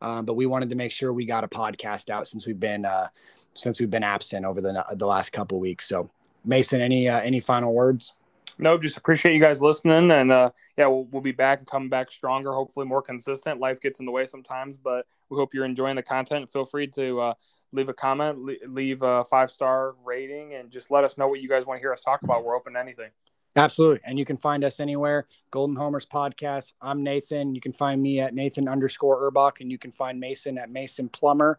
um, 0.00 0.24
but 0.24 0.34
we 0.34 0.46
wanted 0.46 0.70
to 0.70 0.76
make 0.76 0.92
sure 0.92 1.12
we 1.12 1.26
got 1.26 1.44
a 1.44 1.48
podcast 1.48 2.10
out 2.10 2.28
since 2.28 2.46
we've 2.46 2.60
been 2.60 2.84
uh, 2.84 3.08
since 3.54 3.80
we've 3.80 3.90
been 3.90 4.04
absent 4.04 4.44
over 4.44 4.60
the 4.60 4.84
the 4.94 5.06
last 5.06 5.32
couple 5.32 5.58
weeks. 5.58 5.88
So 5.88 6.08
mason 6.44 6.80
any 6.80 7.08
uh, 7.08 7.20
any 7.20 7.40
final 7.40 7.72
words 7.72 8.14
no, 8.58 8.76
just 8.76 8.96
appreciate 8.96 9.34
you 9.34 9.40
guys 9.40 9.60
listening, 9.60 10.10
and 10.10 10.32
uh, 10.32 10.50
yeah, 10.76 10.86
we'll, 10.86 11.04
we'll 11.04 11.22
be 11.22 11.32
back 11.32 11.58
and 11.58 11.66
coming 11.66 11.88
back 11.88 12.10
stronger, 12.10 12.52
hopefully 12.52 12.86
more 12.86 13.02
consistent. 13.02 13.60
Life 13.60 13.80
gets 13.80 14.00
in 14.00 14.06
the 14.06 14.12
way 14.12 14.26
sometimes, 14.26 14.76
but 14.76 15.06
we 15.28 15.36
hope 15.36 15.54
you're 15.54 15.64
enjoying 15.64 15.96
the 15.96 16.02
content. 16.02 16.52
Feel 16.52 16.64
free 16.64 16.88
to 16.88 17.20
uh, 17.20 17.34
leave 17.72 17.88
a 17.88 17.94
comment, 17.94 18.38
leave 18.66 19.02
a 19.02 19.24
five 19.24 19.50
star 19.50 19.94
rating, 20.04 20.54
and 20.54 20.70
just 20.70 20.90
let 20.90 21.04
us 21.04 21.16
know 21.16 21.28
what 21.28 21.40
you 21.40 21.48
guys 21.48 21.66
want 21.66 21.78
to 21.78 21.82
hear 21.82 21.92
us 21.92 22.02
talk 22.02 22.22
about. 22.22 22.44
We're 22.44 22.56
open 22.56 22.74
to 22.74 22.80
anything. 22.80 23.10
Absolutely. 23.56 24.00
And 24.04 24.18
you 24.18 24.24
can 24.24 24.36
find 24.36 24.64
us 24.64 24.78
anywhere. 24.78 25.26
Golden 25.50 25.74
Homers 25.74 26.06
Podcast. 26.06 26.74
I'm 26.80 27.02
Nathan. 27.02 27.54
You 27.54 27.60
can 27.60 27.72
find 27.72 28.00
me 28.00 28.20
at 28.20 28.34
Nathan 28.34 28.68
underscore 28.68 29.30
Urbach, 29.30 29.60
and 29.60 29.70
you 29.70 29.78
can 29.78 29.90
find 29.90 30.20
Mason 30.20 30.58
at 30.58 30.70
Mason 30.70 31.08
Plummer. 31.08 31.58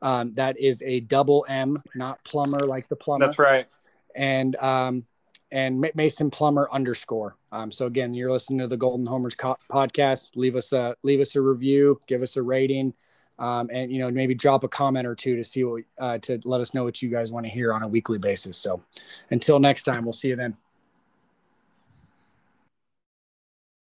Um, 0.00 0.32
that 0.34 0.58
is 0.60 0.82
a 0.86 1.00
double 1.00 1.44
M, 1.48 1.82
not 1.94 2.22
plumber 2.24 2.60
like 2.60 2.88
the 2.88 2.96
plumber. 2.96 3.26
That's 3.26 3.38
right. 3.38 3.66
And 4.14 4.54
um, 4.56 5.04
and 5.52 5.84
Mason 5.94 6.30
Plummer 6.30 6.68
underscore. 6.72 7.36
Um, 7.52 7.72
so 7.72 7.86
again, 7.86 8.14
you're 8.14 8.32
listening 8.32 8.60
to 8.60 8.66
the 8.66 8.76
Golden 8.76 9.06
Homers 9.06 9.34
co- 9.34 9.56
podcast. 9.70 10.36
Leave 10.36 10.56
us 10.56 10.72
a 10.72 10.94
leave 11.02 11.20
us 11.20 11.34
a 11.36 11.40
review, 11.40 11.98
give 12.06 12.22
us 12.22 12.36
a 12.36 12.42
rating, 12.42 12.94
um, 13.38 13.68
and 13.72 13.92
you 13.92 13.98
know 13.98 14.10
maybe 14.10 14.34
drop 14.34 14.64
a 14.64 14.68
comment 14.68 15.06
or 15.06 15.14
two 15.14 15.36
to 15.36 15.44
see 15.44 15.64
what 15.64 15.82
uh, 15.98 16.18
to 16.18 16.40
let 16.44 16.60
us 16.60 16.74
know 16.74 16.84
what 16.84 17.02
you 17.02 17.08
guys 17.08 17.32
want 17.32 17.46
to 17.46 17.50
hear 17.50 17.72
on 17.72 17.82
a 17.82 17.88
weekly 17.88 18.18
basis. 18.18 18.56
So 18.56 18.82
until 19.30 19.58
next 19.58 19.82
time, 19.84 20.04
we'll 20.04 20.12
see 20.12 20.28
you 20.28 20.36
then. 20.36 20.56